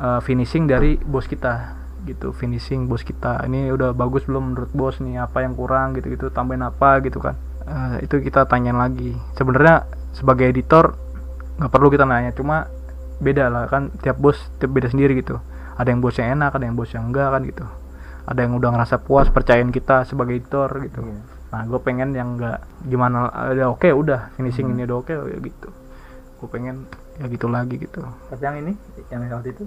uh, 0.00 0.20
finishing 0.24 0.64
dari 0.64 0.96
bos 0.96 1.28
kita 1.28 1.76
gitu. 2.04 2.32
Finishing 2.32 2.88
bos 2.88 3.04
kita. 3.04 3.44
Ini 3.44 3.68
udah 3.72 3.92
bagus 3.92 4.24
belum 4.24 4.52
menurut 4.56 4.72
bos 4.72 4.96
nih? 5.00 5.20
Apa 5.20 5.44
yang 5.44 5.52
kurang? 5.52 5.92
Gitu 5.96 6.16
gitu 6.16 6.32
tambahin 6.32 6.64
apa? 6.64 7.04
Gitu 7.04 7.20
kan. 7.20 7.36
Uh, 7.64 8.00
itu 8.00 8.20
kita 8.20 8.44
tanyain 8.44 8.76
lagi. 8.76 9.12
Sebenarnya 9.36 9.84
sebagai 10.16 10.48
editor 10.48 10.96
nggak 11.54 11.70
perlu 11.70 11.88
kita 11.90 12.04
nanya 12.04 12.34
cuma 12.34 12.66
beda 13.22 13.46
lah 13.46 13.70
kan 13.70 13.94
tiap 14.02 14.18
bos 14.18 14.36
tiap 14.58 14.74
beda 14.74 14.90
sendiri 14.90 15.14
gitu. 15.18 15.38
Ada 15.74 15.90
yang 15.90 16.00
bosnya 16.02 16.30
enak 16.34 16.54
ada 16.54 16.64
yang 16.66 16.76
bos 16.78 16.90
yang 16.90 17.10
enggak 17.10 17.28
kan 17.30 17.42
gitu. 17.46 17.64
Ada 18.24 18.40
yang 18.46 18.52
udah 18.58 18.70
ngerasa 18.74 18.96
puas 19.02 19.28
percayain 19.30 19.70
kita 19.70 20.06
sebagai 20.08 20.38
editor 20.38 20.70
gitu. 20.82 21.02
Iya. 21.04 21.32
nah 21.54 21.62
gue 21.70 21.78
pengen 21.78 22.10
yang 22.18 22.34
enggak 22.34 22.66
gimana 22.82 23.30
ada 23.30 23.70
oke 23.70 23.86
udah 23.86 24.34
finishing 24.34 24.74
ini 24.74 24.90
udah 24.90 24.96
oke 24.98 25.14
ya 25.14 25.38
gitu. 25.38 25.68
Gue 26.42 26.48
pengen 26.50 26.90
ya 27.22 27.30
gitu 27.30 27.46
lagi 27.46 27.78
gitu. 27.78 28.02
Tapi 28.02 28.42
yang 28.42 28.56
ini 28.58 28.72
yang 29.14 29.30
waktu 29.30 29.54
itu? 29.54 29.64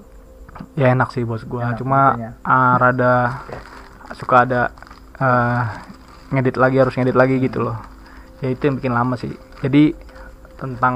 Ya 0.75 0.91
enak 0.91 1.13
sih 1.13 1.23
bos 1.23 1.45
gua 1.45 1.71
Enak, 1.71 1.79
cuma 1.79 2.17
ah, 2.41 2.75
rada 2.81 3.45
suka 4.17 4.43
ada 4.43 4.61
eh, 5.21 5.61
ngedit 6.33 6.57
lagi 6.59 6.81
harus 6.81 6.93
ngedit 6.97 7.15
lagi 7.15 7.39
gitu 7.39 7.63
loh. 7.63 7.77
Ya 8.43 8.51
itu 8.51 8.67
yang 8.67 8.75
bikin 8.75 8.93
lama 8.93 9.15
sih. 9.15 9.31
Jadi 9.63 9.95
tentang 10.57 10.95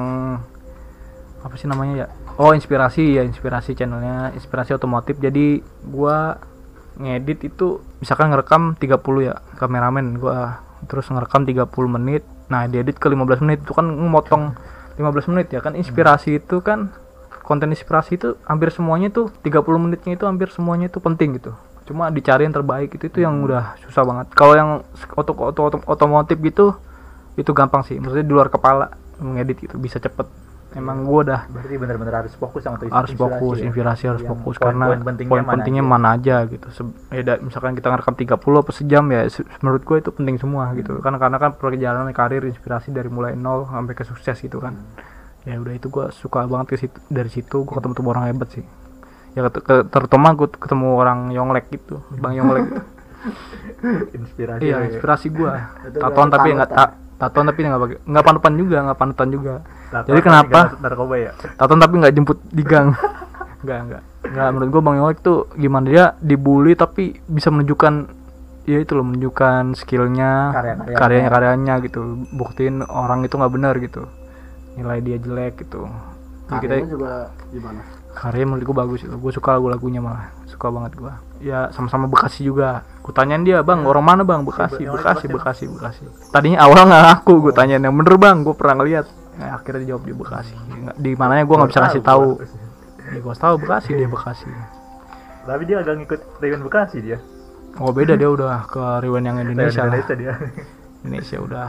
apa 1.41 1.55
sih 1.57 1.65
namanya 1.65 2.05
ya? 2.05 2.07
Oh 2.37 2.53
inspirasi 2.53 3.17
ya 3.17 3.23
inspirasi 3.25 3.73
channelnya 3.73 4.33
inspirasi 4.37 4.77
otomotif. 4.77 5.17
Jadi 5.17 5.61
gua 5.85 6.37
ngedit 7.01 7.49
itu 7.49 7.81
misalkan 7.97 8.29
ngerekam 8.29 8.77
30 8.77 9.27
ya 9.27 9.35
kameramen 9.57 10.21
gua. 10.21 10.61
Terus 10.85 11.09
ngerekam 11.09 11.45
30 11.45 11.67
menit. 11.89 12.23
Nah 12.49 12.65
diedit 12.69 12.97
ke 12.97 13.09
15 13.09 13.41
menit. 13.41 13.65
Itu 13.65 13.73
kan 13.73 13.89
memotong 13.89 14.53
15 14.97 15.29
menit 15.33 15.49
ya 15.53 15.61
kan. 15.61 15.73
Inspirasi 15.73 16.41
itu 16.41 16.61
kan 16.61 16.93
konten 17.41 17.73
inspirasi 17.73 18.15
itu 18.15 18.37
hampir 18.45 18.69
semuanya 18.69 19.09
tuh 19.09 19.33
30 19.43 19.65
menitnya 19.81 20.13
itu 20.15 20.25
hampir 20.29 20.53
semuanya 20.53 20.87
itu 20.87 21.01
penting 21.01 21.41
gitu. 21.41 21.57
Cuma 21.89 22.07
dicari 22.13 22.45
yang 22.45 22.55
terbaik 22.55 22.93
itu 22.95 23.09
itu 23.09 23.19
yang 23.25 23.41
udah 23.41 23.75
susah 23.83 24.05
banget. 24.05 24.27
Kalau 24.37 24.53
yang 24.53 24.69
oto, 25.17 25.33
oto, 25.33 25.61
oto- 25.67 25.85
otomotif 25.89 26.37
gitu 26.39 26.77
itu 27.35 27.51
gampang 27.51 27.81
sih. 27.83 27.97
Maksudnya 27.97 28.23
di 28.23 28.33
luar 28.33 28.47
kepala 28.47 28.93
ngedit 29.21 29.69
gitu 29.69 29.75
bisa 29.77 30.01
cepet 30.01 30.25
emang 30.73 31.03
gua 31.03 31.19
udah 31.21 31.41
berarti 31.47 31.75
bener-bener 31.75 32.13
harus 32.15 32.33
fokus 32.33 32.61
sama 32.61 32.75
tuh 32.75 32.87
harus 32.87 33.11
fokus 33.11 33.57
ya? 33.57 33.67
inspirasi 33.67 34.03
harus 34.07 34.21
Yang 34.21 34.31
fokus 34.33 34.55
poin-poin 34.55 34.71
karena 34.89 35.03
pentingnya 35.03 35.29
poin 35.29 35.43
mana 35.43 35.51
pentingnya 35.53 35.81
aja. 35.81 35.91
mana 35.91 36.07
aja 36.11 36.35
gitu 36.45 36.67
Se- 36.69 36.95
ya, 37.13 37.35
misalkan 37.37 37.71
kita 37.73 37.87
ngerekam 37.87 38.15
30 38.15 38.31
apa 38.57 38.71
sejam 38.71 39.03
ya 39.05 39.21
se- 39.25 39.47
menurut 39.59 39.81
gue 39.81 39.97
itu 39.97 40.09
penting 40.09 40.35
semua 40.37 40.63
gitu 40.73 40.91
Hmm. 40.93 41.03
kan 41.03 41.13
karena 41.17 41.37
kan 41.37 41.51
perjalanan 41.53 42.11
karir 42.11 42.43
inspirasi 42.43 42.89
dari 42.89 43.07
mulai 43.07 43.33
nol 43.33 43.65
sampai 43.65 43.91
ke 43.91 44.03
sukses 44.03 44.37
gitu 44.37 44.57
kan 44.57 44.73
Hmm. 44.73 44.95
ya 45.43 45.57
udah 45.57 45.73
itu 45.73 45.87
gue 45.87 46.05
suka 46.11 46.45
banget 46.45 46.67
ke 46.69 46.75
situ 46.79 46.97
dari 47.05 47.27
situ 47.27 47.57
gue 47.61 47.73
ketemu 47.73 47.91
tuh 47.91 48.03
orang 48.05 48.25
hebat 48.25 48.47
sih 48.49 48.63
ya 49.31 49.43
ke- 49.45 49.85
terutama 49.85 50.31
gue 50.33 50.47
ketemu 50.49 50.87
orang 50.93 51.19
Yonglek 51.29 51.67
gitu 51.69 51.99
bang 52.13 52.35
Yonglek 52.37 52.63
gitu. 52.65 52.81
inspirasi 54.17 54.61
iya 54.61 54.77
ya. 54.77 54.87
inspirasi 54.89 55.27
gue 55.29 55.51
tatoan 55.99 56.29
tapi 56.29 56.47
nggak 56.53 56.69
tatoan 57.17 57.45
tapi 57.45 57.59
nggak 57.61 57.81
pakai 57.81 57.97
nggak 58.03 58.23
panutan 58.23 58.53
juga 58.55 58.77
nggak 58.81 58.97
panutan 58.97 59.29
juga 59.29 59.53
Tato 59.91 60.07
jadi 60.07 60.23
apa 60.23 60.27
kenapa? 60.31 60.59
narkoba 60.79 61.15
ya? 61.19 61.31
Taton 61.59 61.77
tapi 61.77 61.93
nggak 61.99 62.13
jemput 62.15 62.39
di 62.47 62.63
gang. 62.63 62.95
Enggak, 63.61 63.79
enggak. 63.85 64.01
Enggak 64.25 64.47
menurut 64.57 64.69
gua 64.73 64.81
Bang 64.81 64.97
Yolek 64.97 65.19
tuh 65.21 65.45
gimana 65.53 65.85
dia 65.85 66.05
dibully 66.17 66.73
tapi 66.73 67.21
bisa 67.29 67.53
menunjukkan 67.53 67.93
ya 68.65 68.77
itu 68.81 68.93
loh 68.97 69.05
menunjukkan 69.05 69.77
skillnya 69.77 70.49
Karya-karyanya. 70.49 70.97
karyanya 70.97 71.29
karyanya 71.29 71.73
gitu. 71.85 72.01
Buktiin 72.33 72.81
orang 72.81 73.21
itu 73.21 73.37
nggak 73.37 73.53
benar 73.53 73.77
gitu. 73.77 74.09
Nilai 74.81 75.03
dia 75.05 75.17
jelek 75.21 75.61
gitu. 75.61 75.85
Jadi 76.49 76.57
kita 76.57 76.73
Karyanya 76.73 76.89
juga 76.89 77.11
gimana? 77.53 77.81
Karya 78.11 78.43
menurut 78.49 78.65
gua 78.65 78.77
bagus 78.81 78.99
itu 79.05 79.13
gue 79.13 79.31
suka 79.31 79.49
lagu-lagunya 79.53 80.01
malah. 80.01 80.33
Suka 80.49 80.73
banget 80.73 80.97
gua. 80.97 81.21
Ya 81.37 81.69
sama-sama 81.69 82.09
Bekasi 82.09 82.41
juga. 82.41 82.81
Gue 83.05 83.13
tanyain 83.13 83.45
dia 83.45 83.61
bang 83.61 83.85
orang 83.85 84.01
mana 84.01 84.21
bang? 84.25 84.41
Bekasi 84.41 84.89
Bekasi 84.89 85.29
Bekasi 85.29 85.63
Bekasi 85.69 86.01
tadinya 86.33 86.65
awal 86.65 86.89
nggak 86.89 87.01
ngaku 87.05 87.33
gue 87.45 87.53
tanyain 87.53 87.81
yang 87.81 87.93
bener 87.93 88.17
bang 88.17 88.41
gue 88.41 88.53
pernah 88.57 88.81
ngeliat 88.81 89.05
nah, 89.41 89.57
akhirnya 89.57 89.81
dijawab 89.83 90.03
di 90.05 90.13
Bekasi. 90.13 90.55
Di 91.01 91.11
mananya 91.17 91.43
gue 91.49 91.55
nggak 91.57 91.69
bisa 91.73 91.81
ngasih 91.81 92.03
tahu. 92.05 92.29
Ya 93.11 93.19
gue 93.19 93.35
tahu 93.35 93.55
Bekasi 93.57 93.89
dia 93.97 94.07
Bekasi. 94.07 94.47
Tapi 95.41 95.63
dia 95.65 95.77
agak 95.81 95.95
ngikut 95.97 96.21
Rewan 96.37 96.61
Bekasi 96.61 96.97
dia. 97.01 97.17
Oh 97.81 97.89
beda 97.89 98.13
dia 98.13 98.29
udah 98.29 98.67
ke 98.69 98.83
Rewind 99.01 99.25
yang 99.25 99.37
Indonesia 99.41 99.81
lah. 99.87 99.97
Indonesia 99.97 100.15
dia. 100.15 100.33
Indonesia 101.01 101.37
udah 101.41 101.67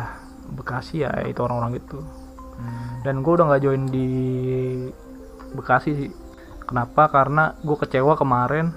Bekasi 0.53 1.09
ya 1.09 1.11
itu 1.25 1.41
orang-orang 1.41 1.81
gitu. 1.81 2.01
Hmm. 2.53 3.01
dan 3.01 3.25
gue 3.25 3.33
udah 3.33 3.49
nggak 3.49 3.63
join 3.65 3.83
di 3.89 4.09
Bekasi 5.57 5.91
sih. 5.97 6.11
Kenapa? 6.69 7.09
Karena 7.09 7.57
gue 7.65 7.77
kecewa 7.81 8.13
kemarin. 8.15 8.73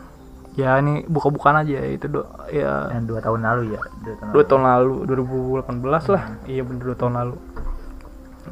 Ya 0.55 0.79
ini 0.79 1.03
buka-bukaan 1.03 1.67
aja 1.67 1.83
itu 1.83 2.07
do 2.07 2.23
ya. 2.47 2.87
Yang 2.95 3.03
dua 3.11 3.19
tahun 3.19 3.43
lalu 3.43 3.75
ya? 3.75 3.79
Dua 4.31 4.43
tahun 4.47 4.63
lalu. 4.63 4.93
2018 5.03 6.15
lah. 6.15 6.23
Iya 6.47 6.63
bener 6.63 6.95
dua 6.95 6.97
tahun 6.97 7.13
lalu 7.19 7.35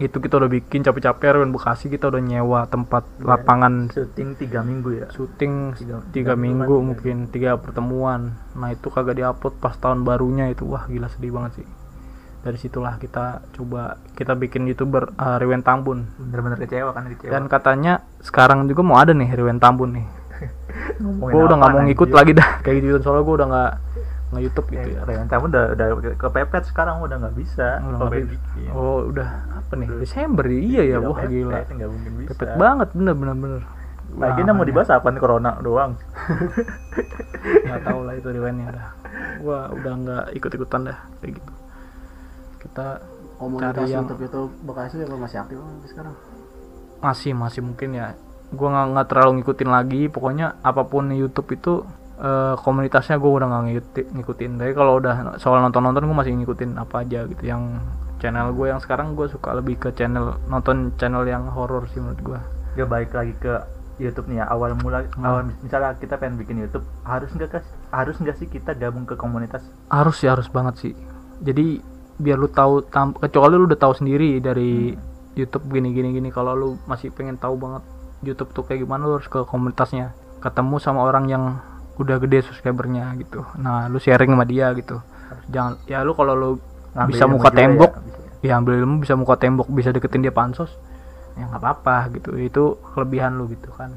itu 0.01 0.17
kita 0.17 0.41
udah 0.41 0.49
bikin 0.49 0.81
capek-capek 0.81 1.37
Rewind 1.37 1.53
Bekasi 1.53 1.85
kita 1.85 2.09
udah 2.09 2.17
nyewa 2.17 2.65
tempat 2.65 3.05
lapangan. 3.21 3.93
Syuting 3.93 4.33
tiga 4.41 4.65
minggu 4.65 4.89
ya? 4.97 5.07
Syuting 5.13 5.77
Tiga- 5.77 6.01
tiga 6.09 6.33
tiga 6.33 6.33
minggu 6.33 6.65
bulan, 6.65 6.87
mungkin. 6.89 7.17
Tiga 7.29 7.51
pertemuan. 7.61 8.33
Nah 8.57 8.73
itu 8.73 8.89
kagak 8.89 9.21
diupload 9.21 9.61
pas 9.61 9.77
tahun 9.77 10.01
barunya 10.01 10.49
itu. 10.49 10.65
Wah 10.65 10.89
gila 10.89 11.05
sedih 11.13 11.29
banget 11.29 11.61
sih. 11.61 11.67
Dari 12.43 12.57
situlah 12.57 12.97
kita 12.97 13.45
coba 13.53 14.01
kita 14.17 14.33
bikin 14.33 14.65
youtuber 14.65 15.13
uh, 15.15 15.37
Rewind 15.37 15.61
Tambun. 15.61 16.09
Bener-bener 16.17 16.57
kecewa 16.57 16.91
kan 16.91 17.07
kecewa. 17.13 17.29
Dan 17.29 17.45
katanya 17.45 18.01
sekarang 18.19 18.65
juga 18.65 18.81
mau 18.81 18.97
ada 18.97 19.13
nih 19.13 19.29
Rewind 19.29 19.61
Tambun 19.61 19.93
nih. 19.93 20.07
Gue 21.21 21.41
udah 21.45 21.55
nggak 21.55 21.71
mau 21.71 21.85
ngikut 21.85 22.09
lagi 22.09 22.33
dah. 22.33 22.65
Kayak 22.65 22.75
gitu 22.81 22.97
soalnya 23.05 23.23
gue 23.23 23.35
udah 23.37 23.47
nggak 23.47 23.71
nge 24.33 24.41
YouTube 24.43 24.67
gitu 24.69 24.87
Eh, 24.87 24.93
ya. 24.93 25.01
Rehan 25.03 25.27
Tamu 25.27 25.45
udah 25.47 25.65
udah 25.71 25.87
kepepet 26.15 26.63
sekarang 26.65 26.99
udah 26.99 27.15
nggak 27.17 27.35
bisa. 27.35 27.77
Udah 27.77 27.85
Kalau 27.85 27.97
nggak 27.99 28.11
pengen 28.11 28.27
bisa. 28.27 28.41
bikin. 28.51 28.69
oh 28.71 28.99
udah 29.05 29.29
apa 29.53 29.73
nih? 29.73 29.87
Desember? 29.97 30.45
Ya? 30.45 30.59
iya 30.59 30.81
ya 30.83 30.97
wah 30.99 31.19
gila. 31.21 31.51
pepet, 31.55 31.69
nggak 31.71 31.89
mungkin 31.89 32.11
bisa. 32.17 32.29
Pepet 32.33 32.49
banget. 32.55 32.87
Bener 32.91 33.13
bener 33.13 33.35
bener. 33.35 33.61
Lagi 34.13 34.41
mau 34.41 34.53
Makanya. 34.53 34.65
dibahas 34.67 34.89
apa 34.91 35.07
nih? 35.07 35.19
Corona 35.19 35.51
doang? 35.59 35.91
Nggak 37.65 37.81
tahu 37.83 37.99
lah 38.03 38.13
itu 38.13 38.27
Rewind-nya 38.29 38.69
dah 38.71 38.87
gua 39.35 39.67
udah 39.69 39.93
nggak 39.95 40.25
ikut 40.33 40.51
ikutan 40.53 40.81
dah 40.85 40.97
kayak 41.19 41.33
gitu. 41.35 41.53
Kita 42.59 42.87
komunitas 43.35 43.75
Cari 43.75 43.89
yang- 43.89 44.05
YouTube 44.05 44.23
itu 44.23 44.41
Bekasi 44.63 44.95
apa 45.01 45.15
masih 45.17 45.37
aktif 45.39 45.57
sampai 45.57 45.89
sekarang? 45.89 46.15
Masih 46.99 47.31
masih 47.33 47.61
mungkin 47.61 47.89
ya. 47.91 48.07
Gua 48.49 48.67
nggak 48.69 48.87
nggak 48.91 49.07
terlalu 49.07 49.31
ngikutin 49.35 49.69
lagi. 49.69 50.01
Pokoknya 50.07 50.55
apa 50.61 50.81
pun 50.83 51.09
YouTube 51.09 51.49
itu 51.51 51.73
eh, 52.23 52.55
komunitasnya 52.57 53.19
gue 53.19 53.27
udah 53.29 53.47
nggak 53.47 53.63
ngikutin 53.67 54.05
ngikutin. 54.15 54.51
Tapi 54.57 54.71
kalau 54.71 54.97
udah 54.97 55.35
soal 55.37 55.59
nonton 55.59 55.83
nonton 55.83 56.07
gue 56.07 56.15
masih 56.15 56.33
ngikutin 56.39 56.79
apa 56.79 57.03
aja 57.03 57.27
gitu. 57.27 57.43
Yang 57.43 57.83
channel 58.17 58.55
gue 58.55 58.71
yang 58.71 58.79
sekarang 58.79 59.13
gue 59.13 59.27
suka 59.27 59.51
lebih 59.51 59.75
ke 59.77 59.91
channel 59.91 60.39
nonton 60.47 60.95
channel 60.95 61.27
yang 61.27 61.51
horor 61.51 61.83
sih 61.91 61.99
menurut 61.99 62.23
gue 62.23 62.39
Gak 62.73 62.87
balik 62.87 63.11
lagi 63.11 63.35
ke 63.37 63.53
YouTube 63.99 64.31
nih 64.31 64.41
ya. 64.41 64.45
Awal 64.47 64.79
mula 64.79 65.03
Hmm. 65.13 65.27
awal 65.27 65.41
misalnya 65.61 65.93
kita 65.99 66.17
pengen 66.17 66.39
bikin 66.39 66.57
YouTube 66.57 66.87
harus 67.03 67.29
nggak 67.29 67.61
harus 67.91 68.15
nggak 68.17 68.39
sih 68.39 68.47
kita 68.47 68.73
gabung 68.73 69.03
ke 69.03 69.13
komunitas? 69.13 69.61
Harus 69.91 70.17
sih 70.17 70.31
harus 70.31 70.47
banget 70.47 70.79
sih. 70.79 70.93
Jadi 71.43 71.83
biar 72.15 72.39
lu 72.39 72.47
tahu 72.47 72.81
tam- 72.87 73.13
kecuali 73.13 73.53
lu 73.53 73.67
udah 73.67 73.77
tahu 73.77 73.93
sendiri 73.93 74.39
dari 74.39 74.95
YouTube 75.35 75.67
gini 75.69 75.91
gini 75.91 76.09
gini. 76.13 76.29
Kalau 76.31 76.55
lu 76.55 76.69
masih 76.87 77.11
pengen 77.11 77.35
tahu 77.35 77.59
banget 77.59 77.83
YouTube 78.23 78.55
tuh 78.55 78.63
kayak 78.63 78.81
gimana 78.81 79.05
lu 79.05 79.19
harus 79.19 79.27
ke 79.27 79.43
komunitasnya. 79.43 80.15
Ketemu 80.39 80.75
sama 80.79 81.03
orang 81.03 81.25
yang 81.27 81.43
udah 81.97 82.17
gede 82.17 82.41
subscribernya 82.49 83.13
gitu. 83.21 83.45
Nah 83.61 83.85
lu 83.89 84.01
sharing 84.01 84.33
sama 84.33 84.45
dia 84.49 84.73
gitu. 84.73 84.97
Jangan 85.49 85.77
ya 85.85 86.01
lu 86.01 86.17
kalau 86.17 86.33
lu 86.33 86.49
Ngambil 86.93 87.09
bisa 87.09 87.25
muka 87.25 87.49
juga 87.49 87.57
tembok 87.57 87.91
ya, 87.91 88.01
ya. 88.01 88.49
ya 88.49 88.53
ambil 88.61 88.73
ilmu 88.81 88.95
bisa 89.01 89.13
muka 89.17 89.35
tembok 89.37 89.67
bisa 89.73 89.89
deketin 89.89 90.21
dia 90.21 90.33
pansos 90.33 90.69
ya 91.37 91.49
nggak 91.49 91.61
apa-apa 91.61 91.97
gitu. 92.17 92.29
Itu 92.37 92.63
kelebihan 92.93 93.37
lu 93.37 93.45
gitu 93.49 93.69
kan. 93.73 93.93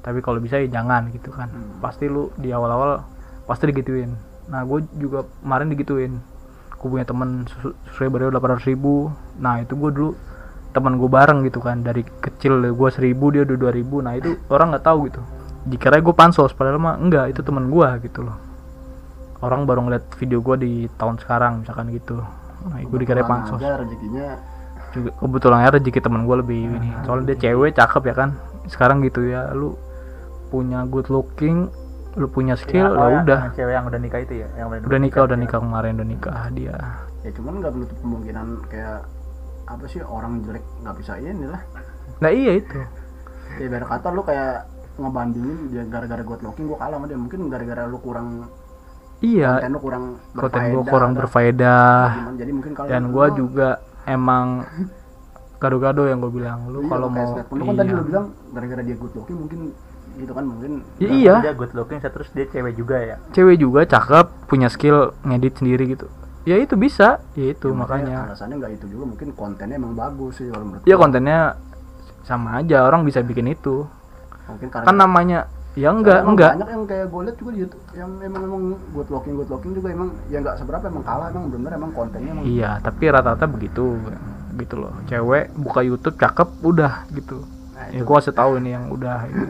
Tapi 0.00 0.18
kalau 0.24 0.40
bisa 0.40 0.56
ya 0.60 0.68
jangan 0.68 1.12
gitu 1.12 1.32
kan. 1.32 1.52
Pasti 1.84 2.08
lu 2.08 2.32
di 2.40 2.48
awal-awal 2.48 3.04
pasti 3.44 3.68
digituin. 3.68 4.16
Nah 4.48 4.64
gue 4.64 4.84
juga 4.96 5.28
kemarin 5.44 5.68
digituin. 5.68 6.12
Gue 6.80 6.88
punya 6.98 7.06
temen 7.06 7.44
subscribernya 7.46 8.32
800 8.32 8.70
ribu. 8.72 9.12
Nah 9.36 9.60
itu 9.60 9.76
gue 9.76 9.90
dulu 9.92 10.10
teman 10.72 10.96
gue 10.96 11.10
bareng 11.12 11.44
gitu 11.44 11.60
kan. 11.60 11.84
Dari 11.84 12.02
kecil 12.24 12.56
gue 12.72 12.88
seribu 12.88 13.28
dia 13.36 13.44
udah 13.44 13.56
2000 13.68 14.00
nah 14.00 14.12
itu 14.16 14.40
orang 14.48 14.72
nggak 14.72 14.84
tahu 14.88 15.12
gitu 15.12 15.22
dikira 15.62 16.02
gue 16.02 16.14
pansos 16.14 16.50
padahal 16.54 16.78
mah 16.82 16.94
enggak 16.98 17.30
itu 17.34 17.40
teman 17.42 17.70
gue 17.70 17.88
gitu 18.08 18.26
loh. 18.26 18.36
Orang 19.42 19.66
baru 19.66 19.86
ngeliat 19.86 20.06
video 20.18 20.38
gue 20.38 20.56
di 20.58 20.72
tahun 20.98 21.18
sekarang 21.18 21.66
misalkan 21.66 21.90
gitu. 21.90 22.18
Nah 22.66 22.78
gue 22.78 22.98
dikira 22.98 23.26
pansos. 23.26 23.58
aja 23.58 23.78
rezekinya. 23.82 24.38
Juga 24.92 25.10
kebetulan 25.18 25.58
ya 25.64 25.70
rezeki 25.72 26.00
temen 26.02 26.22
gue 26.26 26.36
lebih 26.42 26.58
ini. 26.68 26.90
Soalnya 27.06 27.34
dia 27.34 27.36
cewek 27.50 27.74
cakep 27.74 28.02
ya 28.10 28.14
kan? 28.14 28.30
Sekarang 28.70 29.02
gitu 29.02 29.26
ya 29.26 29.50
lu 29.54 29.74
punya 30.52 30.84
good 30.84 31.08
looking 31.08 31.72
lu 32.12 32.28
punya 32.28 32.52
skill 32.60 32.92
oh, 32.92 33.08
ya 33.08 33.08
yang- 33.08 33.24
udah. 33.24 33.40
cewek 33.56 33.72
yang 33.72 33.86
udah 33.88 34.00
nikah 34.04 34.20
itu 34.20 34.34
ya 34.44 34.48
yang 34.60 34.68
udah 34.68 35.00
nikah 35.00 35.22
udah 35.24 35.38
nikah 35.40 35.58
kemarin 35.64 35.96
udah 35.96 36.08
nikah 36.08 36.38
dia. 36.52 36.76
Ya 37.24 37.30
cuman 37.32 37.52
nggak 37.64 37.72
menutup 37.72 37.96
kemungkinan 38.04 38.46
kayak 38.68 39.00
apa 39.64 39.84
sih 39.88 40.04
orang 40.04 40.44
jelek 40.44 40.64
nggak 40.84 40.96
bisa 41.00 41.16
ini 41.16 41.46
lah. 41.48 41.62
Nah 42.20 42.30
iya 42.30 42.60
itu. 42.60 42.78
Ya 43.56 43.64
ibarat 43.64 43.88
kata 43.88 44.08
lu 44.12 44.22
kayak 44.28 44.68
ngebandingin 44.98 45.58
dia 45.72 45.82
gara-gara 45.88 46.22
gue 46.24 46.36
looking 46.44 46.66
gue 46.68 46.78
kalah 46.78 46.96
sama 46.98 47.06
dia. 47.08 47.18
Mungkin 47.18 47.40
gara-gara 47.48 47.82
lu 47.88 47.98
kurang 48.00 48.28
iya 49.22 49.62
konten 49.62 49.70
lu 49.70 49.80
kurang 49.80 50.04
konten 50.34 50.60
gue 50.74 50.82
kurang 50.90 51.12
berfaedah. 51.14 52.34
jadi 52.34 52.50
mungkin 52.50 52.72
kalau 52.74 52.88
dan 52.90 53.02
gue 53.14 53.26
juga 53.38 53.68
emang 54.04 54.66
gado-gado 55.62 56.02
yang 56.10 56.18
gue 56.18 56.32
bilang. 56.34 56.66
Lu 56.66 56.82
iya, 56.82 56.90
kalau 56.90 57.08
mau 57.08 57.28
statement. 57.38 57.58
Lu 57.62 57.64
kan 57.70 57.74
tadi 57.78 57.90
iya. 57.94 57.98
lu 57.98 58.04
bilang 58.04 58.26
gara-gara 58.50 58.82
dia 58.82 58.96
good 58.98 59.14
looking 59.14 59.38
mungkin 59.38 59.60
gitu 60.12 60.32
kan 60.36 60.44
mungkin 60.44 60.72
Ya 61.00 61.08
Nah, 61.08 61.16
iya. 61.16 61.34
Dia 61.40 61.54
good 61.54 61.72
looking 61.72 61.98
terus 62.02 62.28
dia 62.34 62.44
cewek 62.50 62.74
juga 62.74 62.96
ya? 62.98 63.16
Cewek 63.30 63.56
juga 63.62 63.80
cakep 63.86 64.26
punya 64.50 64.66
skill 64.66 65.14
ngedit 65.22 65.54
sendiri 65.62 65.84
gitu. 65.94 66.10
Ya 66.42 66.58
itu 66.58 66.74
bisa 66.74 67.22
ya 67.38 67.54
itu 67.54 67.70
Ya, 67.70 67.78
makanya 67.78 68.18
alasannya 68.26 68.58
nggak 68.58 68.72
itu 68.82 68.86
juga 68.98 69.04
mungkin 69.14 69.28
kontennya 69.38 69.78
emang 69.78 69.94
bagus 69.94 70.42
sih 70.42 70.50
kalau 70.50 70.66
menurut 70.66 70.82
ya 70.82 70.98
kontennya 70.98 71.54
sama 72.26 72.58
aja 72.58 72.82
orang 72.82 73.06
bisa 73.06 73.22
bikin 73.22 73.54
itu 73.54 73.86
mungkin 74.48 74.68
karena 74.70 74.86
kan 74.86 74.96
namanya 74.96 75.38
ya 75.72 75.88
enggak 75.88 76.20
Emang 76.20 76.36
enggak. 76.36 76.52
banyak 76.52 76.68
yang 76.68 76.84
kayak 76.84 77.06
gue 77.08 77.20
liat 77.24 77.36
juga 77.40 77.50
di 77.50 77.60
YouTube 77.64 77.84
yang 77.96 78.10
emang 78.20 78.42
emang 78.44 78.62
good 78.92 79.08
looking 79.08 79.34
good 79.40 79.48
looking 79.48 79.72
juga 79.72 79.88
emang 79.88 80.08
ya 80.28 80.38
nggak 80.44 80.56
seberapa 80.60 80.84
emang 80.84 81.04
kalah 81.04 81.26
emang 81.32 81.44
bener 81.48 81.70
emang 81.72 81.90
kontennya 81.96 82.30
emang 82.36 82.44
iya 82.44 82.70
tapi 82.84 83.04
rata-rata 83.08 83.46
begitu 83.48 83.96
gitu 84.52 84.74
loh. 84.76 84.92
Cewek 85.08 85.48
buka 85.56 85.80
YouTube 85.80 86.16
cakep 86.20 86.48
udah 86.60 87.08
gitu. 87.16 87.40
Nah, 87.72 87.88
ya 87.88 88.04
gua 88.04 88.20
kasih 88.20 88.36
tahu 88.36 88.60
ini 88.60 88.76
yang 88.76 88.92
udah 88.92 89.18
ini. 89.32 89.48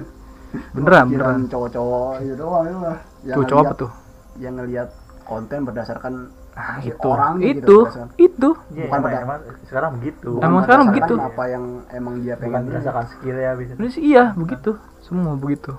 beneran 0.77 1.09
beneran. 1.09 1.49
cowok-cowok 1.49 2.29
itu 2.29 2.35
doang 2.37 2.65
itu 2.69 2.77
lah 2.77 2.99
cowok 3.25 3.63
apa 3.65 3.73
tuh? 3.73 3.91
yang 4.37 4.55
ngelihat 4.61 4.93
konten 5.25 5.65
berdasarkan 5.65 6.29
si 6.53 6.89
itu 6.89 7.07
orangnya 7.07 7.45
gitu, 7.47 7.57
itu 7.57 7.77
berdasarkan- 7.83 8.13
itu. 8.19 8.51
Iya, 8.69 8.85
Bukan 8.85 8.93
emang, 8.93 9.03
pada- 9.03 9.23
emang 9.23 9.39
sekarang 9.65 9.91
begitu. 9.97 10.29
Bukan 10.31 10.45
Emang 10.45 10.61
sekarang 10.63 10.85
begitu. 10.87 11.15
apa 11.17 11.45
yang 11.47 11.65
emang 11.91 12.15
dia 12.19 12.35
bukan 12.35 12.45
pengen. 12.45 12.63
berdasarkan 12.69 13.05
skill 13.09 13.37
ya 13.37 13.51
bisa. 13.55 13.73
Sih 13.89 14.03
iya 14.05 14.25
begitu. 14.33 14.71
Semua 15.01 15.33
begitu. 15.35 15.73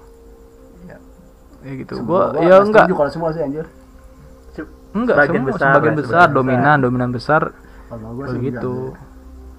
Iya. 0.83 0.97
ya 1.61 1.71
gitu. 1.77 1.93
Semua 1.95 2.09
gua 2.09 2.23
gua 2.31 2.41
ya 2.41 2.55
nggak 2.59 2.65
enggak. 2.65 2.85
kalau 2.91 3.11
semua 3.11 3.29
sih 3.31 3.41
anjir. 3.41 3.65
Enggak 4.93 5.15
sebagian 5.15 5.33
semua 5.35 5.49
besar 5.49 5.67
sebagian 5.67 5.95
besar. 5.95 6.09
sebagian 6.11 6.31
dominan 6.31 6.77
dominan 6.79 7.09
besar. 7.09 7.41
Kalau 7.87 8.09
gue 8.11 8.25
sih 8.25 8.37
begitu 8.37 8.73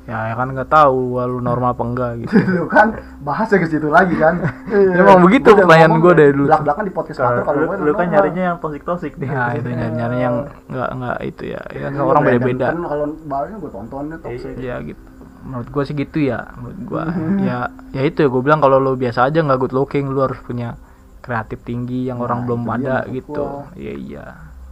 ya, 0.04 0.18
ya 0.28 0.34
kan 0.34 0.48
nggak 0.52 0.68
tahu 0.68 1.16
lu 1.18 1.38
normal 1.38 1.72
apa 1.72 1.82
enggak 1.82 2.10
gitu. 2.22 2.34
Lu 2.36 2.66
kan 2.66 2.92
bahasnya 3.20 3.58
ke 3.58 3.68
situ 3.68 3.88
lagi 3.88 4.14
kan? 4.14 4.40
Emang 4.70 5.24
begitu 5.24 5.48
Gua 5.48 5.54
udah 5.54 5.64
pertanyaan 5.64 5.92
ya, 5.94 6.12
dari 6.12 6.32
dulu. 6.32 6.46
belak-belakan 6.46 6.84
di 6.84 6.92
podcast 6.92 7.18
kalau 7.18 7.56
lu, 7.56 7.64
gue 7.66 7.76
lu 7.80 7.92
kan 7.92 8.06
nyarinya 8.08 8.42
yang 8.44 8.56
toxic 8.58 8.82
toxic 8.84 9.12
nih. 9.16 9.28
Nah 9.28 9.50
itu 9.52 9.68
nyari 9.68 9.92
nyari 9.94 10.16
yang 10.20 10.36
nggak 10.68 10.90
nggak 10.94 11.16
itu 11.24 11.42
ya. 11.50 11.60
Ya 11.72 11.80
kan 11.84 11.92
Iya, 11.94 12.02
orang 12.02 12.22
beda 12.22 12.36
kan 12.36 12.44
beda 12.44 12.66
kalau 12.84 13.04
bawahnya 13.24 13.56
gue 13.58 13.70
tontonnya 13.72 14.16
toxic. 14.20 14.52
Ya 14.56 14.76
gitu. 14.80 15.02
Menurut 15.44 15.68
gua 15.68 15.82
sih 15.84 15.94
gitu 15.94 16.18
ya 16.20 16.38
menurut 16.56 16.78
gua. 16.84 17.04
Ya 17.38 17.58
ya 17.90 18.02
itu 18.02 18.18
ya 18.20 18.28
gue 18.28 18.42
bilang 18.42 18.60
kalau 18.60 18.76
lu 18.76 18.94
biasa 18.94 19.28
aja 19.28 19.40
nggak 19.40 19.58
good 19.58 19.72
looking 19.72 20.08
lu 20.08 20.20
harus 20.20 20.40
punya 20.40 20.76
kreatif 21.20 21.64
tinggi 21.64 22.08
yang 22.08 22.20
Nah, 22.20 22.28
orang 22.28 22.44
belum 22.44 22.60
itu 22.60 22.68
dia 22.68 22.76
ada 22.76 22.96
gitu. 23.08 23.44
iya 23.74 23.94
iya. 23.96 24.24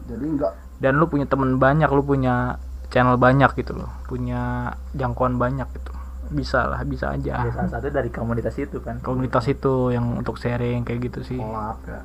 Jadi 0.05 0.27
enggak 0.29 0.53
dan 0.77 0.99
lu 0.99 1.07
punya 1.07 1.25
temen 1.25 1.57
banyak 1.57 1.87
lu 1.89 2.03
punya 2.03 2.59
channel 2.93 3.17
banyak 3.17 3.49
gitu 3.57 3.73
loh 3.73 3.89
punya 4.05 4.69
jangkauan 4.93 5.41
banyak 5.41 5.65
gitu. 5.73 5.93
Bisa 6.29 6.65
lah 6.69 6.81
bisa 6.85 7.13
aja. 7.13 7.45
Ya, 7.45 7.53
salah 7.53 7.73
satu 7.73 7.89
dari 7.89 8.09
komunitas 8.09 8.57
itu 8.57 8.81
kan. 8.85 9.01
Komunitas 9.01 9.49
itu 9.49 9.91
yang 9.91 10.21
untuk 10.21 10.37
sharing 10.37 10.85
kayak 10.85 11.09
gitu 11.09 11.21
sih. 11.25 11.41
Kolab 11.41 11.81
ya. 11.89 12.01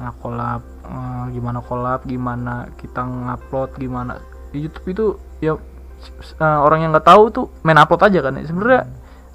Nah 0.00 0.12
collab 0.16 0.60
eh, 0.84 1.24
gimana 1.32 1.58
collab 1.60 2.00
gimana 2.04 2.68
kita 2.76 3.00
ngupload 3.00 3.76
gimana. 3.76 4.20
Di 4.52 4.64
YouTube 4.64 4.86
itu 4.92 5.06
ya 5.40 5.56
eh, 5.56 6.58
orang 6.60 6.84
yang 6.84 6.90
nggak 6.92 7.08
tahu 7.08 7.22
tuh 7.32 7.46
main 7.64 7.80
upload 7.80 8.04
aja 8.04 8.20
kan 8.20 8.36
ya. 8.36 8.44
sebenarnya 8.44 8.82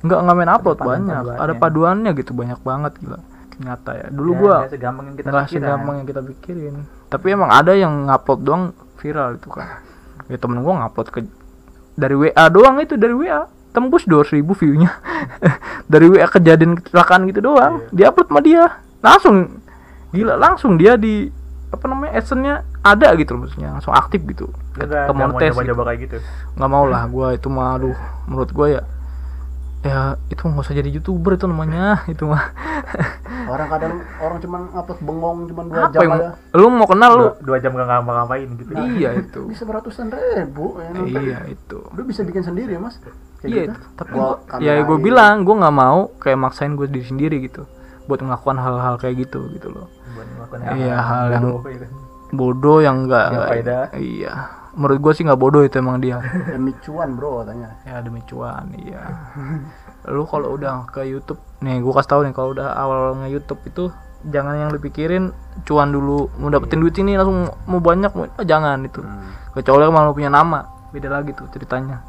nggak 0.06 0.20
nggak 0.22 0.38
main 0.38 0.52
upload 0.54 0.78
paduan- 0.78 1.02
banyak. 1.02 1.18
paduannya. 1.18 1.42
ada 1.42 1.54
paduannya 1.58 2.12
gitu 2.14 2.32
banyak 2.34 2.60
banget 2.62 2.94
gila. 3.02 3.20
Nyata 3.56 3.92
ya. 3.94 4.08
Dulu 4.14 4.32
Ya, 4.34 4.38
gua 4.38 4.56
nggak 4.58 4.70
kita 5.18 5.30
nggak 5.30 5.48
segampang 5.50 5.96
yang 6.02 6.08
kita 6.10 6.22
pikirin. 6.22 6.76
Tapi 7.10 7.26
emang 7.30 7.50
ada 7.50 7.74
yang 7.74 8.10
ngupload 8.10 8.40
doang 8.42 8.64
viral 8.98 9.38
itu 9.38 9.50
kan 9.50 9.70
ya 10.32 10.38
temen 10.41 10.61
gua 10.65 10.86
ngupload 10.86 11.07
ke 11.13 11.19
dari 11.95 12.15
WA 12.17 12.45
doang 12.51 12.82
itu 12.84 12.99
dari 12.99 13.15
WA 13.15 13.47
tembus 13.76 14.07
200 14.07 14.39
ribu 14.39 14.55
view-nya. 14.55 14.88
Dari 15.91 16.07
WA 16.07 16.23
kejadian 16.32 16.80
kecelakaan 16.80 17.28
gitu 17.28 17.43
doang. 17.43 17.84
Iya. 17.91 18.07
diupload 18.07 18.28
sama 18.32 18.39
dia. 18.39 18.63
Langsung 19.03 19.36
gila 20.15 20.39
langsung 20.39 20.80
dia 20.80 20.95
di 20.95 21.28
apa 21.76 21.91
namanya 21.91 22.15
adsense-nya 22.15 22.63
ada 22.80 23.11
gitu 23.19 23.36
loh 23.36 23.43
maksudnya. 23.43 23.76
Langsung 23.76 23.91
aktif 23.91 24.23
gitu. 24.32 24.47
Ke, 24.71 24.88
Enggak, 24.88 25.03
ke 25.07 25.13
monetis 25.13 25.53
gitu. 25.59 25.76
kayak 25.76 25.99
gitu. 26.07 26.17
nggak 26.55 26.69
mau 26.71 26.86
lah 26.88 27.03
gue 27.07 27.28
itu 27.36 27.47
aduh 27.51 27.95
menurut 28.32 28.49
gue 28.55 28.67
ya 28.80 28.82
ya 29.86 30.00
itu 30.28 30.42
nggak 30.42 30.60
usah 30.60 30.74
jadi 30.74 30.90
youtuber 30.90 31.32
itu 31.32 31.46
namanya 31.46 31.84
itu 32.10 32.26
mah 32.26 32.50
orang 33.46 33.68
kadang 33.70 33.94
orang 34.18 34.38
cuman 34.40 34.62
upload 34.72 35.00
bengong 35.00 35.38
cuman 35.46 35.66
dua 35.68 35.78
apa 35.80 35.94
jam 35.94 36.02
yang 36.02 36.14
aja 36.16 36.30
lu 36.52 36.68
mau 36.68 36.88
kenal 36.88 37.12
lu 37.12 37.22
Dua, 37.22 37.34
dua 37.46 37.58
jam 37.60 37.72
gak 37.72 37.86
ngapa-ngapain 37.86 38.50
gitu. 38.56 38.72
iya 38.92 39.10
itu 39.14 39.42
bisa 39.46 39.64
beratusan 39.64 40.10
ribu 40.10 40.66
ya, 40.76 40.90
iya 41.06 41.40
itu 41.46 41.78
lu 41.86 42.02
bisa 42.04 42.22
bikin 42.22 42.42
sendiri 42.42 42.76
mas 42.76 42.98
Kayak 43.38 43.46
iya 43.46 43.62
gitu. 43.62 43.72
itu. 43.72 43.82
tapi 43.94 44.12
Gua 44.12 44.28
kamerain. 44.44 44.66
ya 44.66 44.84
gue 44.84 44.98
bilang 45.00 45.36
gue 45.44 45.56
nggak 45.56 45.76
mau 45.76 46.00
kayak 46.18 46.38
maksain 46.40 46.74
gue 46.74 46.88
diri 46.88 47.06
sendiri 47.06 47.38
gitu 47.40 47.70
buat 48.04 48.20
melakukan 48.20 48.58
hal-hal 48.58 48.96
kayak 48.96 49.16
gitu 49.22 49.46
gitu 49.52 49.70
loh 49.70 49.86
Buat 50.12 50.28
melakukan 50.32 50.60
Iya, 50.76 50.98
hal 51.00 51.26
yang- 51.32 51.46
bodoh 51.48 51.62
gitu. 51.68 51.86
bodoh 52.32 52.78
yang 52.80 53.06
enggak 53.06 53.28
Yang 53.28 53.46
faedah. 53.46 53.84
iya 53.96 54.34
menurut 54.76 54.99
gue 54.99 55.11
sih 55.11 55.23
nggak 55.23 55.39
bodoh 55.39 55.63
itu 55.63 55.80
emang 55.80 55.97
dia. 55.97 56.19
Demi 56.53 56.76
cuan 56.80 57.15
bro 57.15 57.41
katanya. 57.41 57.80
Ya 57.84 57.99
demi 57.99 58.19
cuan 58.23 58.69
iya. 58.76 59.01
Lu 60.05 60.28
kalau 60.28 60.53
udah 60.53 60.86
ke 60.86 61.01
YouTube 61.03 61.39
nih 61.59 61.80
gue 61.80 61.91
kasih 61.91 62.09
tahu 62.11 62.21
nih 62.28 62.34
kalau 62.36 62.53
udah 62.53 62.76
awal 62.76 63.15
nge 63.17 63.32
YouTube 63.32 63.61
itu 63.65 63.84
jangan 64.26 64.57
yang 64.57 64.69
dipikirin 64.69 65.32
cuan 65.63 65.89
dulu. 65.89 66.28
Mau 66.38 66.51
dapetin 66.51 66.78
duit 66.78 66.93
ini 66.95 67.15
langsung 67.15 67.47
mau 67.65 67.80
banyak 67.80 68.11
mau 68.11 68.28
ah, 68.28 68.45
jangan 68.45 68.84
itu. 68.84 69.01
Kecuali 69.51 69.88
kalau 69.88 70.11
lu 70.11 70.13
punya 70.13 70.30
nama 70.30 70.61
beda 70.91 71.09
lagi 71.09 71.32
tuh 71.32 71.47
ceritanya. 71.49 72.03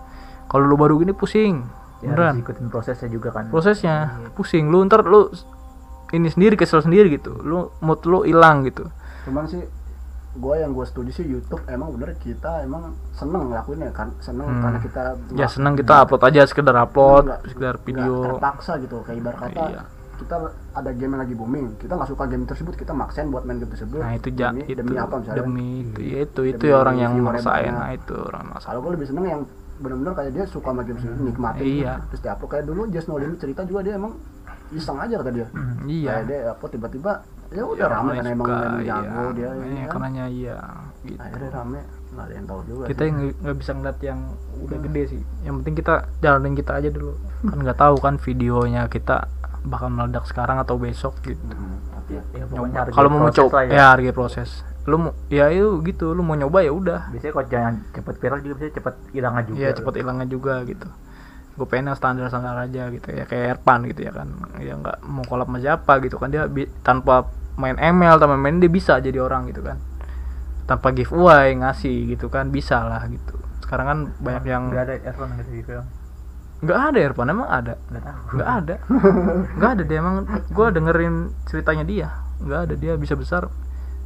Kalau 0.47 0.63
lu 0.63 0.75
baru 0.75 0.99
gini 0.99 1.11
pusing 1.11 1.63
Ya, 2.05 2.13
beneran. 2.13 2.45
ikutin 2.45 2.69
prosesnya 2.69 3.09
juga 3.09 3.33
kan. 3.33 3.49
prosesnya 3.49 4.21
pusing. 4.37 4.69
Lu 4.69 4.85
ntar 4.85 5.01
lu 5.03 5.33
ini 6.13 6.29
sendiri 6.29 6.55
kesel 6.55 6.85
sendiri 6.85 7.09
gitu. 7.09 7.33
Lu 7.41 7.73
mood 7.81 8.05
lu 8.05 8.23
hilang 8.23 8.63
gitu. 8.63 8.85
Cuman 9.25 9.49
sih 9.49 9.65
gue 10.37 10.55
yang 10.57 10.71
gue 10.71 10.85
studi 10.85 11.11
sih 11.11 11.25
YouTube 11.25 11.65
emang 11.67 11.91
bener 11.91 12.13
kita 12.15 12.61
emang 12.61 12.83
seneng 13.11 13.49
ngelakuinnya 13.49 13.89
kan 13.91 14.13
seneng 14.19 14.47
Hmm. 14.47 14.61
karena 14.61 14.79
kita 14.79 15.01
ya 15.33 15.47
senang 15.47 15.75
kita 15.75 15.95
upload 15.99 16.23
aja 16.23 16.41
sekedar 16.45 16.77
upload 16.77 17.25
Nggak- 17.27 17.43
sekedar 17.47 17.75
video. 17.81 18.13
terpaksa 18.27 18.73
gitu. 18.79 18.97
Kayak 19.03 19.19
ibarat 19.19 19.39
kata 19.43 19.63
Iya. 19.67 19.83
kita 20.17 20.37
ada 20.73 20.91
game 20.91 21.11
yang 21.11 21.23
lagi 21.23 21.35
booming 21.35 21.67
kita 21.77 21.93
nggak 21.93 22.09
suka 22.09 22.25
game 22.25 22.45
tersebut 22.45 22.73
kita 22.75 22.93
maksain 22.93 23.27
buat 23.27 23.43
main 23.43 23.57
game 23.57 23.69
tersebut. 23.71 23.99
Nah 23.99 24.13
itu 24.13 24.29
ja, 24.31 24.49
demi, 24.49 24.65
itu 24.65 24.77
demi 24.79 24.95
apa 24.95 25.15
misalnya? 25.19 25.39
demi 25.39 25.69
itu 25.83 26.01
ya 26.03 26.19
itu 26.23 26.41
itu 26.47 26.57
Demi 26.59 26.69
ya 26.69 26.77
orang 26.79 26.97
yang 26.97 27.13
maksain. 27.19 27.69
nah 27.71 27.91
itu 27.91 28.15
orang 28.15 28.45
maksain. 28.47 28.67
Kalau 28.67 28.81
gue 28.81 28.93
lebih 28.93 29.07
seneng 29.07 29.25
yang 29.27 29.43
bener-bener 29.77 30.13
kayak 30.15 30.31
dia 30.33 30.45
suka 30.47 30.69
sama 30.69 30.83
game 30.83 30.97
sendiri 30.97 31.21
nikmatin. 31.23 31.65
Iya. 31.65 31.93
terus 32.09 32.21
dia 32.23 32.33
upload. 32.33 32.51
Kayak 32.51 32.65
dulu 32.67 32.83
Just 32.89 33.07
No 33.07 33.17
Limit 33.17 33.39
cerita 33.39 33.61
juga 33.63 33.81
dia 33.83 33.95
emang 33.95 34.13
iseng 34.69 34.97
aja 34.97 35.15
kata 35.17 35.31
dia. 35.31 35.47
Hmm, 35.51 35.85
iya. 35.87 36.11
Kayak 36.11 36.25
dia 36.27 36.39
upload 36.51 36.71
tiba-tiba 36.73 37.13
ya 37.49 37.63
udah 37.65 37.79
Ya, 37.81 37.93
rame 37.93 38.09
karena 38.09 38.19
yang 38.21 38.27
emang 38.33 38.47
suka, 38.47 38.57
emang 38.59 38.77
iya. 38.77 38.89
jago 38.97 39.25
dia 39.31 39.45
Iya, 39.47 39.53
ya 39.53 39.77
kan? 39.79 39.89
karenanya 39.89 40.25
iya 40.29 40.57
gitu. 41.03 41.21
Akhirnya 41.21 41.51
rame 41.53 41.79
nggak 42.07 42.25
ada 42.25 42.35
yang 42.35 42.47
tahu 42.47 42.61
juga 42.65 42.83
kita 42.87 43.03
nggak- 43.05 43.57
bisa 43.57 43.71
ngeliat 43.73 43.99
yang 44.01 44.19
udah 44.59 44.79
gede 44.81 45.03
sih. 45.07 45.23
Yang 45.43 45.55
penting 45.57 45.75
kita 45.77 45.95
jalanin 46.19 46.55
kita 46.55 46.73
aja 46.75 46.89
dulu. 46.89 47.13
Kan 47.43 47.59
nggak 47.61 47.79
tahu 47.79 47.97
kan 47.97 48.15
videonya 48.17 48.83
kita 48.87 49.17
bakal 49.63 49.89
meledak 49.89 50.25
sekarang 50.25 50.57
atau 50.57 50.77
besok 50.77 51.15
gitu. 51.23 51.43
Hmm, 51.45 51.79
Ya, 52.07 52.23
hargai 52.47 52.95
kalau 52.95 53.09
mau 53.09 53.27
mencoba 53.27 53.61
lah 53.61 53.67
ya. 53.67 53.87
hargai 53.91 54.11
proses. 54.11 54.63
Lu 54.85 54.95
mau 54.97 55.11
ya 55.27 55.51
itu 55.51 55.83
gitu. 55.83 56.15
Lu 56.15 56.23
mau 56.23 56.35
nyoba 56.35 56.63
ya 56.63 56.71
udah. 56.71 57.11
Biasanya 57.11 57.33
kalau 57.33 57.47
jangan 57.49 57.75
cepet 57.91 58.15
viral 58.17 58.39
juga 58.41 58.55
bisa 58.57 58.71
cepet 58.73 58.95
hilangnya 59.11 59.43
juga. 59.43 59.59
Iya 59.59 59.69
cepet 59.75 59.95
hilangnya 59.97 60.27
juga 60.27 60.55
gitu 60.63 60.87
gue 61.57 61.67
pengen 61.67 61.93
yang 61.93 61.99
standar 61.99 62.29
standar 62.29 62.53
aja 62.61 62.93
gitu 62.93 63.09
ya 63.17 63.25
kayak 63.25 63.59
Erpan 63.59 63.89
gitu 63.89 64.05
ya 64.05 64.13
kan. 64.13 64.29
Ya 64.61 64.77
nggak 64.77 65.01
mau 65.09 65.25
kolab 65.25 65.49
sama 65.49 65.59
siapa 65.59 65.93
gitu 66.05 66.21
kan. 66.21 66.29
Dia 66.29 66.45
tanpa 66.85 67.33
main 67.57 67.81
ML 67.81 68.21
tanpa 68.21 68.37
main 68.37 68.61
dia 68.61 68.69
bisa 68.69 69.01
jadi 69.01 69.17
orang 69.25 69.49
gitu 69.49 69.65
kan. 69.65 69.81
Tanpa 70.69 70.93
giveaway 70.93 71.57
ngasih 71.57 72.13
gitu 72.13 72.29
kan 72.29 72.53
bisa 72.53 72.85
lah 72.85 73.03
gitu. 73.09 73.41
Sekarang 73.65 73.87
kan 73.89 73.99
banyak 74.21 74.45
yang 74.45 74.63
Nggak 74.69 74.85
ada 74.85 74.95
gitu 75.01 75.51
di 75.51 75.65
film. 75.65 75.87
nggak 76.57 76.81
ada 76.89 76.99
Erpan 77.05 77.29
emang 77.29 77.49
ada? 77.53 77.75
Nggak 77.93 78.05
nggak 78.33 78.49
ada. 78.49 78.75
Nggak 79.61 79.71
ada 79.77 79.83
dia 79.85 79.99
emang 80.01 80.17
gue 80.29 80.67
dengerin 80.73 81.15
ceritanya 81.49 81.85
dia. 81.85 82.09
Nggak 82.41 82.61
ada 82.69 82.75
dia 82.77 82.93
bisa 82.97 83.13
besar 83.17 83.49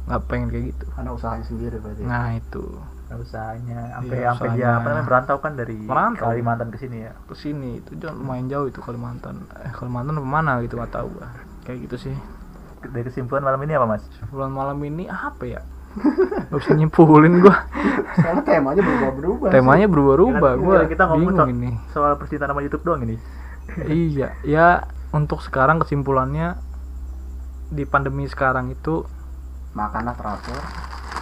nggak 0.09 0.21
pengen 0.27 0.47
kayak 0.49 0.65
gitu. 0.73 0.85
Karena 0.97 1.11
usahanya 1.13 1.45
sendiri 1.45 1.75
berarti 1.77 2.01
nah 2.05 2.29
itu. 2.33 2.65
Usahanya. 3.11 3.79
Sampai 3.99 4.17
Iya, 4.23 4.27
sampai 4.31 4.49
dia 4.55 4.69
apa 4.79 4.87
namanya 4.87 5.05
berantau 5.05 5.37
kan 5.43 5.53
dari 5.59 5.75
Merantau. 5.75 6.31
Kalimantan 6.31 6.71
ke 6.71 6.77
sini 6.79 6.97
ya. 7.03 7.11
ke 7.27 7.35
sini. 7.35 7.83
Itu 7.83 7.91
jangan 7.99 8.23
lumayan 8.23 8.47
jauh 8.47 8.67
itu 8.71 8.79
Kalimantan. 8.79 9.45
Eh 9.67 9.71
Kalimantan 9.75 10.15
mana 10.23 10.63
gitu 10.63 10.79
nggak 10.79 10.95
tahu 10.95 11.07
gua. 11.19 11.27
Kayak 11.67 11.91
gitu 11.91 12.09
sih. 12.09 12.15
Dari 12.81 13.03
kesimpulan 13.05 13.43
malam 13.45 13.61
ini 13.67 13.77
apa 13.77 13.85
mas? 13.85 14.03
bulan 14.31 14.49
malam 14.49 14.79
ini 14.81 15.05
apa 15.11 15.43
ya? 15.43 15.61
Gak 16.47 16.55
bisa 16.55 16.71
nyimpulin 16.71 17.43
gua. 17.43 17.67
Soalnya 18.15 18.43
temanya 18.47 18.81
berubah-berubah 18.81 19.49
temanya 19.51 19.87
berubah-ubah 19.91 20.51
Kan 20.55 20.63
gua 20.63 20.77
kita 20.87 21.03
ngomong 21.11 21.19
bingung 21.19 21.37
soal, 21.37 21.51
ini. 21.51 21.71
soal 21.91 22.11
percintaan 22.15 22.49
sama 22.55 22.63
YouTube 22.63 22.83
doang 22.87 23.03
ini. 23.03 23.19
iya. 23.91 24.39
Ya 24.47 24.87
untuk 25.11 25.43
sekarang 25.43 25.83
kesimpulannya 25.83 26.55
di 27.71 27.83
pandemi 27.83 28.23
sekarang 28.27 28.71
itu 28.71 29.03
makanlah 29.71 30.15
teratur. 30.15 30.59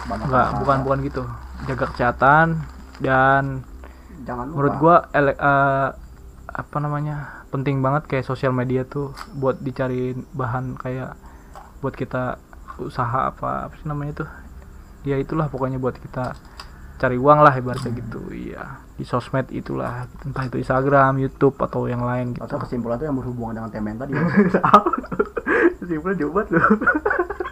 Banyak 0.06 0.24
nggak 0.26 0.48
bukan 0.60 0.76
bukan 0.82 0.98
gitu. 1.06 1.22
Jaga 1.66 1.84
kesehatan 1.92 2.46
dan 2.98 3.64
jangan 4.24 4.44
lupa. 4.48 4.56
menurut 4.56 4.74
gua 4.76 4.96
ele- 5.12 5.38
eh, 5.38 5.88
apa 6.50 6.76
namanya 6.82 7.46
penting 7.50 7.78
banget 7.78 8.06
kayak 8.06 8.26
sosial 8.26 8.50
media 8.50 8.82
tuh 8.82 9.14
buat 9.34 9.58
dicariin 9.58 10.26
bahan 10.34 10.74
kayak 10.76 11.14
buat 11.80 11.94
kita 11.94 12.38
usaha 12.80 13.28
apa 13.28 13.68
apa 13.68 13.74
sih 13.76 13.86
namanya 13.86 14.24
tuh? 14.24 14.30
Ya 15.04 15.16
itulah 15.16 15.48
pokoknya 15.48 15.80
buat 15.80 15.96
kita 15.96 16.36
cari 17.00 17.16
uang 17.16 17.40
lah 17.40 17.56
ibaratnya 17.56 17.92
gitu. 17.96 18.20
Iya 18.28 18.80
di 19.00 19.08
sosmed 19.08 19.48
itulah. 19.48 20.04
Entah 20.20 20.44
itu 20.44 20.60
Instagram 20.60 21.16
YouTube 21.16 21.56
atau 21.56 21.88
yang 21.88 22.04
lain 22.04 22.36
gitu. 22.36 22.44
Atau 22.44 22.60
kesimpulan 22.60 23.00
itu 23.00 23.08
yang 23.08 23.16
berhubungan 23.16 23.52
dengan 23.56 23.70
temen 23.72 23.96
tadi. 23.96 24.12
Kesimpulan 25.80 26.16
jauh 26.20 26.32
banget 26.36 26.60
loh. 26.60 26.68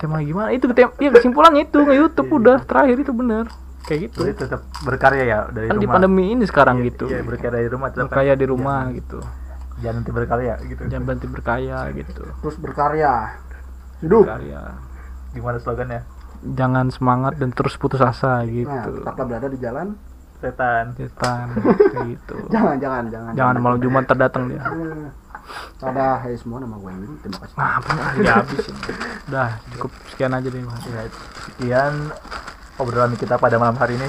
tema 0.00 0.24
gimana? 0.24 0.48
Itu 0.50 0.64
tem 0.72 0.88
ya 0.96 1.10
kesimpulannya 1.12 1.68
itu 1.68 1.76
nge 1.76 1.94
YouTube 1.94 2.30
udah 2.32 2.64
terakhir 2.64 2.96
itu 2.98 3.12
bener. 3.12 3.44
Kayak 3.80 4.00
gitu. 4.08 4.18
Jadi 4.24 4.34
tetap 4.40 4.60
berkarya 4.80 5.24
ya 5.24 5.38
dari 5.48 5.68
kan 5.68 5.76
di 5.76 5.84
rumah. 5.84 5.94
pandemi 5.94 6.24
ini 6.32 6.44
sekarang 6.44 6.80
Iya, 6.80 6.86
gitu. 6.88 7.04
Iya 7.06 7.20
berkarya 7.20 7.52
dari 7.54 7.68
rumah. 7.68 7.88
tetap 7.88 7.98
kan. 7.98 8.06
berkaya 8.08 8.32
di 8.32 8.46
rumah 8.46 8.80
gitu. 8.90 9.18
Jangan 9.80 9.94
nanti 9.96 10.10
berkarya 10.12 10.54
gitu. 10.64 10.82
jangan 10.86 11.04
berhenti 11.04 11.28
berkaya 11.28 11.78
gitu. 11.92 12.22
Terus 12.40 12.56
berkarya. 12.56 13.12
Hidup. 14.00 14.24
Berkarya. 14.24 14.60
Gimana 15.30 15.58
slogannya? 15.60 16.00
jangan 16.40 16.88
semangat 16.88 17.36
dan 17.36 17.52
terus 17.52 17.76
putus 17.76 18.00
asa 18.00 18.40
nah 18.40 18.48
gitu. 18.48 19.04
tetaplah 19.04 19.28
berada 19.28 19.48
di 19.48 19.60
jalan. 19.60 19.92
Setan. 20.40 20.96
setan 20.96 21.52
kayak 21.92 22.16
gitu. 22.16 22.36
Jangan 22.48 22.80
jangan 22.80 23.04
jangan. 23.12 23.32
Jangan 23.36 23.54
malam 23.60 23.76
jumat 23.76 24.08
terdatang 24.08 24.48
dia. 24.48 24.64
Eh, 24.64 25.08
ada 25.80 26.20
hai 26.20 26.36
semua 26.36 26.60
nama 26.60 26.76
gue 26.76 26.92
Win 26.92 27.12
terima 27.24 27.38
kasih 27.42 27.56
nah 27.56 28.10
ya 28.20 28.32
habis 28.44 28.66
ini. 28.68 28.80
udah 29.30 29.50
cukup 29.76 29.90
sekian 30.12 30.32
aja 30.36 30.48
deh 30.48 30.62
mas 30.62 30.82
Ya, 30.90 31.02
sekian 31.46 31.94
obrolan 32.80 33.12
kita 33.20 33.36
pada 33.36 33.60
malam 33.60 33.76
hari 33.76 34.00
ini. 34.00 34.08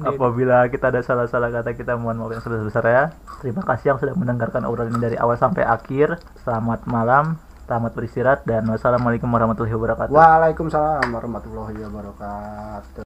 Apabila 0.00 0.64
kita 0.72 0.88
ada 0.88 1.04
salah-salah 1.04 1.52
kata 1.52 1.76
kita 1.76 1.92
mohon 2.00 2.16
maaf 2.24 2.32
yang 2.32 2.40
sebesar 2.40 2.84
ya. 2.88 3.04
Terima 3.44 3.60
kasih 3.60 3.94
yang 3.94 3.98
sudah 4.00 4.16
mendengarkan 4.16 4.64
obrolan 4.64 4.96
ini 4.96 5.12
dari 5.12 5.16
awal 5.20 5.36
sampai 5.36 5.68
akhir. 5.68 6.16
Selamat 6.40 6.88
malam, 6.88 7.36
selamat 7.68 7.92
beristirahat 7.92 8.40
dan 8.48 8.64
wassalamualaikum 8.64 9.28
warahmatullahi 9.28 9.76
wabarakatuh. 9.76 10.12
Waalaikumsalam 10.16 11.04
warahmatullahi 11.12 11.76
wabarakatuh 11.84 12.96